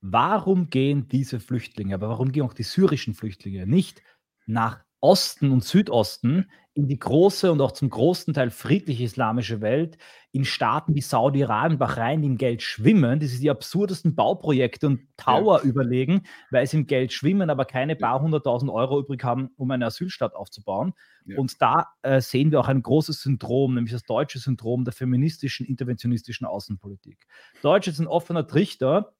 warum 0.00 0.70
gehen 0.70 1.08
diese 1.08 1.40
Flüchtlinge, 1.40 1.96
aber 1.96 2.08
warum 2.08 2.30
gehen 2.30 2.44
auch 2.44 2.54
die 2.54 2.62
syrischen 2.62 3.12
Flüchtlinge 3.12 3.66
nicht 3.66 4.02
nach 4.46 4.84
Osten 5.00 5.50
und 5.50 5.64
Südosten 5.64 6.48
in 6.76 6.88
die 6.88 6.98
große 6.98 7.50
und 7.50 7.60
auch 7.62 7.72
zum 7.72 7.88
großen 7.88 8.34
Teil 8.34 8.50
friedliche 8.50 9.04
islamische 9.04 9.62
Welt, 9.62 9.96
in 10.30 10.44
Staaten 10.44 10.94
wie 10.94 11.00
Saudi-Arabien, 11.00 11.78
Bahrain, 11.78 12.20
die 12.20 12.28
im 12.28 12.36
Geld 12.36 12.60
schwimmen, 12.60 13.18
die 13.18 13.26
sich 13.26 13.40
die 13.40 13.48
absurdesten 13.48 14.14
Bauprojekte 14.14 14.86
und 14.86 15.00
Tower 15.16 15.60
ja. 15.62 15.64
überlegen, 15.64 16.24
weil 16.50 16.66
sie 16.66 16.76
im 16.76 16.86
Geld 16.86 17.14
schwimmen, 17.14 17.48
aber 17.48 17.64
keine 17.64 17.96
paar 17.96 18.20
hunderttausend 18.20 18.70
Euro 18.70 19.00
übrig 19.00 19.24
haben, 19.24 19.48
um 19.56 19.70
eine 19.70 19.86
Asylstadt 19.86 20.34
aufzubauen. 20.34 20.92
Ja. 21.24 21.38
Und 21.38 21.62
da 21.62 21.86
äh, 22.02 22.20
sehen 22.20 22.50
wir 22.50 22.60
auch 22.60 22.68
ein 22.68 22.82
großes 22.82 23.22
Syndrom, 23.22 23.74
nämlich 23.74 23.94
das 23.94 24.02
deutsche 24.02 24.38
Syndrom 24.38 24.84
der 24.84 24.92
feministischen, 24.92 25.64
interventionistischen 25.64 26.46
Außenpolitik. 26.46 27.26
Deutsche 27.62 27.92
sind 27.92 28.06
offener 28.06 28.46
Trichter 28.46 29.14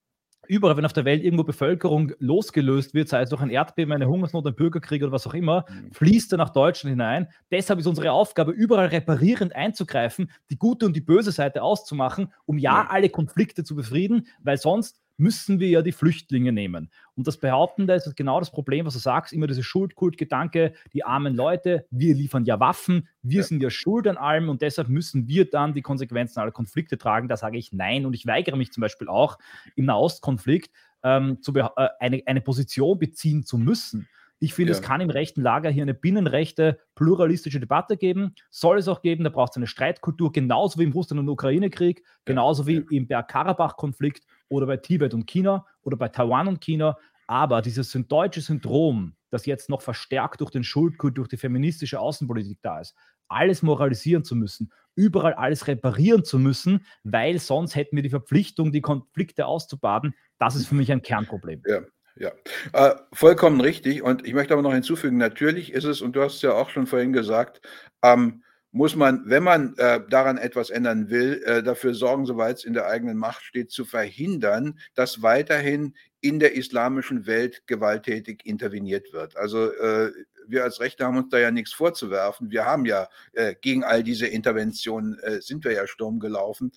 überall, 0.48 0.76
wenn 0.76 0.84
auf 0.84 0.92
der 0.92 1.04
Welt 1.04 1.22
irgendwo 1.22 1.44
Bevölkerung 1.44 2.12
losgelöst 2.18 2.94
wird, 2.94 3.08
sei 3.08 3.22
es 3.22 3.30
durch 3.30 3.42
ein 3.42 3.50
Erdbeben, 3.50 3.92
eine 3.92 4.08
Hungersnot, 4.08 4.46
ein 4.46 4.54
Bürgerkrieg 4.54 5.02
oder 5.02 5.12
was 5.12 5.26
auch 5.26 5.34
immer, 5.34 5.64
mhm. 5.68 5.92
fließt 5.92 6.32
er 6.32 6.38
nach 6.38 6.50
Deutschland 6.50 6.92
hinein. 6.92 7.28
Deshalb 7.50 7.78
ist 7.80 7.86
unsere 7.86 8.12
Aufgabe, 8.12 8.52
überall 8.52 8.86
reparierend 8.86 9.54
einzugreifen, 9.54 10.30
die 10.50 10.58
gute 10.58 10.86
und 10.86 10.94
die 10.94 11.00
böse 11.00 11.32
Seite 11.32 11.62
auszumachen, 11.62 12.32
um 12.44 12.58
ja, 12.58 12.82
ja. 12.82 12.90
alle 12.90 13.08
Konflikte 13.08 13.64
zu 13.64 13.74
befrieden, 13.74 14.26
weil 14.42 14.56
sonst 14.56 15.00
müssen 15.16 15.60
wir 15.60 15.68
ja 15.68 15.82
die 15.82 15.92
Flüchtlinge 15.92 16.52
nehmen. 16.52 16.90
Und 17.14 17.26
das 17.26 17.38
Behaupten, 17.38 17.86
da 17.86 17.94
ist 17.94 18.14
genau 18.16 18.38
das 18.38 18.50
Problem, 18.50 18.86
was 18.86 18.94
du 18.94 19.00
sagst, 19.00 19.32
immer 19.32 19.46
diese 19.46 19.62
Schuldkultgedanke, 19.62 20.74
die 20.92 21.04
armen 21.04 21.34
Leute, 21.34 21.86
wir 21.90 22.14
liefern 22.14 22.44
ja 22.44 22.60
Waffen, 22.60 23.08
wir 23.22 23.40
ja. 23.40 23.46
sind 23.46 23.62
ja 23.62 23.70
schuld 23.70 24.06
an 24.06 24.16
allem 24.16 24.48
und 24.48 24.62
deshalb 24.62 24.88
müssen 24.88 25.26
wir 25.28 25.48
dann 25.48 25.74
die 25.74 25.82
Konsequenzen 25.82 26.40
aller 26.40 26.52
Konflikte 26.52 26.98
tragen. 26.98 27.28
Da 27.28 27.36
sage 27.36 27.58
ich 27.58 27.72
nein 27.72 28.06
und 28.06 28.14
ich 28.14 28.26
weigere 28.26 28.56
mich 28.56 28.72
zum 28.72 28.80
Beispiel 28.80 29.08
auch 29.08 29.38
im 29.74 29.86
Nahostkonflikt 29.86 30.70
ähm, 31.02 31.40
zu 31.40 31.54
äh, 31.54 31.68
eine, 32.00 32.22
eine 32.26 32.40
Position 32.40 32.98
beziehen 32.98 33.44
zu 33.44 33.58
müssen. 33.58 34.08
Ich 34.38 34.52
finde, 34.52 34.72
ja. 34.72 34.78
es 34.78 34.82
kann 34.82 35.00
im 35.00 35.08
rechten 35.08 35.40
Lager 35.40 35.70
hier 35.70 35.82
eine 35.82 35.94
binnenrechte, 35.94 36.78
pluralistische 36.94 37.58
Debatte 37.58 37.96
geben. 37.96 38.34
Soll 38.50 38.78
es 38.78 38.88
auch 38.88 39.00
geben, 39.00 39.24
da 39.24 39.30
braucht 39.30 39.52
es 39.52 39.56
eine 39.56 39.66
Streitkultur, 39.66 40.30
genauso 40.30 40.78
wie 40.78 40.84
im 40.84 40.92
Russland- 40.92 41.20
und 41.20 41.28
Ukraine-Krieg, 41.28 42.04
genauso 42.26 42.66
wie 42.66 42.84
im 42.90 43.06
Bergkarabach-Konflikt 43.06 44.24
oder 44.48 44.66
bei 44.66 44.76
Tibet 44.76 45.14
und 45.14 45.26
China 45.26 45.66
oder 45.82 45.96
bei 45.96 46.08
Taiwan 46.08 46.48
und 46.48 46.60
China. 46.60 46.96
Aber 47.26 47.62
dieses 47.62 47.90
deutsche 48.08 48.40
Syndrom, 48.40 49.16
das 49.30 49.46
jetzt 49.46 49.68
noch 49.68 49.82
verstärkt 49.82 50.40
durch 50.40 50.50
den 50.50 50.64
Schuldkult, 50.64 51.18
durch 51.18 51.28
die 51.28 51.36
feministische 51.36 51.98
Außenpolitik 51.98 52.58
da 52.62 52.80
ist, 52.80 52.94
alles 53.28 53.62
moralisieren 53.62 54.24
zu 54.24 54.36
müssen, 54.36 54.72
überall 54.94 55.34
alles 55.34 55.66
reparieren 55.66 56.24
zu 56.24 56.38
müssen, 56.38 56.86
weil 57.02 57.38
sonst 57.38 57.74
hätten 57.74 57.96
wir 57.96 58.02
die 58.02 58.10
Verpflichtung, 58.10 58.72
die 58.72 58.80
Konflikte 58.80 59.46
auszubaden. 59.46 60.14
Das 60.38 60.54
ist 60.54 60.68
für 60.68 60.76
mich 60.76 60.92
ein 60.92 61.02
Kernproblem. 61.02 61.62
Ja, 61.66 61.82
ja, 62.16 62.32
äh, 62.72 62.94
vollkommen 63.12 63.60
richtig. 63.60 64.02
Und 64.02 64.26
ich 64.26 64.32
möchte 64.32 64.54
aber 64.54 64.62
noch 64.62 64.72
hinzufügen, 64.72 65.18
natürlich 65.18 65.72
ist 65.72 65.84
es, 65.84 66.00
und 66.00 66.16
du 66.16 66.22
hast 66.22 66.36
es 66.36 66.42
ja 66.42 66.52
auch 66.52 66.70
schon 66.70 66.86
vorhin 66.86 67.12
gesagt, 67.12 67.60
ähm, 68.02 68.42
muss 68.76 68.94
man, 68.94 69.22
wenn 69.24 69.42
man 69.42 69.74
äh, 69.78 70.02
daran 70.10 70.36
etwas 70.36 70.68
ändern 70.68 71.08
will, 71.08 71.42
äh, 71.46 71.62
dafür 71.62 71.94
sorgen, 71.94 72.26
soweit 72.26 72.58
es 72.58 72.64
in 72.64 72.74
der 72.74 72.86
eigenen 72.86 73.16
Macht 73.16 73.42
steht, 73.42 73.70
zu 73.70 73.86
verhindern, 73.86 74.78
dass 74.94 75.22
weiterhin 75.22 75.94
in 76.20 76.38
der 76.38 76.54
islamischen 76.54 77.26
Welt 77.26 77.66
gewalttätig 77.66 78.44
interveniert 78.44 79.14
wird. 79.14 79.34
Also 79.38 79.72
äh, 79.72 80.12
wir 80.46 80.62
als 80.62 80.78
Rechte 80.78 81.06
haben 81.06 81.16
uns 81.16 81.30
da 81.30 81.38
ja 81.38 81.50
nichts 81.50 81.72
vorzuwerfen. 81.72 82.50
Wir 82.50 82.66
haben 82.66 82.84
ja 82.84 83.08
äh, 83.32 83.54
gegen 83.58 83.82
all 83.82 84.02
diese 84.02 84.26
Interventionen 84.26 85.18
äh, 85.20 85.40
sind 85.40 85.64
wir 85.64 85.72
ja 85.72 85.86
Sturm 85.86 86.20
gelaufen. 86.20 86.70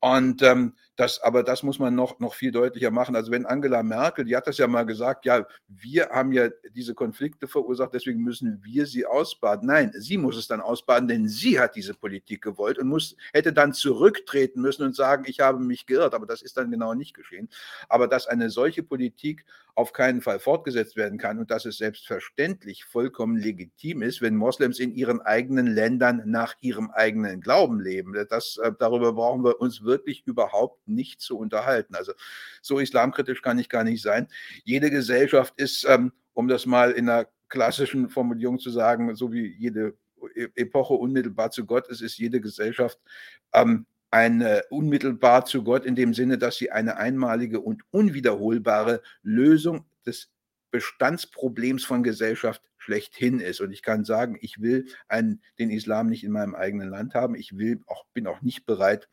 Und 0.00 0.40
ähm, 0.40 0.72
das, 0.96 1.20
aber 1.20 1.42
das 1.42 1.62
muss 1.64 1.80
man 1.80 1.94
noch, 1.94 2.20
noch 2.20 2.34
viel 2.34 2.52
deutlicher 2.52 2.90
machen. 2.92 3.16
Also 3.16 3.32
wenn 3.32 3.46
Angela 3.46 3.82
Merkel, 3.82 4.24
die 4.24 4.36
hat 4.36 4.46
das 4.46 4.58
ja 4.58 4.68
mal 4.68 4.84
gesagt, 4.84 5.24
ja, 5.24 5.44
wir 5.66 6.10
haben 6.10 6.32
ja 6.32 6.50
diese 6.72 6.94
Konflikte 6.94 7.48
verursacht, 7.48 7.92
deswegen 7.94 8.22
müssen 8.22 8.60
wir 8.62 8.86
sie 8.86 9.04
ausbaden. 9.04 9.66
Nein, 9.66 9.92
sie 9.96 10.16
muss 10.16 10.36
es 10.36 10.46
dann 10.46 10.60
ausbaden, 10.60 11.08
denn 11.08 11.28
sie 11.28 11.58
hat 11.58 11.74
diese 11.74 11.94
Politik 11.94 12.42
gewollt 12.42 12.78
und 12.78 12.88
muss, 12.88 13.16
hätte 13.32 13.52
dann 13.52 13.72
zurücktreten 13.72 14.60
müssen 14.60 14.84
und 14.84 14.94
sagen, 14.94 15.24
ich 15.26 15.40
habe 15.40 15.58
mich 15.58 15.86
geirrt. 15.86 16.14
Aber 16.14 16.26
das 16.26 16.42
ist 16.42 16.56
dann 16.56 16.70
genau 16.70 16.94
nicht 16.94 17.14
geschehen. 17.14 17.48
Aber 17.88 18.06
dass 18.06 18.28
eine 18.28 18.50
solche 18.50 18.84
Politik 18.84 19.44
auf 19.74 19.92
keinen 19.92 20.22
Fall 20.22 20.38
fortgesetzt 20.38 20.96
werden 20.96 21.18
kann 21.18 21.38
und 21.38 21.50
dass 21.50 21.64
es 21.64 21.78
selbstverständlich 21.78 22.84
vollkommen 22.84 23.36
legitim 23.36 24.02
ist, 24.02 24.22
wenn 24.22 24.36
Moslems 24.36 24.78
in 24.78 24.94
ihren 24.94 25.20
eigenen 25.20 25.66
Ländern 25.66 26.22
nach 26.26 26.54
ihrem 26.60 26.90
eigenen 26.92 27.40
Glauben 27.40 27.80
leben. 27.80 28.14
Das, 28.30 28.58
äh, 28.58 28.72
darüber 28.78 29.12
brauchen 29.12 29.42
wir 29.44 29.60
uns 29.60 29.82
wirklich 29.82 30.24
überhaupt 30.26 30.83
nicht 30.86 31.20
zu 31.20 31.38
unterhalten. 31.38 31.94
Also 31.94 32.12
so 32.62 32.78
islamkritisch 32.78 33.42
kann 33.42 33.58
ich 33.58 33.68
gar 33.68 33.84
nicht 33.84 34.02
sein. 34.02 34.28
Jede 34.64 34.90
Gesellschaft 34.90 35.54
ist, 35.56 35.84
ähm, 35.88 36.12
um 36.32 36.48
das 36.48 36.66
mal 36.66 36.92
in 36.92 37.08
einer 37.08 37.26
klassischen 37.48 38.08
Formulierung 38.08 38.58
zu 38.58 38.70
sagen, 38.70 39.14
so 39.14 39.32
wie 39.32 39.54
jede 39.58 39.96
e-, 40.34 40.48
Epoche 40.54 40.94
unmittelbar 40.94 41.50
zu 41.50 41.66
Gott 41.66 41.88
ist, 41.88 42.00
ist 42.00 42.18
jede 42.18 42.40
Gesellschaft 42.40 42.98
ähm, 43.52 43.86
eine 44.10 44.62
unmittelbar 44.70 45.44
zu 45.44 45.64
Gott 45.64 45.84
in 45.84 45.96
dem 45.96 46.14
Sinne, 46.14 46.38
dass 46.38 46.56
sie 46.56 46.70
eine 46.70 46.96
einmalige 46.96 47.60
und 47.60 47.82
unwiederholbare 47.90 49.02
Lösung 49.22 49.86
des 50.06 50.30
Bestandsproblems 50.70 51.84
von 51.84 52.02
Gesellschaft 52.02 52.62
schlechthin 52.84 53.40
ist. 53.40 53.60
Und 53.60 53.72
ich 53.72 53.82
kann 53.82 54.04
sagen, 54.04 54.36
ich 54.40 54.60
will 54.60 54.86
einen, 55.08 55.40
den 55.58 55.70
Islam 55.70 56.08
nicht 56.08 56.24
in 56.24 56.32
meinem 56.32 56.54
eigenen 56.54 56.90
Land 56.90 57.14
haben. 57.14 57.34
Ich 57.34 57.56
will 57.56 57.80
auch, 57.86 58.04
bin 58.12 58.26
auch 58.26 58.42
nicht 58.42 58.66
bereit, 58.66 59.08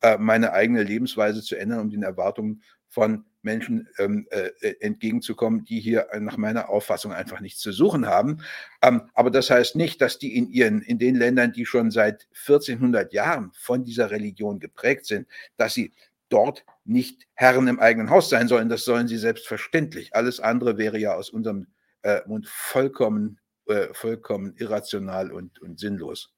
äh, 0.00 0.16
meine 0.18 0.52
eigene 0.52 0.82
Lebensweise 0.82 1.42
zu 1.42 1.56
ändern, 1.56 1.80
um 1.80 1.90
den 1.90 2.02
Erwartungen 2.02 2.62
von 2.88 3.24
Menschen 3.42 3.88
ähm, 3.98 4.26
äh, 4.30 4.50
entgegenzukommen, 4.80 5.64
die 5.64 5.80
hier 5.80 6.08
nach 6.20 6.36
meiner 6.36 6.68
Auffassung 6.68 7.12
einfach 7.12 7.40
nichts 7.40 7.60
zu 7.60 7.72
suchen 7.72 8.06
haben. 8.06 8.38
Ähm, 8.82 9.10
aber 9.14 9.30
das 9.30 9.50
heißt 9.50 9.76
nicht, 9.76 10.00
dass 10.00 10.18
die 10.18 10.36
in 10.36 10.48
ihren, 10.48 10.82
in 10.82 10.98
den 10.98 11.16
Ländern, 11.16 11.52
die 11.52 11.66
schon 11.66 11.90
seit 11.90 12.28
1400 12.46 13.12
Jahren 13.12 13.50
von 13.54 13.84
dieser 13.84 14.10
Religion 14.10 14.60
geprägt 14.60 15.06
sind, 15.06 15.26
dass 15.56 15.74
sie 15.74 15.92
dort 16.28 16.64
nicht 16.84 17.26
Herren 17.34 17.68
im 17.68 17.80
eigenen 17.80 18.10
Haus 18.10 18.28
sein 18.30 18.48
sollen. 18.48 18.68
Das 18.68 18.84
sollen 18.84 19.08
sie 19.08 19.18
selbstverständlich. 19.18 20.14
Alles 20.14 20.40
andere 20.40 20.78
wäre 20.78 20.98
ja 20.98 21.14
aus 21.14 21.30
unserem 21.30 21.66
äh, 22.06 22.22
Mund 22.26 22.46
vollkommen, 22.46 23.40
äh, 23.66 23.88
vollkommen 23.92 24.54
irrational 24.56 25.32
und, 25.32 25.60
und 25.60 25.80
sinnlos. 25.80 26.32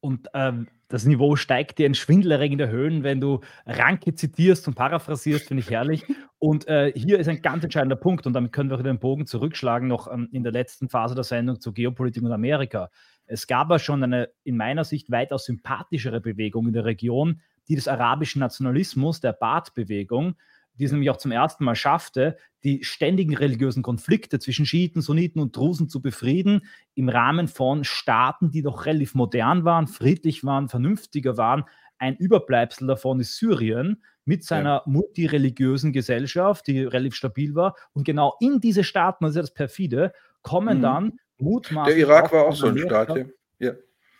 Und 0.00 0.28
ähm, 0.34 0.68
das 0.88 1.06
Niveau 1.06 1.36
steigt 1.36 1.78
dir 1.78 1.86
in 1.86 1.94
schwindelerregende 1.94 2.68
Höhen, 2.68 3.04
wenn 3.04 3.20
du 3.20 3.40
Ranke 3.64 4.14
zitierst 4.14 4.66
und 4.68 4.74
paraphrasierst, 4.74 5.46
finde 5.46 5.62
ich 5.62 5.70
herrlich. 5.70 6.04
Und 6.38 6.68
äh, 6.68 6.92
hier 6.94 7.18
ist 7.20 7.28
ein 7.28 7.40
ganz 7.40 7.64
entscheidender 7.64 7.96
Punkt, 7.96 8.26
und 8.26 8.32
damit 8.32 8.52
können 8.52 8.68
wir 8.68 8.76
den 8.78 8.98
Bogen 8.98 9.26
zurückschlagen, 9.26 9.88
noch 9.88 10.12
ähm, 10.12 10.28
in 10.32 10.42
der 10.42 10.52
letzten 10.52 10.88
Phase 10.88 11.14
der 11.14 11.24
Sendung 11.24 11.60
zur 11.60 11.72
Geopolitik 11.72 12.22
und 12.22 12.32
Amerika. 12.32 12.90
Es 13.26 13.46
gab 13.46 13.70
ja 13.70 13.78
schon 13.78 14.02
eine 14.02 14.30
in 14.42 14.56
meiner 14.56 14.84
Sicht 14.84 15.10
weitaus 15.10 15.44
sympathischere 15.46 16.20
Bewegung 16.20 16.66
in 16.66 16.74
der 16.74 16.84
Region, 16.84 17.40
die 17.68 17.76
des 17.76 17.88
arabischen 17.88 18.40
Nationalismus, 18.40 19.20
der 19.20 19.32
Baath-Bewegung, 19.32 20.34
die 20.78 20.84
es 20.84 20.92
nämlich 20.92 21.10
auch 21.10 21.16
zum 21.16 21.32
ersten 21.32 21.64
Mal 21.64 21.74
schaffte, 21.74 22.36
die 22.64 22.82
ständigen 22.82 23.36
religiösen 23.36 23.82
Konflikte 23.82 24.38
zwischen 24.38 24.66
Schiiten, 24.66 25.00
Sunniten 25.00 25.40
und 25.40 25.56
Drusen 25.56 25.88
zu 25.88 26.00
befrieden, 26.00 26.66
im 26.94 27.08
Rahmen 27.08 27.48
von 27.48 27.84
Staaten, 27.84 28.50
die 28.50 28.62
doch 28.62 28.86
relativ 28.86 29.14
modern 29.14 29.64
waren, 29.64 29.86
friedlich 29.86 30.44
waren, 30.44 30.68
vernünftiger 30.68 31.36
waren. 31.36 31.64
Ein 31.98 32.16
Überbleibsel 32.16 32.86
davon 32.86 33.20
ist 33.20 33.36
Syrien 33.36 34.02
mit 34.24 34.44
seiner 34.44 34.76
ja. 34.76 34.82
multireligiösen 34.86 35.92
Gesellschaft, 35.92 36.66
die 36.66 36.80
relativ 36.80 37.14
stabil 37.14 37.54
war. 37.54 37.76
Und 37.92 38.04
genau 38.04 38.34
in 38.40 38.60
diese 38.60 38.82
Staaten, 38.82 39.24
das 39.24 39.32
ist 39.32 39.36
ja 39.36 39.42
das 39.42 39.54
perfide, 39.54 40.12
kommen 40.42 40.78
mhm. 40.78 40.82
dann 40.82 41.12
mutmaßlich. 41.38 41.96
Der 41.96 42.06
Irak 42.06 42.32
war 42.32 42.46
auch 42.46 42.56
so 42.56 42.68
ein 42.68 42.78
Staat, 42.78 43.14
ja. 43.58 43.72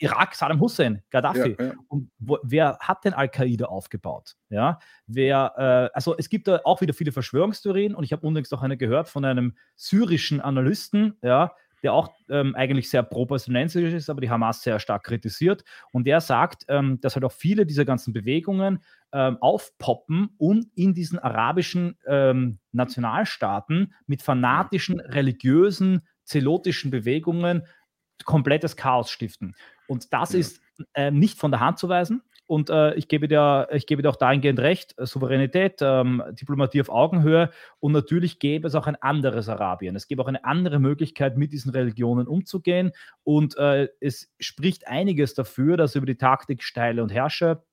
Irak, 0.04 0.34
Saddam 0.34 0.60
Hussein, 0.60 1.02
Gaddafi. 1.10 1.56
Ja, 1.58 1.66
ja. 1.66 1.72
Und 1.88 2.10
wo, 2.18 2.38
wer 2.42 2.78
hat 2.80 3.04
denn 3.04 3.14
Al-Qaida 3.14 3.66
aufgebaut? 3.66 4.36
Ja, 4.48 4.78
wer, 5.06 5.90
äh, 5.92 5.96
also 5.96 6.16
es 6.16 6.28
gibt 6.28 6.48
da 6.48 6.60
auch 6.64 6.80
wieder 6.80 6.94
viele 6.94 7.12
Verschwörungstheorien 7.12 7.94
und 7.94 8.04
ich 8.04 8.12
habe 8.12 8.26
unlängst 8.26 8.52
auch 8.54 8.62
eine 8.62 8.76
gehört 8.76 9.08
von 9.08 9.24
einem 9.24 9.54
syrischen 9.76 10.40
Analysten, 10.40 11.16
ja, 11.22 11.52
der 11.84 11.92
auch 11.92 12.08
ähm, 12.30 12.54
eigentlich 12.54 12.88
sehr 12.88 13.02
pro-palästinensisch 13.02 13.92
ist, 13.92 14.08
aber 14.08 14.22
die 14.22 14.30
Hamas 14.30 14.62
sehr 14.62 14.80
stark 14.80 15.04
kritisiert. 15.04 15.64
Und 15.92 16.06
der 16.06 16.22
sagt, 16.22 16.64
ähm, 16.68 16.98
dass 17.00 17.14
halt 17.14 17.24
auch 17.26 17.32
viele 17.32 17.66
dieser 17.66 17.84
ganzen 17.84 18.14
Bewegungen 18.14 18.82
ähm, 19.12 19.36
aufpoppen 19.40 20.30
und 20.38 20.66
in 20.74 20.94
diesen 20.94 21.18
arabischen 21.18 21.98
ähm, 22.06 22.58
Nationalstaaten 22.72 23.92
mit 24.06 24.22
fanatischen, 24.22 24.98
religiösen, 24.98 26.06
zelotischen 26.24 26.90
Bewegungen 26.90 27.66
komplettes 28.24 28.76
Chaos 28.76 29.10
stiften. 29.10 29.54
Und 29.86 30.12
das 30.12 30.32
ja. 30.32 30.40
ist 30.40 30.60
äh, 30.94 31.10
nicht 31.10 31.38
von 31.38 31.50
der 31.50 31.60
Hand 31.60 31.78
zu 31.78 31.88
weisen. 31.88 32.22
Und 32.46 32.68
äh, 32.68 32.94
ich, 32.94 33.08
gebe 33.08 33.26
dir, 33.26 33.68
ich 33.72 33.86
gebe 33.86 34.02
dir 34.02 34.10
auch 34.10 34.16
dahingehend 34.16 34.58
recht, 34.60 34.98
äh, 34.98 35.06
Souveränität, 35.06 35.78
ähm, 35.80 36.22
Diplomatie 36.32 36.80
auf 36.82 36.90
Augenhöhe 36.90 37.50
und 37.80 37.92
natürlich 37.92 38.38
gäbe 38.38 38.68
es 38.68 38.74
auch 38.74 38.86
ein 38.86 38.96
anderes 38.96 39.48
Arabien. 39.48 39.96
Es 39.96 40.08
gäbe 40.08 40.22
auch 40.22 40.28
eine 40.28 40.44
andere 40.44 40.78
Möglichkeit, 40.78 41.38
mit 41.38 41.52
diesen 41.52 41.70
Religionen 41.70 42.26
umzugehen 42.26 42.92
und 43.22 43.56
äh, 43.56 43.88
es 44.00 44.30
spricht 44.38 44.86
einiges 44.86 45.32
dafür, 45.32 45.78
dass 45.78 45.94
über 45.94 46.04
die 46.04 46.18
Taktik 46.18 46.62
Steile 46.62 47.02
und 47.02 47.12
Herrscher 47.12 47.64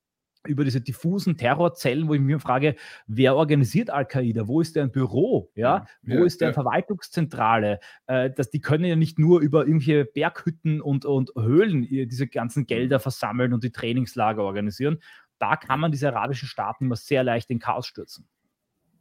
über 0.48 0.64
diese 0.64 0.82
diffusen 0.82 1.38
Terrorzellen, 1.38 2.08
wo 2.08 2.14
ich 2.14 2.22
mir 2.22 2.40
frage, 2.40 2.76
wer 3.08 3.36
organisiert 3.36 3.90
Al-Qaida? 3.90 4.48
Wo 4.48 4.62
ist 4.62 4.76
deren 4.76 4.92
Büro? 4.92 5.52
Ja? 5.56 5.86
ja 6.04 6.20
wo 6.20 6.24
ist 6.24 6.42
deren 6.42 6.52
ja. 6.52 6.62
Verwaltungszentrale? 6.62 7.80
Äh, 8.08 8.32
das, 8.32 8.50
die 8.50 8.62
können 8.62 8.86
ja 8.86 8.96
nicht 8.96 9.20
nur 9.20 9.42
über 9.42 9.66
irgendwelche 9.66 10.06
Berghütten 10.06 10.82
und, 10.82 11.06
und 11.06 11.32
Höhlen 11.38 11.84
diese 11.84 12.28
ganzen 12.28 12.66
Gelder 12.66 12.98
mhm. 12.98 13.02
versammeln 13.02 13.54
und 13.54 13.64
die 13.64 13.72
Trainingslager 13.72 14.44
organisieren. 14.44 15.00
Da 15.38 15.56
kann 15.56 15.80
man 15.80 15.92
diese 15.92 16.10
arabischen 16.10 16.48
Staaten 16.48 16.86
immer 16.86 16.96
sehr 16.96 17.24
leicht 17.24 17.50
in 17.50 17.60
Chaos 17.60 17.88
stürzen. 17.88 18.28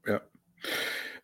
Ja. 0.06 0.20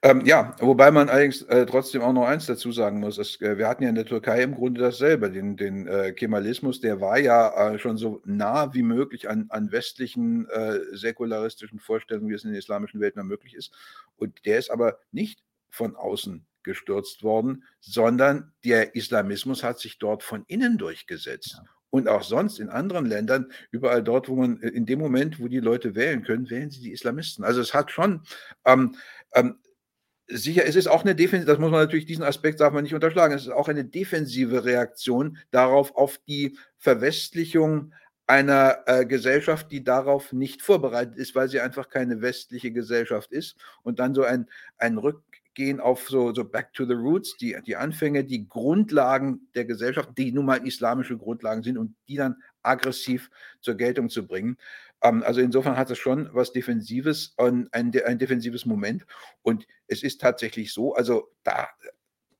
Ähm, 0.02 0.24
ja, 0.24 0.54
wobei 0.60 0.90
man 0.90 1.08
allerdings 1.08 1.42
äh, 1.42 1.66
trotzdem 1.66 2.02
auch 2.02 2.12
noch 2.12 2.26
eins 2.26 2.46
dazu 2.46 2.70
sagen 2.70 3.00
muss. 3.00 3.18
Es, 3.18 3.40
äh, 3.40 3.58
wir 3.58 3.68
hatten 3.68 3.82
ja 3.82 3.88
in 3.88 3.94
der 3.94 4.04
Türkei 4.04 4.42
im 4.42 4.54
Grunde 4.54 4.80
dasselbe. 4.80 5.30
Den, 5.30 5.56
den 5.56 5.86
äh, 5.86 6.12
Kemalismus, 6.12 6.80
der 6.80 7.00
war 7.00 7.18
ja 7.18 7.72
äh, 7.72 7.78
schon 7.78 7.96
so 7.96 8.20
nah 8.24 8.72
wie 8.74 8.82
möglich 8.82 9.28
an, 9.28 9.46
an 9.48 9.72
westlichen 9.72 10.48
äh, 10.50 10.80
säkularistischen 10.92 11.80
Vorstellungen, 11.80 12.28
wie 12.28 12.34
es 12.34 12.44
in 12.44 12.50
der 12.50 12.58
islamischen 12.58 13.00
Welt 13.00 13.16
mehr 13.16 13.24
möglich 13.24 13.54
ist. 13.54 13.72
Und 14.16 14.44
der 14.44 14.58
ist 14.58 14.70
aber 14.70 14.98
nicht 15.12 15.42
von 15.70 15.96
außen 15.96 16.46
gestürzt 16.62 17.22
worden, 17.22 17.64
sondern 17.80 18.52
der 18.64 18.94
Islamismus 18.94 19.62
hat 19.62 19.78
sich 19.78 19.98
dort 19.98 20.22
von 20.22 20.44
innen 20.46 20.78
durchgesetzt. 20.78 21.54
Ja. 21.58 21.64
Und 21.90 22.08
auch 22.08 22.24
sonst 22.24 22.58
in 22.58 22.68
anderen 22.68 23.06
Ländern, 23.06 23.50
überall 23.70 24.02
dort, 24.02 24.28
wo 24.28 24.36
man, 24.36 24.60
äh, 24.60 24.68
in 24.68 24.84
dem 24.84 24.98
Moment, 24.98 25.40
wo 25.40 25.48
die 25.48 25.60
Leute 25.60 25.94
wählen 25.94 26.22
können, 26.22 26.50
wählen 26.50 26.70
sie 26.70 26.82
die 26.82 26.92
Islamisten. 26.92 27.44
Also 27.44 27.60
es 27.60 27.72
hat 27.72 27.90
schon 27.90 28.22
ähm, 28.64 28.96
ähm, 29.32 29.58
sicher, 30.28 30.64
es 30.66 30.76
ist 30.76 30.88
auch 30.88 31.02
eine 31.02 31.14
defensive, 31.14 31.50
das 31.50 31.58
muss 31.58 31.70
man 31.70 31.80
natürlich, 31.80 32.06
diesen 32.06 32.24
Aspekt 32.24 32.60
darf 32.60 32.72
man 32.72 32.82
nicht 32.82 32.94
unterschlagen, 32.94 33.34
es 33.34 33.42
ist 33.42 33.52
auch 33.52 33.68
eine 33.68 33.84
defensive 33.84 34.64
Reaktion 34.64 35.38
darauf, 35.50 35.94
auf 35.94 36.18
die 36.26 36.58
Verwestlichung 36.78 37.92
einer 38.26 38.78
äh, 38.86 39.06
Gesellschaft, 39.06 39.70
die 39.70 39.84
darauf 39.84 40.32
nicht 40.32 40.62
vorbereitet 40.62 41.16
ist, 41.16 41.34
weil 41.34 41.48
sie 41.48 41.60
einfach 41.60 41.88
keine 41.88 42.20
westliche 42.22 42.72
Gesellschaft 42.72 43.30
ist 43.30 43.56
und 43.82 44.00
dann 44.00 44.14
so 44.14 44.24
ein, 44.24 44.46
ein 44.78 44.98
Rückgehen 44.98 45.78
auf 45.80 46.08
so, 46.08 46.34
so 46.34 46.44
Back 46.44 46.72
to 46.72 46.84
the 46.86 46.94
Roots, 46.94 47.36
die, 47.36 47.56
die 47.64 47.76
Anfänge, 47.76 48.24
die 48.24 48.48
Grundlagen 48.48 49.48
der 49.54 49.64
Gesellschaft, 49.64 50.10
die 50.18 50.32
nun 50.32 50.46
mal 50.46 50.66
islamische 50.66 51.16
Grundlagen 51.16 51.62
sind 51.62 51.78
und 51.78 51.94
die 52.08 52.16
dann 52.16 52.36
aggressiv 52.62 53.30
zur 53.60 53.76
Geltung 53.76 54.10
zu 54.10 54.26
bringen. 54.26 54.58
Ähm, 55.02 55.22
also 55.22 55.40
insofern 55.40 55.76
hat 55.76 55.90
es 55.90 55.98
schon 55.98 56.28
was 56.32 56.52
Defensives, 56.52 57.34
ein, 57.36 57.68
ein, 57.72 57.90
defensives 57.92 58.66
Moment. 58.66 59.06
Und 59.42 59.66
es 59.86 60.02
ist 60.02 60.20
tatsächlich 60.20 60.72
so, 60.72 60.94
also 60.94 61.30
da 61.42 61.68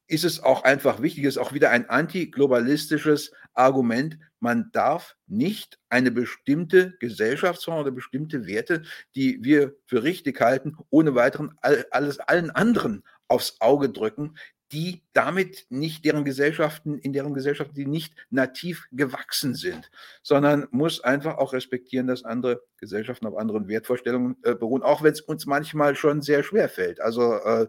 ist 0.09 0.25
es 0.25 0.43
auch 0.43 0.63
einfach 0.63 1.03
wichtig, 1.03 1.25
ist 1.25 1.39
auch 1.39 1.53
wieder 1.53 1.71
ein 1.71 1.89
antiglobalistisches 1.91 3.33
Argument. 3.55 4.19
Man 4.39 4.71
darf 4.73 5.17
nicht 5.27 5.79
eine 5.89 6.13
bestimmte 6.13 6.97
Gesellschaftsform 7.01 7.81
oder 7.81 7.91
bestimmte 7.91 8.47
Werte, 8.47 8.83
die 9.17 9.43
wir 9.43 9.75
für 9.85 10.05
richtig 10.05 10.41
halten, 10.41 10.77
ohne 10.91 11.15
weiteren 11.15 11.55
alles 11.61 12.21
allen 12.21 12.51
anderen 12.51 13.03
aufs 13.29 13.57
Auge 13.61 13.91
drücken, 13.91 14.37
die 14.73 15.03
damit 15.13 15.67
nicht 15.69 16.05
deren 16.05 16.25
Gesellschaften, 16.25 16.99
in 16.99 17.13
deren 17.13 17.35
Gesellschaften, 17.35 17.75
die 17.75 17.87
nicht 17.87 18.15
nativ 18.31 18.87
gewachsen 18.91 19.55
sind, 19.55 19.91
sondern 20.23 20.67
muss 20.71 21.01
einfach 21.01 21.39
auch 21.39 21.53
respektieren, 21.53 22.07
dass 22.07 22.25
andere 22.25 22.63
Gesellschaften 22.79 23.27
auf 23.27 23.37
anderen 23.37 23.69
Wertvorstellungen 23.69 24.37
äh, 24.43 24.55
beruhen, 24.55 24.83
auch 24.83 25.03
wenn 25.03 25.13
es 25.13 25.21
uns 25.21 25.47
manchmal 25.47 25.95
schon 25.95 26.21
sehr 26.21 26.43
schwer 26.43 26.69
fällt. 26.69 27.01
Also 27.01 27.35
äh, 27.35 27.69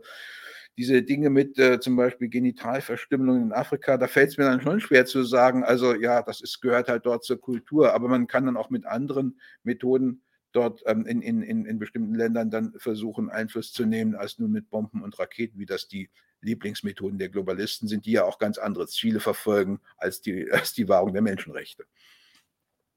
diese 0.77 1.01
Dinge 1.03 1.29
mit 1.29 1.57
äh, 1.59 1.79
zum 1.79 1.95
Beispiel 1.95 2.29
Genitalverstümmelung 2.29 3.41
in 3.41 3.51
Afrika, 3.51 3.97
da 3.97 4.07
fällt 4.07 4.29
es 4.29 4.37
mir 4.37 4.45
dann 4.45 4.61
schon 4.61 4.79
schwer 4.79 5.05
zu 5.05 5.23
sagen, 5.23 5.63
also 5.63 5.95
ja, 5.95 6.21
das 6.21 6.41
ist, 6.41 6.61
gehört 6.61 6.87
halt 6.87 7.05
dort 7.05 7.23
zur 7.23 7.41
Kultur, 7.41 7.93
aber 7.93 8.07
man 8.07 8.27
kann 8.27 8.45
dann 8.45 8.57
auch 8.57 8.69
mit 8.69 8.85
anderen 8.85 9.39
Methoden 9.63 10.21
dort 10.51 10.81
ähm, 10.85 11.05
in, 11.05 11.21
in, 11.21 11.65
in 11.65 11.79
bestimmten 11.79 12.15
Ländern 12.15 12.49
dann 12.49 12.73
versuchen, 12.77 13.29
Einfluss 13.29 13.71
zu 13.71 13.85
nehmen, 13.85 14.15
als 14.15 14.39
nur 14.39 14.49
mit 14.49 14.69
Bomben 14.69 15.03
und 15.03 15.17
Raketen, 15.19 15.59
wie 15.59 15.65
das 15.65 15.87
die 15.87 16.09
Lieblingsmethoden 16.41 17.19
der 17.19 17.29
Globalisten 17.29 17.87
sind, 17.87 18.05
die 18.05 18.11
ja 18.11 18.25
auch 18.25 18.39
ganz 18.39 18.57
andere 18.57 18.87
Ziele 18.87 19.19
verfolgen 19.19 19.79
als 19.97 20.21
die, 20.21 20.49
als 20.51 20.73
die 20.73 20.87
Wahrung 20.87 21.13
der 21.13 21.21
Menschenrechte. 21.21 21.85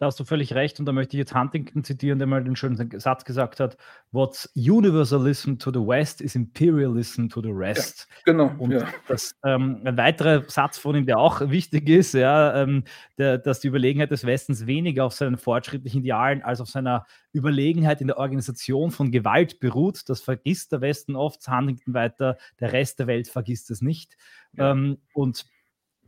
Da 0.01 0.07
hast 0.07 0.18
du 0.18 0.24
völlig 0.24 0.55
recht 0.55 0.80
und 0.80 0.86
da 0.86 0.92
möchte 0.92 1.14
ich 1.14 1.18
jetzt 1.18 1.34
Huntington 1.34 1.84
zitieren, 1.84 2.18
der 2.18 2.26
mal 2.26 2.42
den 2.42 2.57
schönen 2.57 2.98
Satz 2.98 3.26
gesagt 3.26 3.61
hat: 3.61 3.76
What's 4.12 4.51
universalism 4.57 5.57
to 5.59 5.70
the 5.70 5.78
West 5.78 6.22
is 6.22 6.34
imperialism 6.34 7.28
to 7.28 7.42
the 7.42 7.51
rest. 7.51 8.09
Ja, 8.11 8.32
genau. 8.32 8.51
Und 8.57 8.70
ja. 8.70 8.88
das, 9.09 9.32
ähm, 9.44 9.82
ein 9.84 9.98
weiterer 9.98 10.48
Satz 10.48 10.78
von 10.78 10.96
ihm, 10.96 11.05
der 11.05 11.18
auch 11.18 11.42
wichtig 11.51 11.86
ist, 11.90 12.14
ja, 12.14 12.62
ähm, 12.62 12.84
der, 13.18 13.36
dass 13.36 13.61
die 13.61 13.68
Überlegenheit 13.68 14.11
des 14.11 14.24
Westens 14.24 14.66
weniger 14.66 15.05
auf 15.05 15.12
seinen 15.12 15.36
fortschrittlichen 15.36 16.01
Idealen 16.01 16.40
als 16.40 16.62
auf 16.62 16.70
seiner 16.70 17.05
Überlegenheit 17.34 18.01
in 18.01 18.07
der 18.07 18.16
Organisation 18.16 18.92
von 18.92 19.11
Gewalt 19.11 19.61
beruht. 19.61 20.09
Das 20.09 20.22
vergisst 20.22 20.72
der 20.72 20.80
Westen 20.80 21.14
oft, 21.14 21.46
Huntington 21.46 21.92
weiter, 21.92 22.38
der 22.59 22.72
Rest 22.72 23.01
der 23.01 23.07
Welt 23.07 23.28
vergisst 23.28 23.70
es 23.70 23.82
nicht. 23.82 24.16
Ja. 24.55 24.70
Ähm, 24.70 24.96
und 25.12 25.44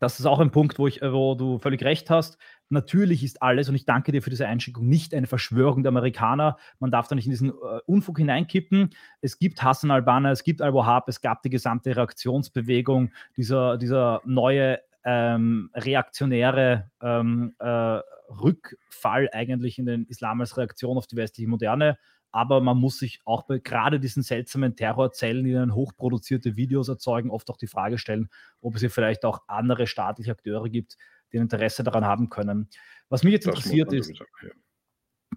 das 0.02 0.18
ist 0.18 0.26
auch 0.26 0.40
ein 0.40 0.50
Punkt, 0.50 0.80
wo, 0.80 0.88
ich, 0.88 1.00
wo 1.00 1.36
du 1.36 1.60
völlig 1.60 1.84
recht 1.84 2.10
hast. 2.10 2.36
Natürlich 2.70 3.22
ist 3.22 3.40
alles, 3.40 3.68
und 3.68 3.76
ich 3.76 3.84
danke 3.84 4.10
dir 4.10 4.20
für 4.20 4.30
diese 4.30 4.48
Einschickung, 4.48 4.88
nicht 4.88 5.14
eine 5.14 5.28
Verschwörung 5.28 5.84
der 5.84 5.90
Amerikaner. 5.90 6.56
Man 6.80 6.90
darf 6.90 7.06
da 7.06 7.14
nicht 7.14 7.26
in 7.26 7.30
diesen 7.30 7.50
äh, 7.50 7.52
Unfug 7.86 8.18
hineinkippen. 8.18 8.90
Es 9.20 9.38
gibt 9.38 9.62
Hassan 9.62 9.92
al-Banna, 9.92 10.32
es 10.32 10.42
gibt 10.42 10.60
al-Wahhab, 10.60 11.08
es 11.08 11.20
gab 11.20 11.42
die 11.42 11.50
gesamte 11.50 11.94
Reaktionsbewegung, 11.94 13.12
dieser, 13.36 13.78
dieser 13.78 14.22
neue 14.24 14.80
ähm, 15.04 15.70
reaktionäre 15.72 16.90
ähm, 17.00 17.54
äh, 17.60 18.00
Rückfall 18.28 19.28
eigentlich 19.32 19.78
in 19.78 19.86
den 19.86 20.06
Islam 20.06 20.40
als 20.40 20.56
Reaktion 20.56 20.98
auf 20.98 21.06
die 21.06 21.16
westliche 21.16 21.48
Moderne 21.48 21.96
aber 22.32 22.60
man 22.62 22.78
muss 22.78 22.98
sich 22.98 23.20
auch 23.24 23.42
bei 23.42 23.58
gerade 23.58 24.00
diesen 24.00 24.22
seltsamen 24.22 24.74
Terrorzellen, 24.74 25.44
die 25.44 25.52
dann 25.52 25.74
hochproduzierte 25.74 26.56
Videos 26.56 26.88
erzeugen, 26.88 27.30
oft 27.30 27.48
auch 27.50 27.58
die 27.58 27.66
Frage 27.66 27.98
stellen, 27.98 28.28
ob 28.62 28.74
es 28.74 28.80
hier 28.80 28.90
vielleicht 28.90 29.24
auch 29.24 29.42
andere 29.46 29.86
staatliche 29.86 30.32
Akteure 30.32 30.68
gibt, 30.68 30.96
die 31.32 31.38
ein 31.38 31.42
Interesse 31.42 31.84
daran 31.84 32.04
haben 32.04 32.30
können. 32.30 32.68
Was 33.10 33.22
mich 33.22 33.34
jetzt 33.34 33.46
das 33.46 33.56
interessiert 33.56 33.92
ist, 33.92 34.16
sagen, 34.16 34.30
ja. 34.42 34.50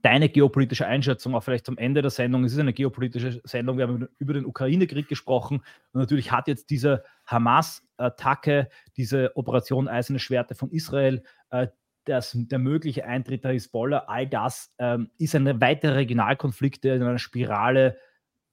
deine 0.01 0.29
geopolitische 0.29 0.87
Einschätzung, 0.87 1.35
auch 1.35 1.43
vielleicht 1.43 1.65
zum 1.65 1.77
Ende 1.77 2.01
der 2.01 2.11
Sendung. 2.11 2.45
Es 2.45 2.53
ist 2.53 2.59
eine 2.59 2.73
geopolitische 2.73 3.41
Sendung. 3.43 3.77
Wir 3.77 3.87
haben 3.87 4.07
über 4.17 4.33
den 4.33 4.45
Ukraine-Krieg 4.45 5.09
gesprochen 5.09 5.57
und 5.91 5.99
natürlich 5.99 6.31
hat 6.31 6.47
jetzt 6.47 6.69
diese 6.69 7.03
Hamas-Attacke, 7.25 8.69
diese 8.95 9.35
Operation 9.35 9.89
Eiserne 9.89 10.19
Schwerte 10.19 10.55
von 10.55 10.71
Israel, 10.71 11.23
äh, 11.49 11.67
das, 12.05 12.31
der 12.35 12.59
mögliche 12.59 13.05
Eintritt 13.05 13.43
der 13.43 13.51
Hisbollah, 13.51 14.05
all 14.07 14.27
das 14.27 14.73
ähm, 14.77 15.09
ist 15.17 15.35
ein 15.35 15.59
weiterer 15.61 15.95
Regionalkonflikt, 15.95 16.83
der 16.83 16.95
in 16.95 17.03
einer 17.03 17.19
Spirale 17.19 17.97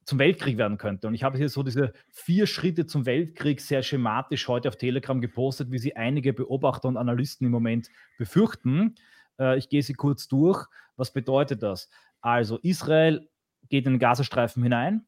zum 0.05 0.18
Weltkrieg 0.18 0.59
werden 0.59 0.78
könnte. 0.78 1.07
Und 1.07 1.14
ich 1.14 1.22
habe 1.22 1.38
hier 1.38 1.48
so 1.48 1.62
diese 1.62 1.92
vier 2.11 2.46
Schritte 2.46 2.86
zum 2.86 3.07
Weltkrieg 3.07 3.61
sehr 3.61 3.82
schematisch 3.82 4.48
heute 4.48 4.68
auf 4.68 4.76
Telegram 4.76 5.20
gepostet, 5.20 5.70
wie 5.70 5.78
sie 5.78 5.96
einige 5.96 6.32
Beobachter 6.32 6.88
und 6.88 6.96
Analysten 6.96 7.46
im 7.46 7.53
Moment 7.53 7.88
befürchten. 8.18 8.96
Äh, 9.38 9.59
ich 9.59 9.68
gehe 9.68 9.82
sie 9.82 9.94
kurz 9.94 10.28
durch. 10.28 10.66
Was 10.96 11.12
bedeutet 11.12 11.62
das? 11.62 11.88
Also 12.20 12.59
Israel 12.59 13.28
geht 13.68 13.86
in 13.86 13.94
den 13.94 13.98
Gazastreifen 13.98 14.62
hinein. 14.62 15.07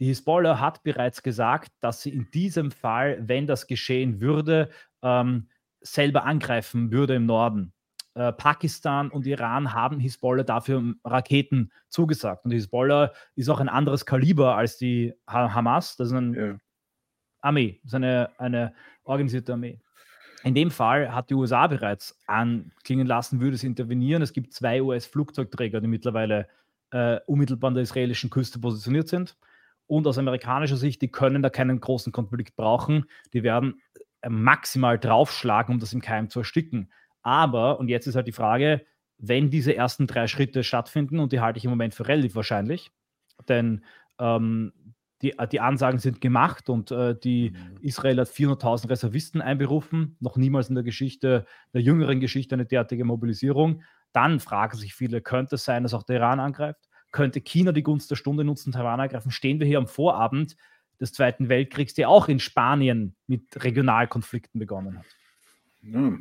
Die 0.00 0.06
Hisbollah 0.06 0.58
hat 0.58 0.82
bereits 0.82 1.22
gesagt, 1.22 1.72
dass 1.80 2.02
sie 2.02 2.10
in 2.10 2.30
diesem 2.32 2.72
Fall, 2.72 3.18
wenn 3.20 3.46
das 3.46 3.66
geschehen 3.68 4.20
würde, 4.20 4.70
ähm, 5.02 5.48
selber 5.80 6.24
angreifen 6.24 6.90
würde 6.90 7.14
im 7.14 7.26
Norden. 7.26 7.73
Äh, 8.14 8.32
Pakistan 8.32 9.10
und 9.10 9.26
Iran 9.26 9.72
haben 9.72 9.98
Hisbollah 9.98 10.44
dafür 10.44 10.94
Raketen 11.04 11.72
zugesagt. 11.88 12.44
Und 12.44 12.52
Hisbollah 12.52 13.12
ist 13.34 13.48
auch 13.48 13.60
ein 13.60 13.68
anderes 13.68 14.06
Kaliber 14.06 14.56
als 14.56 14.78
die 14.78 15.14
ha 15.26 15.52
Hamas. 15.52 15.96
Das 15.96 16.08
ist 16.08 16.14
eine 16.14 16.46
ja. 16.46 16.58
Armee, 17.40 17.80
das 17.82 17.90
ist 17.90 17.94
eine, 17.94 18.30
eine 18.38 18.74
organisierte 19.02 19.52
Armee. 19.52 19.80
In 20.44 20.54
dem 20.54 20.70
Fall 20.70 21.12
hat 21.12 21.30
die 21.30 21.34
USA 21.34 21.66
bereits 21.66 22.20
anklingen 22.26 23.06
lassen, 23.06 23.40
würde 23.40 23.56
sie 23.56 23.66
intervenieren. 23.66 24.22
Es 24.22 24.32
gibt 24.32 24.52
zwei 24.52 24.82
US-Flugzeugträger, 24.82 25.80
die 25.80 25.88
mittlerweile 25.88 26.48
äh, 26.90 27.18
unmittelbar 27.26 27.68
an 27.68 27.74
der 27.74 27.82
israelischen 27.82 28.30
Küste 28.30 28.60
positioniert 28.60 29.08
sind. 29.08 29.36
Und 29.86 30.06
aus 30.06 30.18
amerikanischer 30.18 30.76
Sicht, 30.76 31.02
die 31.02 31.10
können 31.10 31.42
da 31.42 31.50
keinen 31.50 31.80
großen 31.80 32.12
Konflikt 32.12 32.56
brauchen. 32.56 33.06
Die 33.32 33.42
werden 33.42 33.80
äh, 34.20 34.28
maximal 34.28 34.98
draufschlagen, 34.98 35.74
um 35.74 35.80
das 35.80 35.92
im 35.92 36.00
Keim 36.00 36.30
zu 36.30 36.40
ersticken. 36.40 36.92
Aber, 37.24 37.80
und 37.80 37.88
jetzt 37.88 38.06
ist 38.06 38.14
halt 38.14 38.28
die 38.28 38.32
Frage, 38.32 38.84
wenn 39.18 39.50
diese 39.50 39.74
ersten 39.74 40.06
drei 40.06 40.26
Schritte 40.26 40.62
stattfinden, 40.62 41.18
und 41.18 41.32
die 41.32 41.40
halte 41.40 41.58
ich 41.58 41.64
im 41.64 41.70
Moment 41.70 41.94
für 41.94 42.06
relativ 42.06 42.34
wahrscheinlich, 42.36 42.92
denn 43.48 43.82
ähm, 44.18 44.72
die, 45.22 45.34
die, 45.50 45.60
Ansagen 45.60 45.98
sind 45.98 46.20
gemacht 46.20 46.68
und 46.68 46.90
äh, 46.90 47.18
die 47.18 47.50
mhm. 47.50 47.78
Israel 47.80 48.20
hat 48.20 48.28
400.000 48.28 48.90
Reservisten 48.90 49.40
einberufen, 49.40 50.16
noch 50.20 50.36
niemals 50.36 50.68
in 50.68 50.74
der 50.74 50.84
Geschichte, 50.84 51.46
der 51.72 51.80
jüngeren 51.80 52.20
Geschichte 52.20 52.54
eine 52.54 52.66
derartige 52.66 53.04
Mobilisierung. 53.04 53.82
Dann 54.12 54.38
fragen 54.38 54.76
sich 54.76 54.94
viele, 54.94 55.22
könnte 55.22 55.54
es 55.54 55.64
sein, 55.64 55.82
dass 55.82 55.94
auch 55.94 56.02
der 56.02 56.16
Iran 56.16 56.40
angreift? 56.40 56.88
Könnte 57.10 57.40
China 57.40 57.72
die 57.72 57.82
Gunst 57.82 58.10
der 58.10 58.16
Stunde 58.16 58.44
nutzen, 58.44 58.72
Taiwan 58.72 59.00
angreifen? 59.00 59.30
Stehen 59.30 59.60
wir 59.60 59.66
hier 59.66 59.78
am 59.78 59.86
Vorabend 59.86 60.56
des 61.00 61.12
Zweiten 61.12 61.48
Weltkriegs, 61.48 61.94
der 61.94 62.10
auch 62.10 62.28
in 62.28 62.38
Spanien 62.38 63.16
mit 63.26 63.64
Regionalkonflikten 63.64 64.58
begonnen 64.58 64.98
hat? 64.98 65.06
Ja, 65.80 66.18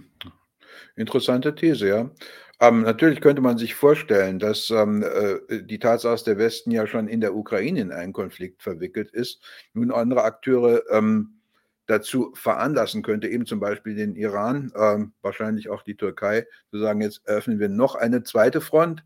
Interessante 0.96 1.56
These, 1.56 1.88
ja. 1.88 2.12
Ähm, 2.60 2.84
natürlich 2.84 3.20
könnte 3.20 3.42
man 3.42 3.58
sich 3.58 3.76
vorstellen, 3.76 4.40
dass 4.40 4.70
ähm, 4.70 5.04
äh, 5.04 5.64
die 5.64 5.80
Tatsache, 5.80 6.14
dass 6.14 6.24
der 6.24 6.38
Westen 6.38 6.72
ja 6.72 6.88
schon 6.88 7.08
in 7.08 7.20
der 7.20 7.36
Ukraine 7.36 7.82
in 7.82 7.92
einen 7.92 8.14
Konflikt 8.14 8.62
verwickelt 8.62 9.12
ist, 9.12 9.42
nun 9.74 9.92
andere 9.92 10.24
Akteure 10.24 10.84
ähm, 10.90 11.42
dazu 11.88 12.32
veranlassen 12.36 13.02
könnte, 13.02 13.28
eben 13.28 13.46
zum 13.46 13.60
Beispiel 13.60 13.96
den 13.96 14.16
Iran, 14.16 14.72
ähm, 14.78 15.14
wahrscheinlich 15.22 15.70
auch 15.70 15.84
die 15.84 15.98
Türkei, 15.98 16.48
zu 16.70 16.80
sagen, 16.80 17.02
jetzt 17.02 17.28
öffnen 17.28 17.60
wir 17.60 17.70
noch 17.70 17.96
eine 17.96 18.24
zweite 18.24 18.62
Front, 18.62 19.04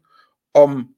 um 0.52 0.94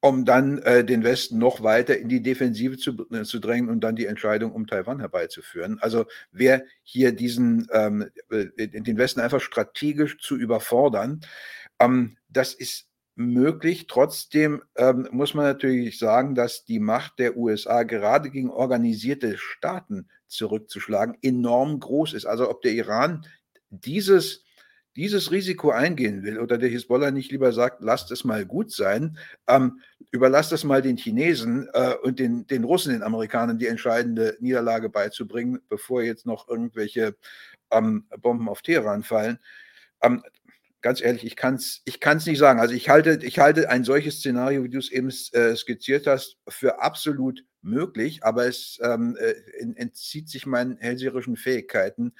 um 0.00 0.24
dann 0.24 0.58
äh, 0.58 0.84
den 0.84 1.04
Westen 1.04 1.38
noch 1.38 1.62
weiter 1.62 1.98
in 1.98 2.08
die 2.08 2.22
Defensive 2.22 2.78
zu, 2.78 3.06
äh, 3.12 3.22
zu 3.24 3.38
drängen 3.38 3.68
und 3.68 3.80
dann 3.80 3.96
die 3.96 4.06
Entscheidung 4.06 4.52
um 4.52 4.66
Taiwan 4.66 5.00
herbeizuführen. 5.00 5.78
Also 5.80 6.06
wer 6.32 6.64
hier 6.82 7.12
diesen 7.12 7.68
ähm, 7.72 8.08
äh, 8.30 8.68
den 8.68 8.96
Westen 8.96 9.20
einfach 9.20 9.40
strategisch 9.40 10.18
zu 10.18 10.36
überfordern, 10.36 11.20
ähm, 11.78 12.16
das 12.28 12.54
ist 12.54 12.86
möglich. 13.14 13.86
Trotzdem 13.86 14.62
ähm, 14.76 15.08
muss 15.12 15.34
man 15.34 15.44
natürlich 15.44 15.98
sagen, 15.98 16.34
dass 16.34 16.64
die 16.64 16.80
Macht 16.80 17.18
der 17.18 17.36
USA 17.36 17.82
gerade 17.82 18.30
gegen 18.30 18.50
organisierte 18.50 19.36
Staaten 19.36 20.08
zurückzuschlagen 20.26 21.18
enorm 21.22 21.78
groß 21.78 22.14
ist. 22.14 22.24
Also 22.24 22.48
ob 22.48 22.62
der 22.62 22.72
Iran 22.72 23.26
dieses 23.68 24.44
dieses 24.96 25.30
Risiko 25.30 25.70
eingehen 25.70 26.22
will 26.22 26.38
oder 26.38 26.58
der 26.58 26.68
Hisbollah 26.68 27.10
nicht 27.10 27.30
lieber 27.30 27.52
sagt, 27.52 27.80
lasst 27.80 28.10
es 28.10 28.24
mal 28.24 28.44
gut 28.44 28.72
sein, 28.72 29.18
ähm, 29.46 29.80
überlasst 30.10 30.52
es 30.52 30.64
mal 30.64 30.82
den 30.82 30.96
Chinesen 30.96 31.68
äh, 31.72 31.94
und 32.02 32.18
den, 32.18 32.46
den 32.46 32.64
Russen, 32.64 32.92
den 32.92 33.02
Amerikanern, 33.02 33.58
die 33.58 33.68
entscheidende 33.68 34.36
Niederlage 34.40 34.88
beizubringen, 34.88 35.60
bevor 35.68 36.02
jetzt 36.02 36.26
noch 36.26 36.48
irgendwelche 36.48 37.16
ähm, 37.70 38.06
Bomben 38.20 38.48
auf 38.48 38.62
Teheran 38.62 39.04
fallen. 39.04 39.38
Ähm, 40.02 40.22
ganz 40.80 41.00
ehrlich, 41.00 41.24
ich 41.24 41.36
kann 41.36 41.54
es 41.54 41.82
ich 41.84 42.00
kann's 42.00 42.26
nicht 42.26 42.38
sagen. 42.38 42.58
Also 42.58 42.74
ich 42.74 42.88
halte, 42.88 43.20
ich 43.22 43.38
halte 43.38 43.70
ein 43.70 43.84
solches 43.84 44.18
Szenario, 44.18 44.64
wie 44.64 44.70
du 44.70 44.78
es 44.78 44.90
eben 44.90 45.08
äh, 45.32 45.54
skizziert 45.54 46.06
hast, 46.06 46.38
für 46.48 46.82
absolut 46.82 47.44
möglich, 47.62 48.24
aber 48.24 48.46
es 48.46 48.78
ähm, 48.82 49.16
äh, 49.20 49.34
entzieht 49.76 50.28
sich 50.28 50.46
meinen 50.46 50.78
hellseherischen 50.78 51.36
Fähigkeiten, 51.36 52.12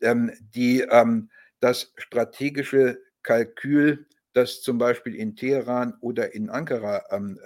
ähm, 0.00 0.32
die 0.40 0.80
ähm, 0.80 1.30
das 1.60 1.92
strategische 1.96 3.00
Kalkül, 3.22 4.06
das 4.32 4.62
zum 4.62 4.78
Beispiel 4.78 5.14
in 5.14 5.36
Teheran 5.36 5.94
oder 6.00 6.34
in 6.34 6.50
Ankara 6.50 7.02
ähm, 7.10 7.38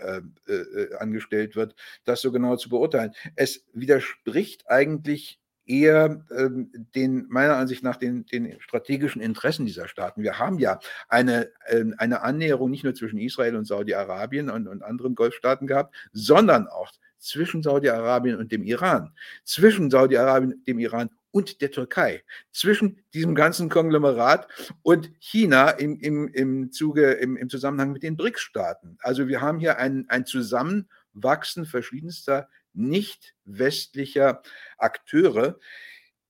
äh, 0.46 0.52
äh, 0.52 0.94
angestellt 0.96 1.56
wird, 1.56 1.74
das 2.04 2.20
so 2.20 2.30
genau 2.30 2.56
zu 2.56 2.68
beurteilen. 2.68 3.12
Es 3.36 3.64
widerspricht 3.72 4.68
eigentlich 4.68 5.40
eher 5.66 6.24
ähm, 6.36 6.70
den, 6.94 7.26
meiner 7.28 7.56
Ansicht 7.56 7.82
nach 7.82 7.96
den, 7.96 8.26
den, 8.26 8.60
strategischen 8.60 9.22
Interessen 9.22 9.64
dieser 9.64 9.88
Staaten. 9.88 10.22
Wir 10.22 10.38
haben 10.38 10.58
ja 10.58 10.78
eine, 11.08 11.50
äh, 11.66 11.84
eine 11.96 12.22
Annäherung 12.22 12.70
nicht 12.70 12.84
nur 12.84 12.94
zwischen 12.94 13.18
Israel 13.18 13.56
und 13.56 13.64
Saudi-Arabien 13.64 14.50
und, 14.50 14.68
und 14.68 14.82
anderen 14.82 15.14
Golfstaaten 15.14 15.66
gehabt, 15.66 15.94
sondern 16.12 16.68
auch 16.68 16.92
zwischen 17.18 17.62
Saudi-Arabien 17.62 18.36
und 18.36 18.52
dem 18.52 18.62
Iran, 18.62 19.14
zwischen 19.44 19.90
Saudi-Arabien, 19.90 20.62
dem 20.66 20.78
Iran 20.78 21.08
und 21.35 21.61
der 21.62 21.72
Türkei, 21.72 22.22
zwischen 22.53 23.03
diesem 23.12 23.35
ganzen 23.35 23.68
Konglomerat 23.68 24.47
und 24.82 25.11
China 25.18 25.70
im, 25.70 25.99
im, 25.99 26.28
im, 26.28 26.70
Zuge, 26.70 27.11
im, 27.11 27.37
im 27.37 27.49
Zusammenhang 27.49 27.91
mit 27.91 28.05
den 28.05 28.16
BRICS-Staaten. 28.16 28.99
Also 29.01 29.26
wir 29.26 29.41
haben 29.41 29.59
hier 29.59 29.78
ein, 29.78 30.05
ein 30.09 30.26
Zusammenwachsen 30.26 31.66
verschiedenster 31.66 32.49
nicht 32.72 33.35
westlicher 33.45 34.43
Akteure, 34.78 35.59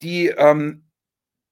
die 0.01 0.29
ähm, 0.29 0.85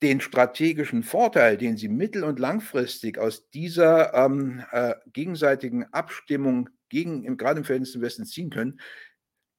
den 0.01 0.23
strategischen 0.23 1.03
Vorteil, 1.03 1.59
den 1.59 1.77
sie 1.77 1.89
mittel- 1.89 2.25
und 2.25 2.39
langfristig 2.39 3.19
aus 3.19 3.51
dieser 3.51 4.15
ähm, 4.15 4.65
äh, 4.73 4.95
gegenseitigen 5.13 5.85
Abstimmung 5.93 6.71
gegen, 6.89 7.37
gerade 7.37 7.59
im 7.59 7.65
Verhältnis 7.65 7.93
zum 7.93 8.01
Westen 8.01 8.25
ziehen 8.25 8.49
können, 8.49 8.81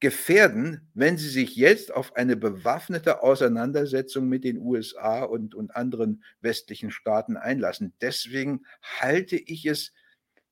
gefährden, 0.04 0.82
wenn 0.92 1.16
sie 1.16 1.30
sich 1.30 1.56
jetzt 1.56 1.90
auf 1.90 2.14
eine 2.14 2.36
bewaffnete 2.36 3.22
Auseinandersetzung 3.22 4.28
mit 4.28 4.44
den 4.44 4.58
USA 4.58 5.22
und, 5.22 5.54
und 5.54 5.74
anderen 5.74 6.22
westlichen 6.42 6.90
Staaten 6.90 7.38
einlassen. 7.38 7.94
Deswegen 8.02 8.66
halte 8.82 9.36
ich 9.36 9.64
es 9.64 9.94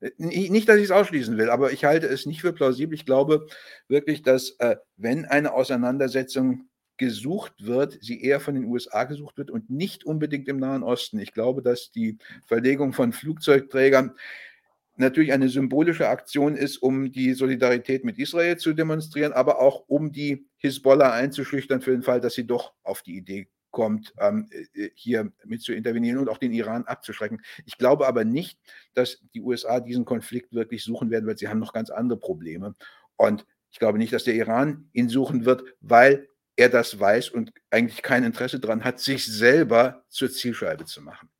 äh, 0.01 0.11
nicht, 0.17 0.71
dass 0.71 0.79
ich 0.79 0.85
es 0.85 0.91
ausschließen 0.91 1.37
will, 1.37 1.51
aber 1.51 1.71
ich 1.71 1.85
halte 1.85 2.07
es 2.07 2.25
nicht 2.25 2.41
für 2.41 2.55
plausibel. 2.55 2.95
Ich 2.95 3.05
glaube 3.05 3.47
wirklich, 3.89 4.23
dass 4.23 4.57
äh, 4.59 4.77
wenn 4.97 5.27
eine 5.27 5.53
Auseinandersetzung 5.53 6.71
gesucht 6.97 7.53
wird, 7.59 7.99
sie 8.01 8.23
eher 8.23 8.41
von 8.41 8.55
den 8.55 8.65
USA 8.65 9.05
gesucht 9.05 9.37
wird 9.37 9.51
und 9.51 9.69
nicht 9.69 10.05
unbedingt 10.05 10.49
im 10.49 10.57
Nahen 10.57 10.83
Osten. 10.83 11.19
Ich 11.19 11.35
glaube, 11.35 11.61
dass 11.61 11.91
die 11.91 12.17
Verlegung 12.47 12.95
von 12.95 13.13
Flugzeugträgern 13.13 14.13
natürlich 14.97 15.33
eine 15.33 15.49
symbolische 15.49 16.09
Aktion 16.09 16.55
ist, 16.55 16.79
um 16.79 17.13
die 17.13 17.35
Solidarität 17.35 18.05
mit 18.05 18.19
Israel 18.19 18.57
zu 18.57 18.73
demonstrieren, 18.73 19.33
aber 19.33 19.61
auch 19.61 19.85
um 19.89 20.13
die 20.13 20.47
Hisbollah 20.59 21.13
einzuschüchtern 21.13 21.81
für 21.81 21.93
den 21.93 22.03
Fall, 22.03 22.21
dass 22.21 22.35
sie 22.35 22.47
doch 22.47 22.75
auf 22.83 23.03
die 23.03 23.17
Idee 23.17 23.49
kommt, 23.71 24.13
ähm, 24.19 24.49
äh, 24.75 24.91
hier 24.95 25.33
mit 25.45 25.63
zu 25.63 25.73
intervenieren 25.73 26.19
und 26.19 26.29
auch 26.29 26.39
den 26.39 26.53
Iran 26.53 26.85
abzuschrecken. 26.85 27.43
Ich 27.65 27.79
glaube 27.79 28.07
aber 28.07 28.25
nicht, 28.25 28.59
dass 28.95 29.19
die 29.35 29.41
USA 29.41 29.81
diesen 29.81 30.05
Konflikt 30.05 30.53
wirklich 30.53 30.85
suchen 30.85 31.11
werden, 31.11 31.27
weil 31.27 31.39
sie 31.39 31.49
haben 31.49 31.59
noch 31.59 31.73
ganz 31.73 31.91
andere 31.91 32.19
Probleme. 32.19 32.75
Und 33.17 33.47
ich 33.71 33.79
glaube 33.79 33.99
nicht, 33.99 34.13
dass 34.13 34.25
der 34.25 34.35
Iran 34.35 34.89
ihn 34.93 35.09
suchen 35.09 35.47
wird, 35.47 35.65
weil 35.81 36.29
er 36.57 36.69
das 36.69 37.01
weiß 37.01 37.31
und 37.31 37.53
eigentlich 37.71 38.03
kein 38.03 38.25
Interesse 38.25 38.61
daran 38.61 38.85
hat, 38.85 39.01
sich 39.01 39.27
selber 39.27 40.05
zur 40.09 40.31
Zielscheibe 40.31 40.85
zu 40.85 41.01
machen. 41.01 41.31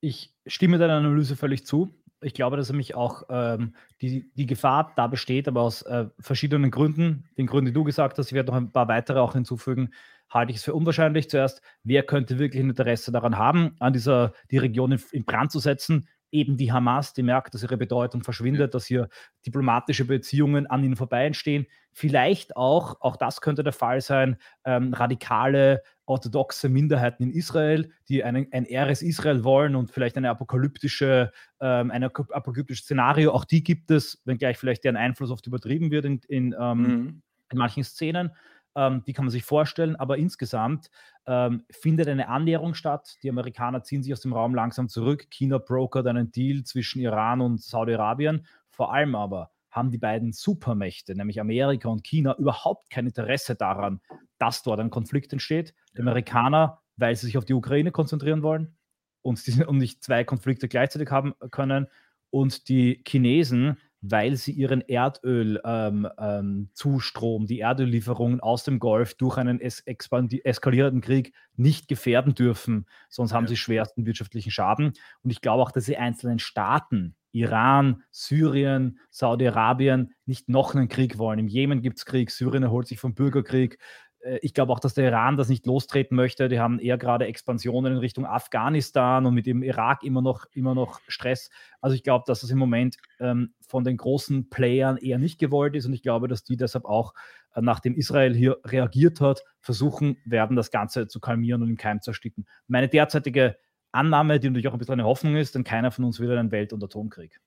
Ich 0.00 0.34
stimme 0.46 0.78
deiner 0.78 0.94
Analyse 0.94 1.34
völlig 1.34 1.64
zu 1.64 1.94
ich 2.22 2.34
glaube, 2.34 2.56
dass 2.56 2.70
nämlich 2.70 2.94
auch 2.94 3.24
ähm, 3.28 3.74
die, 4.00 4.30
die 4.34 4.46
Gefahr 4.46 4.92
da 4.96 5.06
besteht, 5.06 5.48
aber 5.48 5.62
aus 5.62 5.82
äh, 5.82 6.06
verschiedenen 6.18 6.70
Gründen, 6.70 7.28
den 7.36 7.46
Gründen, 7.46 7.66
die 7.66 7.72
du 7.72 7.84
gesagt 7.84 8.18
hast, 8.18 8.28
ich 8.28 8.32
werde 8.32 8.50
noch 8.50 8.58
ein 8.58 8.72
paar 8.72 8.88
weitere 8.88 9.18
auch 9.18 9.34
hinzufügen, 9.34 9.90
halte 10.30 10.50
ich 10.50 10.58
es 10.58 10.64
für 10.64 10.74
unwahrscheinlich. 10.74 11.28
Zuerst, 11.28 11.62
wer 11.84 12.02
könnte 12.02 12.38
wirklich 12.38 12.62
ein 12.62 12.70
Interesse 12.70 13.12
daran 13.12 13.38
haben, 13.38 13.76
an 13.78 13.92
dieser 13.92 14.32
die 14.50 14.58
Region 14.58 14.92
in, 14.92 15.02
in 15.12 15.24
Brand 15.24 15.52
zu 15.52 15.58
setzen? 15.58 16.08
Eben 16.32 16.56
die 16.56 16.72
Hamas, 16.72 17.12
die 17.12 17.22
merkt, 17.22 17.54
dass 17.54 17.62
ihre 17.62 17.76
Bedeutung 17.76 18.24
verschwindet, 18.24 18.74
dass 18.74 18.86
hier 18.86 19.08
diplomatische 19.46 20.06
Beziehungen 20.06 20.66
an 20.66 20.82
ihnen 20.82 20.96
vorbei 20.96 21.26
entstehen. 21.26 21.66
Vielleicht 21.92 22.56
auch, 22.56 23.00
auch 23.00 23.16
das 23.16 23.42
könnte 23.42 23.62
der 23.62 23.74
Fall 23.74 24.00
sein, 24.00 24.38
ähm, 24.64 24.94
radikale 24.94 25.82
orthodoxe 26.06 26.68
Minderheiten 26.68 27.22
in 27.22 27.30
Israel, 27.30 27.90
die 28.08 28.24
einen, 28.24 28.48
ein 28.50 28.64
ehres 28.64 29.02
Israel 29.02 29.44
wollen 29.44 29.76
und 29.76 29.90
vielleicht 29.90 30.16
eine 30.16 30.30
apokalyptische, 30.30 31.32
ähm, 31.60 31.90
ein 31.90 32.02
apokalyptisches 32.02 32.86
Szenario, 32.86 33.32
auch 33.32 33.44
die 33.44 33.62
gibt 33.62 33.90
es, 33.90 34.22
wenngleich 34.24 34.56
vielleicht 34.56 34.84
deren 34.84 34.96
Einfluss 34.96 35.30
oft 35.30 35.46
übertrieben 35.46 35.90
wird 35.90 36.06
in, 36.06 36.20
in, 36.28 36.56
ähm, 36.58 36.78
mhm. 36.78 37.22
in 37.50 37.58
manchen 37.58 37.84
Szenen. 37.84 38.30
Ähm, 38.74 39.02
die 39.06 39.12
kann 39.12 39.26
man 39.26 39.30
sich 39.30 39.44
vorstellen, 39.44 39.96
aber 39.96 40.18
insgesamt 40.18 40.90
ähm, 41.26 41.64
findet 41.70 42.08
eine 42.08 42.28
Annäherung 42.28 42.74
statt. 42.74 43.16
Die 43.22 43.30
Amerikaner 43.30 43.82
ziehen 43.82 44.02
sich 44.02 44.12
aus 44.12 44.20
dem 44.20 44.32
Raum 44.32 44.54
langsam 44.54 44.88
zurück. 44.88 45.30
China 45.30 45.58
brokert 45.58 46.06
einen 46.06 46.30
Deal 46.32 46.64
zwischen 46.64 47.00
Iran 47.00 47.40
und 47.40 47.60
Saudi-Arabien. 47.60 48.46
Vor 48.70 48.92
allem 48.92 49.14
aber 49.14 49.50
haben 49.70 49.90
die 49.90 49.98
beiden 49.98 50.32
Supermächte, 50.32 51.14
nämlich 51.14 51.40
Amerika 51.40 51.88
und 51.88 52.04
China, 52.04 52.36
überhaupt 52.38 52.90
kein 52.90 53.06
Interesse 53.06 53.54
daran, 53.54 54.00
dass 54.38 54.62
dort 54.62 54.80
ein 54.80 54.90
Konflikt 54.90 55.32
entsteht. 55.32 55.74
Die 55.96 56.00
Amerikaner, 56.00 56.80
weil 56.96 57.16
sie 57.16 57.26
sich 57.26 57.38
auf 57.38 57.44
die 57.44 57.54
Ukraine 57.54 57.90
konzentrieren 57.90 58.42
wollen 58.42 58.76
und, 59.22 59.46
die, 59.46 59.64
und 59.64 59.78
nicht 59.78 60.02
zwei 60.04 60.24
Konflikte 60.24 60.68
gleichzeitig 60.68 61.10
haben 61.10 61.34
können. 61.50 61.86
Und 62.30 62.68
die 62.68 63.02
Chinesen, 63.06 63.78
weil 64.02 64.36
sie 64.36 64.52
ihren 64.52 64.80
Erdölzustrom, 64.80 66.10
ähm, 66.14 67.42
ähm, 67.42 67.46
die 67.46 67.60
Erdöllieferungen 67.60 68.40
aus 68.40 68.64
dem 68.64 68.80
Golf 68.80 69.14
durch 69.14 69.38
einen 69.38 69.60
es 69.60 69.82
eskalierenden 69.86 71.00
Krieg 71.00 71.32
nicht 71.56 71.86
gefährden 71.88 72.34
dürfen, 72.34 72.86
sonst 73.08 73.32
haben 73.32 73.44
ja. 73.44 73.50
sie 73.50 73.56
schwersten 73.56 74.04
wirtschaftlichen 74.04 74.50
Schaden. 74.50 74.92
Und 75.22 75.30
ich 75.30 75.40
glaube 75.40 75.62
auch, 75.62 75.70
dass 75.70 75.84
die 75.84 75.96
einzelnen 75.96 76.40
Staaten, 76.40 77.14
Iran, 77.30 78.02
Syrien, 78.10 78.98
Saudi-Arabien, 79.10 80.12
nicht 80.26 80.48
noch 80.48 80.74
einen 80.74 80.88
Krieg 80.88 81.16
wollen. 81.16 81.38
Im 81.38 81.48
Jemen 81.48 81.80
gibt 81.80 81.98
es 81.98 82.04
Krieg, 82.04 82.30
Syrien 82.30 82.64
erholt 82.64 82.88
sich 82.88 82.98
vom 82.98 83.14
Bürgerkrieg. 83.14 83.78
Äh, 84.22 84.38
ich 84.42 84.54
glaube 84.54 84.72
auch, 84.72 84.80
dass 84.80 84.94
der 84.94 85.06
Iran 85.06 85.36
das 85.36 85.48
nicht 85.48 85.66
lostreten 85.66 86.16
möchte. 86.16 86.48
Die 86.48 86.60
haben 86.60 86.78
eher 86.78 86.98
gerade 86.98 87.26
Expansionen 87.26 87.92
in 87.92 87.98
Richtung 87.98 88.26
Afghanistan 88.26 89.26
und 89.26 89.34
mit 89.34 89.46
dem 89.46 89.62
Irak 89.62 90.02
immer 90.02 90.22
noch, 90.22 90.46
immer 90.52 90.74
noch 90.74 91.00
Stress. 91.08 91.50
Also 91.80 91.94
ich 91.94 92.02
glaube, 92.02 92.24
dass 92.26 92.40
das 92.40 92.50
im 92.50 92.58
Moment 92.58 92.96
ähm, 93.20 93.54
von 93.66 93.84
den 93.84 93.96
großen 93.96 94.48
Playern 94.50 94.96
eher 94.96 95.18
nicht 95.18 95.38
gewollt 95.38 95.74
ist 95.76 95.86
und 95.86 95.92
ich 95.92 96.02
glaube, 96.02 96.28
dass 96.28 96.44
die 96.44 96.56
deshalb 96.56 96.84
auch, 96.84 97.14
äh, 97.54 97.60
nachdem 97.60 97.94
Israel 97.94 98.34
hier 98.34 98.58
reagiert 98.64 99.20
hat, 99.20 99.42
versuchen 99.60 100.16
werden, 100.24 100.56
das 100.56 100.70
Ganze 100.70 101.06
zu 101.06 101.20
kalmieren 101.20 101.62
und 101.62 101.70
im 101.70 101.76
Keim 101.76 102.00
zu 102.00 102.10
ersticken. 102.10 102.46
Meine 102.66 102.88
derzeitige 102.88 103.56
Annahme, 103.92 104.40
die 104.40 104.48
natürlich 104.48 104.68
auch 104.68 104.72
ein 104.72 104.78
bisschen 104.78 104.94
eine 104.94 105.04
Hoffnung 105.04 105.36
ist, 105.36 105.54
denn 105.54 105.64
keiner 105.64 105.90
von 105.90 106.04
uns 106.04 106.18
will 106.18 106.36
einen 106.36 106.50
Welt- 106.50 106.72
und 106.72 106.82
Atomkrieg. 106.82 107.40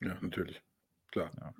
Ja, 0.00 0.16
natürlich. 0.20 0.62
Klar. 1.10 1.30
Ja. 1.40 1.52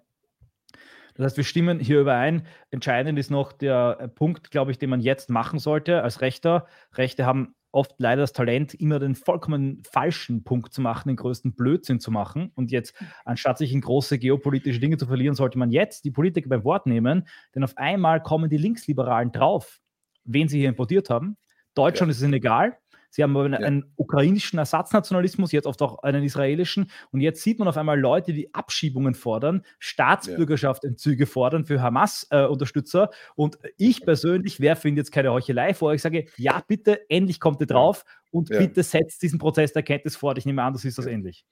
Das 1.19 1.25
heißt, 1.25 1.37
wir 1.37 1.45
stimmen 1.45 1.81
hier 1.81 2.01
überein. 2.01 2.47
Entscheidend 2.71 3.19
ist 3.19 3.31
noch 3.31 3.53
der 3.53 3.99
äh, 3.99 4.09
Punkt, 4.09 4.53
glaube 4.53 4.71
ich, 4.71 4.79
den 4.79 4.89
man 4.89 5.01
jetzt 5.01 5.31
machen 5.31 5.59
sollte 5.59 6.03
als 6.03 6.21
Rechter. 6.21 6.67
Rechte 6.95 7.27
haben 7.27 7.57
oft 7.73 7.97
leider 7.99 8.23
das 8.23 8.33
Talent, 8.33 8.73
immer 8.75 9.01
den 9.01 9.17
vollkommen 9.17 9.83
falschen 9.91 10.45
Punkt 10.45 10.73
zu 10.73 10.81
machen, 10.81 11.09
den 11.09 11.17
größten 11.17 11.57
Blödsinn 11.57 11.99
zu 11.99 12.13
machen. 12.13 12.53
Und 12.55 12.71
jetzt, 12.71 12.95
anstatt 13.25 13.59
sich 13.59 13.73
in 13.73 13.81
große 13.81 14.19
geopolitische 14.21 14.79
Dinge 14.79 14.97
zu 14.97 15.07
verlieren, 15.07 15.35
sollte 15.35 15.59
man 15.59 15.73
jetzt 15.73 16.05
die 16.05 16.13
Politiker 16.13 16.49
beim 16.49 16.63
Wort 16.63 16.87
nehmen, 16.87 17.27
denn 17.53 17.65
auf 17.65 17.77
einmal 17.77 18.23
kommen 18.23 18.49
die 18.49 18.57
Linksliberalen 18.57 19.33
drauf, 19.33 19.81
wen 20.25 20.49
sie 20.49 20.61
hier 20.61 20.69
importiert 20.69 21.11
haben. 21.11 21.37
Deutschland 21.75 22.11
ja. 22.11 22.13
ist 22.13 22.19
es 22.19 22.23
ihnen 22.23 22.35
egal. 22.35 22.79
Sie 23.11 23.23
haben 23.23 23.37
einen, 23.37 23.53
ja. 23.55 23.61
einen, 23.61 23.93
ukrainischen 23.97 24.59
Ersatznationalismus, 24.59 25.53
jetzt 25.53 25.67
oft 25.67 25.81
auch 25.83 26.03
einen 26.03 26.23
israelischen. 26.23 26.91
Und 27.11 27.21
jetzt 27.21 27.43
sieht 27.43 27.59
man 27.59 27.69
auf 27.69 27.77
einmal 27.77 27.99
Leute, 27.99 28.33
die 28.33 28.55
Abschiebungen 28.55 29.15
fordern, 29.15 29.63
Staatsbürgerschaftsentzüge 29.79 31.27
fordern 31.27 31.65
für 31.65 31.81
Hamas-Unterstützer. 31.81 33.05
Äh, 33.05 33.33
und 33.37 33.59
ich 33.77 34.05
persönlich 34.05 34.61
werfe 34.61 34.89
Ihnen 34.89 34.97
jetzt 34.97 35.13
keine 35.13 35.33
Heuchelei 35.33 35.75
vor. 35.75 35.95
Ich 35.95 36.03
sage, 36.03 36.27
ja, 36.37 36.63
bitte, 36.67 37.09
endlich 37.11 37.41
kommt 37.41 37.61
ihr 37.61 37.67
drauf 37.67 38.05
und 38.31 38.49
bitte 38.49 38.83
setzt 38.83 39.23
diesen 39.23 39.39
Prozess 39.39 39.73
der 39.73 39.81
Erkenntnis 39.81 40.17
fort. 40.17 40.39
Ich 40.39 40.47
nehme 40.47 40.63
an, 40.63 40.73
das 40.73 40.85
ist 40.85 40.99
das 40.99 41.07
ähnlich. 41.07 41.45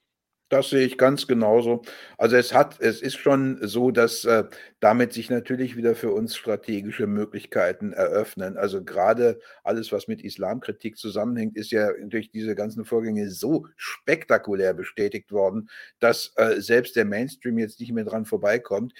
Das 0.49 0.69
sehe 0.69 0.85
ich 0.85 0.97
ganz 0.97 1.27
genauso. 1.27 1.81
Also 2.17 2.37
es 2.37 2.53
hat, 2.53 2.79
es 2.79 3.01
ist 3.01 3.17
schon 3.17 3.59
so, 3.67 3.91
dass 3.91 4.23
äh, 4.23 4.45
damit 4.79 5.11
sich 5.11 5.29
natürlich 5.29 5.75
wieder 5.75 5.93
für 5.93 6.11
uns 6.11 6.37
strategische 6.37 7.05
Möglichkeiten 7.05 7.91
eröffnen. 7.91 8.55
Also 8.55 8.81
gerade 8.81 9.39
alles, 9.65 9.91
was 9.91 10.07
mit 10.07 10.21
Islamkritik 10.23 10.97
zusammenhängt, 10.97 11.57
ist 11.57 11.71
ja 11.71 11.89
durch 12.01 12.31
diese 12.31 12.55
ganzen 12.55 12.85
Vorgänge 12.85 13.29
so 13.29 13.67
spektakulär 13.75 14.73
bestätigt 14.73 15.33
worden, 15.33 15.69
dass 15.99 16.31
äh, 16.37 16.61
selbst 16.61 16.95
der 16.95 17.03
Mainstream 17.03 17.57
jetzt 17.57 17.81
nicht 17.81 17.91
mehr 17.91 18.05
dran 18.05 18.25
vorbeikommt. 18.25 18.93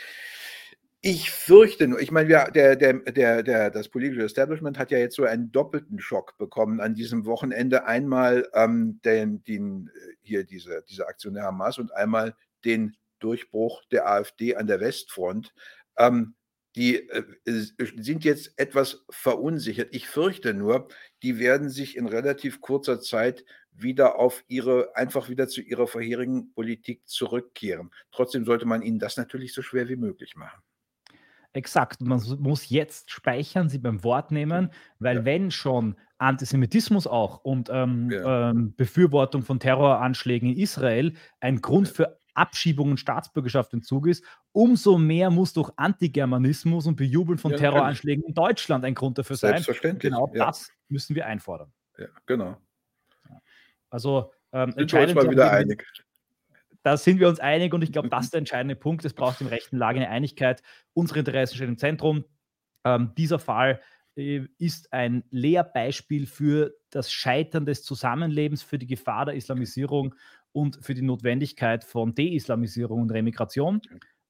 Ich 1.01 1.29
fürchte 1.29 1.87
nur, 1.87 2.01
ich 2.01 2.11
meine, 2.11 2.29
ja, 2.29 2.49
der, 2.49 2.75
der, 2.75 2.93
der, 2.93 3.43
der, 3.43 3.69
das 3.69 3.87
politische 3.87 4.23
Establishment 4.23 4.79
hat 4.79 4.89
ja 4.89 4.97
jetzt 4.97 5.15
so 5.15 5.25
einen 5.25 5.51
doppelten 5.51 5.99
Schock 5.99 6.37
bekommen 6.37 6.81
an 6.81 6.95
diesem 6.95 7.25
Wochenende. 7.25 7.85
Einmal 7.85 8.49
ähm, 8.53 8.99
den, 9.05 9.43
den, 9.43 9.91
hier 10.21 10.43
diese, 10.43 10.83
diese 10.89 11.07
Aktion 11.07 11.35
der 11.35 11.43
Hamas 11.43 11.77
und 11.77 11.93
einmal 11.93 12.35
den 12.65 12.97
Durchbruch 13.19 13.83
der 13.91 14.07
AfD 14.09 14.55
an 14.55 14.65
der 14.65 14.79
Westfront. 14.79 15.53
Ähm, 15.97 16.35
die 16.75 17.09
äh, 17.09 17.23
sind 17.45 18.23
jetzt 18.23 18.53
etwas 18.57 19.05
verunsichert. 19.09 19.89
Ich 19.91 20.07
fürchte 20.07 20.53
nur, 20.53 20.87
die 21.23 21.39
werden 21.39 21.69
sich 21.69 21.95
in 21.95 22.07
relativ 22.07 22.59
kurzer 22.61 22.99
Zeit 22.99 23.45
wieder 23.71 24.17
auf 24.19 24.43
ihre, 24.47 24.95
einfach 24.95 25.29
wieder 25.29 25.47
zu 25.47 25.61
ihrer 25.61 25.87
vorherigen 25.87 26.53
Politik 26.53 27.07
zurückkehren. 27.07 27.91
Trotzdem 28.11 28.45
sollte 28.45 28.65
man 28.65 28.81
ihnen 28.81 28.99
das 28.99 29.17
natürlich 29.17 29.53
so 29.53 29.61
schwer 29.61 29.87
wie 29.89 29.95
möglich 29.95 30.35
machen. 30.35 30.61
Exakt. 31.57 32.01
Man 32.01 32.21
muss 32.37 32.69
jetzt 32.69 33.09
speichern, 33.09 33.67
sie 33.67 33.79
beim 33.79 34.03
Wort 34.03 34.31
nehmen, 34.31 34.69
weil 34.99 35.17
ja. 35.17 35.25
wenn 35.25 35.49
schon 35.49 35.95
Antisemitismus 36.19 37.07
auch 37.07 37.43
und 37.43 37.71
ähm, 37.73 38.11
ja. 38.11 38.51
ähm, 38.51 38.75
Befürwortung 38.75 39.41
von 39.41 39.59
Terroranschlägen 39.59 40.49
in 40.49 40.57
Israel 40.57 41.13
ein 41.39 41.59
Grund 41.59 41.87
für 41.87 42.19
Abschiebung 42.35 42.91
und 42.91 42.99
Staatsbürgerschaft 42.99 43.73
in 43.73 43.81
Zug 43.81 44.05
ist, 44.05 44.23
umso 44.51 44.99
mehr 44.99 45.31
muss 45.31 45.53
doch 45.53 45.73
Antigermanismus 45.77 46.85
und 46.85 46.95
Bejubeln 46.95 47.39
von 47.39 47.51
ja, 47.53 47.57
Terroranschlägen 47.57 48.23
in 48.23 48.35
Deutschland 48.35 48.85
ein 48.85 48.93
Grund 48.93 49.17
dafür 49.17 49.35
sein. 49.35 49.53
Selbstverständlich. 49.53 50.11
Genau 50.11 50.31
das 50.31 50.69
müssen 50.89 51.15
wir 51.15 51.25
einfordern. 51.25 51.73
Ja, 51.97 52.05
genau. 52.27 52.57
Also 53.89 54.31
ähm, 54.51 54.73
entscheidend 54.77 55.15
mal 55.15 55.27
wieder 55.31 55.51
einig 55.51 55.83
da 56.87 56.95
sind 56.95 57.19
wir 57.19 57.27
uns 57.27 57.41
einig 57.41 57.73
und 57.73 57.81
ich 57.81 57.91
glaube, 57.91 58.07
das 58.07 58.25
ist 58.25 58.33
der 58.33 58.37
entscheidende 58.39 58.77
Punkt. 58.77 59.03
Es 59.03 59.13
braucht 59.13 59.41
in 59.41 59.47
rechten 59.47 59.75
Lage 59.75 59.99
eine 59.99 60.09
Einigkeit. 60.09 60.63
Unsere 60.93 61.19
Interessen 61.19 61.55
stehen 61.55 61.67
im 61.67 61.77
Zentrum. 61.77 62.23
Ähm, 62.85 63.11
dieser 63.17 63.39
Fall 63.39 63.81
äh, 64.15 64.45
ist 64.57 64.93
ein 64.93 65.25
Lehrbeispiel 65.29 66.27
für 66.27 66.73
das 66.89 67.11
Scheitern 67.11 67.65
des 67.65 67.83
Zusammenlebens, 67.83 68.63
für 68.63 68.79
die 68.79 68.87
Gefahr 68.87 69.25
der 69.25 69.35
Islamisierung 69.35 70.15
und 70.53 70.79
für 70.81 70.93
die 70.93 71.01
Notwendigkeit 71.01 71.83
von 71.83 72.15
Deislamisierung 72.15 73.01
und 73.01 73.11
Remigration. 73.11 73.81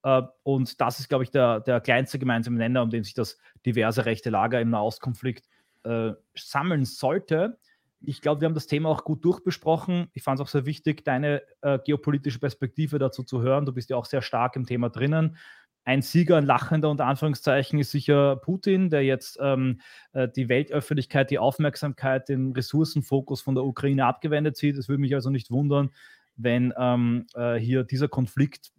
Äh, 0.01 0.23
und 0.41 0.81
das 0.81 0.99
ist, 0.99 1.09
glaube 1.09 1.25
ich, 1.25 1.29
der, 1.29 1.59
der 1.59 1.79
kleinste 1.79 2.17
gemeinsame 2.17 2.57
Nenner, 2.57 2.81
um 2.81 2.89
den 2.89 3.03
sich 3.03 3.13
das 3.13 3.37
diverse 3.67 4.05
rechte 4.05 4.31
Lager 4.31 4.59
im 4.59 4.71
Nahostkonflikt 4.71 5.47
äh, 5.83 6.13
sammeln 6.35 6.85
sollte. 6.85 7.59
Ich 7.99 8.21
glaube, 8.21 8.41
wir 8.41 8.45
haben 8.45 8.53
das 8.53 8.67
Thema 8.67 8.89
auch 8.89 9.03
gut 9.03 9.25
durchbesprochen. 9.25 10.07
Ich 10.13 10.23
fand 10.23 10.39
es 10.39 10.43
auch 10.45 10.49
sehr 10.49 10.65
wichtig, 10.65 11.03
deine 11.03 11.41
äh, 11.61 11.79
geopolitische 11.83 12.39
Perspektive 12.39 12.99
dazu 12.99 13.23
zu 13.23 13.41
hören. 13.41 13.65
Du 13.65 13.73
bist 13.73 13.89
ja 13.89 13.97
auch 13.97 14.05
sehr 14.05 14.21
stark 14.21 14.55
im 14.55 14.65
Thema 14.65 14.89
drinnen. 14.89 15.37
Ein 15.83 16.01
Sieger, 16.01 16.35
ein 16.35 16.45
lachender 16.45 16.89
unter 16.89 17.05
Anführungszeichen 17.05 17.79
ist 17.79 17.91
sicher 17.91 18.35
Putin, 18.35 18.89
der 18.89 19.03
jetzt 19.03 19.39
ähm, 19.41 19.79
äh, 20.11 20.27
die 20.27 20.49
Weltöffentlichkeit, 20.49 21.31
die 21.31 21.39
Aufmerksamkeit, 21.39 22.27
den 22.27 22.51
Ressourcenfokus 22.51 23.41
von 23.41 23.55
der 23.55 23.63
Ukraine 23.63 24.05
abgewendet 24.05 24.57
sieht. 24.57 24.77
Es 24.77 24.89
würde 24.89 24.99
mich 24.99 25.15
also 25.15 25.29
nicht 25.29 25.49
wundern, 25.49 25.91
wenn 26.35 26.73
ähm, 26.77 27.25
äh, 27.35 27.55
hier 27.55 27.85
dieser 27.85 28.09
Konflikt 28.09 28.71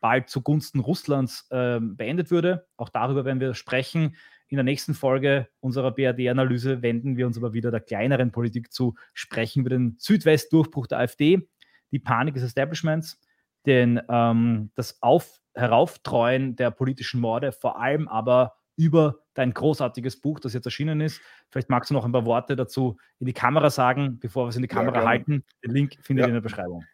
bald 0.00 0.28
zugunsten 0.28 0.80
Russlands 0.80 1.46
äh, 1.50 1.80
beendet 1.80 2.30
würde. 2.30 2.66
Auch 2.76 2.90
darüber 2.90 3.24
werden 3.24 3.40
wir 3.40 3.54
sprechen. 3.54 4.16
In 4.50 4.56
der 4.56 4.64
nächsten 4.64 4.94
Folge 4.94 5.46
unserer 5.60 5.92
BRD-Analyse 5.92 6.82
wenden 6.82 7.16
wir 7.16 7.28
uns 7.28 7.38
aber 7.38 7.52
wieder 7.52 7.70
der 7.70 7.78
kleineren 7.78 8.32
Politik 8.32 8.72
zu, 8.72 8.96
sprechen 9.14 9.60
über 9.60 9.70
den 9.70 9.94
Südwestdurchbruch 9.96 10.88
der 10.88 10.98
AfD, 10.98 11.48
die 11.92 12.00
Panik 12.00 12.34
des 12.34 12.42
Establishments, 12.42 13.20
den, 13.64 14.00
ähm, 14.08 14.72
das 14.74 15.00
Auf 15.02 15.40
Herauftreuen 15.54 16.56
der 16.56 16.72
politischen 16.72 17.20
Morde, 17.20 17.52
vor 17.52 17.80
allem 17.80 18.08
aber 18.08 18.54
über 18.76 19.20
dein 19.34 19.54
großartiges 19.54 20.20
Buch, 20.20 20.40
das 20.40 20.52
jetzt 20.52 20.64
erschienen 20.64 21.00
ist. 21.00 21.20
Vielleicht 21.50 21.70
magst 21.70 21.90
du 21.90 21.94
noch 21.94 22.04
ein 22.04 22.12
paar 22.12 22.24
Worte 22.24 22.56
dazu 22.56 22.96
in 23.20 23.26
die 23.26 23.32
Kamera 23.32 23.70
sagen, 23.70 24.18
bevor 24.18 24.46
wir 24.46 24.48
es 24.48 24.56
in 24.56 24.62
die 24.62 24.68
Kamera 24.68 25.02
ja, 25.02 25.06
halten. 25.06 25.44
Den 25.64 25.70
Link 25.70 25.96
findet 26.00 26.22
ja. 26.22 26.26
ihr 26.26 26.30
in 26.30 26.34
der 26.34 26.40
Beschreibung. 26.40 26.84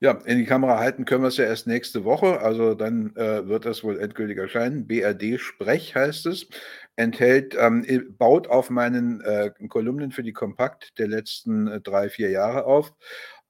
Ja, 0.00 0.12
in 0.26 0.36
die 0.36 0.44
Kamera 0.44 0.78
halten 0.78 1.06
können 1.06 1.22
wir 1.22 1.28
es 1.28 1.38
ja 1.38 1.46
erst 1.46 1.66
nächste 1.66 2.04
Woche. 2.04 2.40
Also 2.40 2.74
dann 2.74 3.16
äh, 3.16 3.48
wird 3.48 3.64
das 3.64 3.82
wohl 3.82 3.98
endgültig 3.98 4.36
erscheinen. 4.36 4.86
BRD 4.86 5.40
Sprech 5.40 5.94
heißt 5.94 6.26
es. 6.26 6.48
Enthält, 6.96 7.56
ähm, 7.58 7.84
baut 8.18 8.46
auf 8.48 8.68
meinen 8.68 9.22
äh, 9.22 9.50
Kolumnen 9.68 10.12
für 10.12 10.22
die 10.22 10.34
Kompakt 10.34 10.98
der 10.98 11.08
letzten 11.08 11.66
äh, 11.68 11.80
drei, 11.80 12.10
vier 12.10 12.30
Jahre 12.30 12.66
auf, 12.66 12.92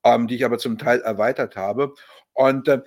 ähm, 0.05 0.28
die 0.28 0.36
ich 0.36 0.44
aber 0.44 0.59
zum 0.59 0.78
Teil 0.78 1.01
erweitert 1.01 1.57
habe. 1.57 1.94
Und 2.32 2.68
äh, 2.68 2.82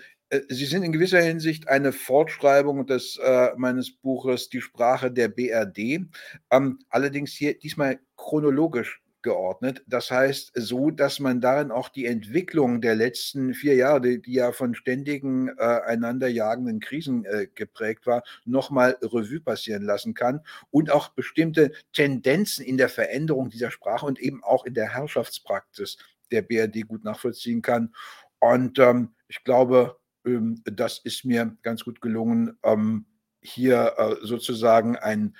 Sie 0.47 0.65
sind 0.65 0.83
in 0.83 0.93
gewisser 0.93 1.21
Hinsicht 1.21 1.67
eine 1.67 1.91
Fortschreibung 1.91 2.85
des 2.85 3.17
äh, 3.17 3.49
meines 3.57 3.91
Buches 3.91 4.49
Die 4.49 4.61
Sprache 4.61 5.11
der 5.11 5.27
BRD, 5.27 6.07
ähm, 6.51 6.79
allerdings 6.89 7.31
hier 7.31 7.57
diesmal 7.57 7.99
chronologisch 8.15 9.01
geordnet. 9.21 9.83
Das 9.87 10.11
heißt, 10.11 10.51
so, 10.55 10.91
dass 10.91 11.19
man 11.19 11.41
darin 11.41 11.71
auch 11.71 11.89
die 11.89 12.05
Entwicklung 12.05 12.81
der 12.81 12.95
letzten 12.95 13.53
vier 13.53 13.75
Jahre, 13.75 14.01
die, 14.01 14.21
die 14.21 14.33
ja 14.33 14.51
von 14.51 14.75
ständigen 14.75 15.49
äh, 15.57 15.61
einanderjagenden 15.61 16.79
Krisen 16.79 17.25
äh, 17.25 17.47
geprägt 17.53 18.05
war, 18.05 18.23
nochmal 18.45 18.97
Revue 19.01 19.41
passieren 19.41 19.83
lassen 19.83 20.13
kann 20.13 20.41
und 20.71 20.91
auch 20.91 21.09
bestimmte 21.09 21.71
Tendenzen 21.93 22.65
in 22.65 22.77
der 22.77 22.89
Veränderung 22.89 23.49
dieser 23.49 23.71
Sprache 23.71 24.05
und 24.05 24.19
eben 24.19 24.43
auch 24.43 24.65
in 24.65 24.73
der 24.73 24.93
Herrschaftspraxis 24.93 25.97
der 26.31 26.41
BRD 26.41 26.87
gut 26.87 27.03
nachvollziehen 27.03 27.61
kann. 27.61 27.93
Und 28.39 28.79
ähm, 28.79 29.13
ich 29.27 29.43
glaube, 29.43 29.97
ähm, 30.25 30.61
das 30.65 30.99
ist 30.99 31.25
mir 31.25 31.57
ganz 31.61 31.83
gut 31.83 32.01
gelungen, 32.01 32.57
ähm, 32.63 33.05
hier 33.41 33.93
äh, 33.97 34.15
sozusagen 34.25 34.95
ein 34.97 35.35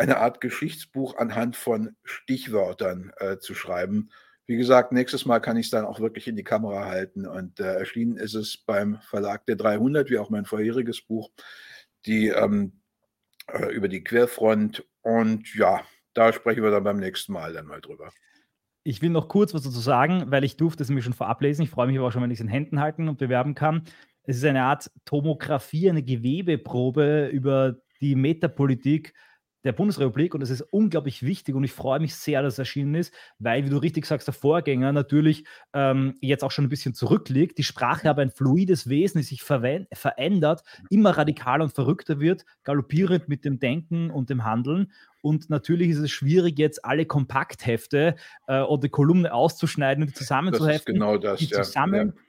eine 0.00 0.18
Art 0.18 0.40
Geschichtsbuch 0.40 1.16
anhand 1.16 1.56
von 1.56 1.96
Stichwörtern 2.04 3.12
äh, 3.18 3.38
zu 3.38 3.54
schreiben. 3.54 4.10
Wie 4.46 4.56
gesagt, 4.56 4.92
nächstes 4.92 5.26
Mal 5.26 5.40
kann 5.40 5.56
ich 5.56 5.66
es 5.66 5.70
dann 5.70 5.84
auch 5.84 5.98
wirklich 6.00 6.28
in 6.28 6.36
die 6.36 6.44
Kamera 6.44 6.86
halten. 6.86 7.26
Und 7.26 7.58
äh, 7.58 7.74
erschienen 7.74 8.16
ist 8.16 8.34
es 8.34 8.56
beim 8.56 9.00
Verlag 9.00 9.44
der 9.46 9.56
300, 9.56 10.08
wie 10.08 10.18
auch 10.18 10.30
mein 10.30 10.44
vorheriges 10.44 11.02
Buch, 11.02 11.30
die 12.06 12.28
ähm, 12.28 12.80
äh, 13.48 13.74
über 13.74 13.88
die 13.88 14.04
Querfront. 14.04 14.86
Und 15.02 15.54
ja, 15.54 15.82
da 16.14 16.32
sprechen 16.32 16.62
wir 16.62 16.70
dann 16.70 16.84
beim 16.84 16.98
nächsten 16.98 17.32
Mal 17.32 17.52
dann 17.52 17.66
mal 17.66 17.80
drüber. 17.80 18.10
Ich 18.84 19.02
will 19.02 19.10
noch 19.10 19.26
kurz 19.26 19.52
was 19.52 19.62
dazu 19.62 19.80
sagen, 19.80 20.30
weil 20.30 20.44
ich 20.44 20.56
durfte 20.56 20.84
es 20.84 20.90
mir 20.90 21.02
schon 21.02 21.12
vorab 21.12 21.42
lesen. 21.42 21.62
Ich 21.62 21.70
freue 21.70 21.88
mich 21.88 21.98
aber 21.98 22.06
auch 22.06 22.12
schon, 22.12 22.22
wenn 22.22 22.30
ich 22.30 22.38
es 22.38 22.44
in 22.44 22.48
Händen 22.48 22.78
halten 22.78 23.08
und 23.08 23.18
bewerben 23.18 23.56
kann. 23.56 23.82
Es 24.22 24.36
ist 24.36 24.44
eine 24.44 24.62
Art 24.62 24.90
Tomographie, 25.04 25.90
eine 25.90 26.04
Gewebeprobe 26.04 27.28
über 27.32 27.76
die 28.00 28.14
Metapolitik 28.14 29.12
der 29.66 29.72
Bundesrepublik 29.72 30.34
und 30.34 30.42
es 30.42 30.50
ist 30.50 30.62
unglaublich 30.62 31.22
wichtig 31.22 31.54
und 31.54 31.64
ich 31.64 31.72
freue 31.72 32.00
mich 32.00 32.14
sehr, 32.14 32.42
dass 32.42 32.54
es 32.54 32.58
erschienen 32.58 32.94
ist, 32.94 33.12
weil, 33.38 33.64
wie 33.64 33.70
du 33.70 33.76
richtig 33.76 34.06
sagst, 34.06 34.26
der 34.26 34.34
Vorgänger 34.34 34.92
natürlich 34.92 35.44
ähm, 35.74 36.14
jetzt 36.20 36.42
auch 36.44 36.50
schon 36.50 36.64
ein 36.64 36.68
bisschen 36.70 36.94
zurückliegt. 36.94 37.58
Die 37.58 37.64
Sprache 37.64 38.08
aber 38.08 38.22
ein 38.22 38.30
fluides 38.30 38.88
Wesen, 38.88 39.20
das 39.20 39.28
sich 39.28 39.42
verändert, 39.42 40.62
immer 40.88 41.10
radikaler 41.10 41.64
und 41.64 41.74
verrückter 41.74 42.20
wird, 42.20 42.44
galoppierend 42.64 43.28
mit 43.28 43.44
dem 43.44 43.58
Denken 43.58 44.10
und 44.10 44.30
dem 44.30 44.44
Handeln. 44.44 44.92
Und 45.20 45.50
natürlich 45.50 45.90
ist 45.90 45.98
es 45.98 46.10
schwierig, 46.10 46.58
jetzt 46.58 46.84
alle 46.84 47.04
Kompakthefte 47.04 48.14
äh, 48.46 48.60
oder 48.60 48.88
Kolumne 48.88 49.34
auszuschneiden 49.34 50.04
und 50.04 50.16
zusammenzuheften, 50.16 50.70
das 50.70 50.78
ist 50.78 50.86
genau 50.86 51.18
das, 51.18 51.40
die 51.40 51.46
ja. 51.46 51.62
zu 51.62 51.70
sammeln. 51.70 52.12
Ja 52.14 52.22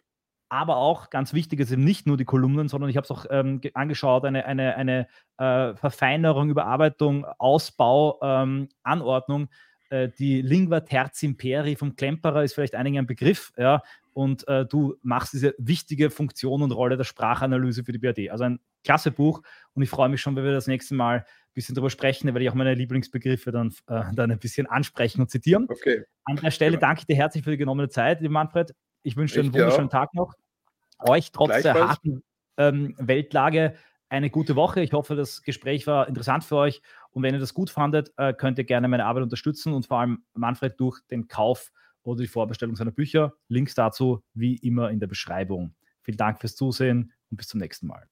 aber 0.50 0.78
auch 0.78 1.10
ganz 1.10 1.34
wichtig 1.34 1.60
ist 1.60 1.72
eben 1.72 1.84
nicht 1.84 2.08
nur 2.08 2.18
die 2.18 2.26
Kolumnen, 2.26 2.68
sondern 2.68 2.90
ich 2.90 2.98
habe 2.98 3.06
es 3.06 3.12
auch 3.12 3.26
ähm, 3.30 3.62
angeschaut, 3.74 4.26
eine, 4.26 4.46
eine, 4.46 4.76
eine 4.76 5.08
äh, 5.38 5.76
Verfeinerung, 5.76 6.50
Überarbeitung, 6.50 7.26
Ausbau, 7.38 8.20
ähm, 8.22 8.70
Anordnung. 8.84 9.50
Äh, 9.90 10.10
die 10.18 10.42
Lingua 10.42 10.82
Terz 10.82 11.24
Imperi 11.24 11.76
vom 11.76 11.96
Klemperer 11.96 12.44
ist 12.44 12.54
vielleicht 12.54 12.76
einigen 12.76 13.00
ein 13.00 13.08
Begriff, 13.08 13.52
ja, 13.58 13.82
und 14.18 14.48
äh, 14.48 14.66
du 14.66 14.96
machst 15.04 15.34
diese 15.34 15.54
wichtige 15.60 16.10
Funktion 16.10 16.64
und 16.64 16.72
Rolle 16.72 16.98
der 16.98 17.04
Sprachanalyse 17.04 17.84
für 17.84 17.92
die 17.92 18.00
BRD. 18.00 18.32
Also 18.32 18.46
ein 18.46 18.60
klasse 18.84 19.12
Buch 19.12 19.44
Und 19.74 19.84
ich 19.84 19.92
freue 19.92 20.10
mich 20.10 20.22
schon, 20.22 20.36
wenn 20.36 20.44
wir 20.44 20.54
das 20.54 20.66
nächste 20.66 20.96
Mal 20.96 21.20
ein 21.20 21.26
bisschen 21.54 21.76
darüber 21.76 21.92
sprechen. 21.92 22.26
Da 22.26 22.34
werde 22.34 22.44
ich 22.44 22.50
auch 22.50 22.56
meine 22.56 22.74
Lieblingsbegriffe 22.74 23.52
dann, 23.52 23.76
äh, 23.86 24.06
dann 24.16 24.32
ein 24.32 24.40
bisschen 24.40 24.66
ansprechen 24.66 25.22
und 25.22 25.30
zitieren. 25.30 25.68
Okay. 25.70 26.04
An 26.26 26.38
der 26.38 26.50
Stelle 26.50 26.78
genau. 26.78 26.88
danke 26.88 27.02
ich 27.02 27.06
dir 27.06 27.16
herzlich 27.16 27.44
für 27.44 27.52
die 27.52 27.58
genommene 27.58 27.90
Zeit, 27.90 28.22
lieber 28.22 28.34
Manfred. 28.34 28.74
Ich 29.04 29.16
wünsche 29.16 29.36
dir 29.36 29.42
einen 29.42 29.54
wunderschönen 29.54 29.90
Tag 29.90 30.14
noch. 30.14 30.34
Euch 31.00 31.32
trotz 31.32 31.62
der 31.62 31.74
harten 31.76 32.24
ähm, 32.58 32.96
Weltlage 32.98 33.76
eine 34.10 34.30
gute 34.30 34.56
Woche. 34.56 34.82
Ich 34.82 34.94
hoffe, 34.94 35.16
das 35.16 35.42
Gespräch 35.42 35.86
war 35.88 36.08
interessant 36.08 36.44
für 36.44 36.56
euch. 36.56 36.82
Und 37.12 37.24
wenn 37.24 37.34
ihr 37.34 37.40
das 37.40 37.54
gut 37.54 37.70
fandet, 37.70 38.14
äh, 38.18 38.34
könnt 38.34 38.58
ihr 38.58 38.64
gerne 38.64 38.88
meine 38.88 39.06
Arbeit 39.06 39.24
unterstützen 39.24 39.74
und 39.74 39.86
vor 39.86 40.00
allem 40.00 40.24
Manfred 40.34 40.80
durch 40.80 41.00
den 41.12 41.28
Kauf 41.28 41.72
oder 42.04 42.22
die 42.22 42.28
Vorbestellung 42.28 42.76
seiner 42.76 42.92
Bücher. 42.92 43.34
Links 43.48 43.76
dazu 43.76 44.24
wie 44.34 44.56
immer 44.56 44.90
in 44.92 45.00
der 45.00 45.08
Beschreibung. 45.08 45.76
Vielen 46.02 46.18
Dank 46.18 46.40
fürs 46.40 46.56
Zusehen 46.56 47.12
und 47.30 47.38
bis 47.38 47.48
zum 47.48 47.60
nächsten 47.60 47.88
Mal. 47.88 48.08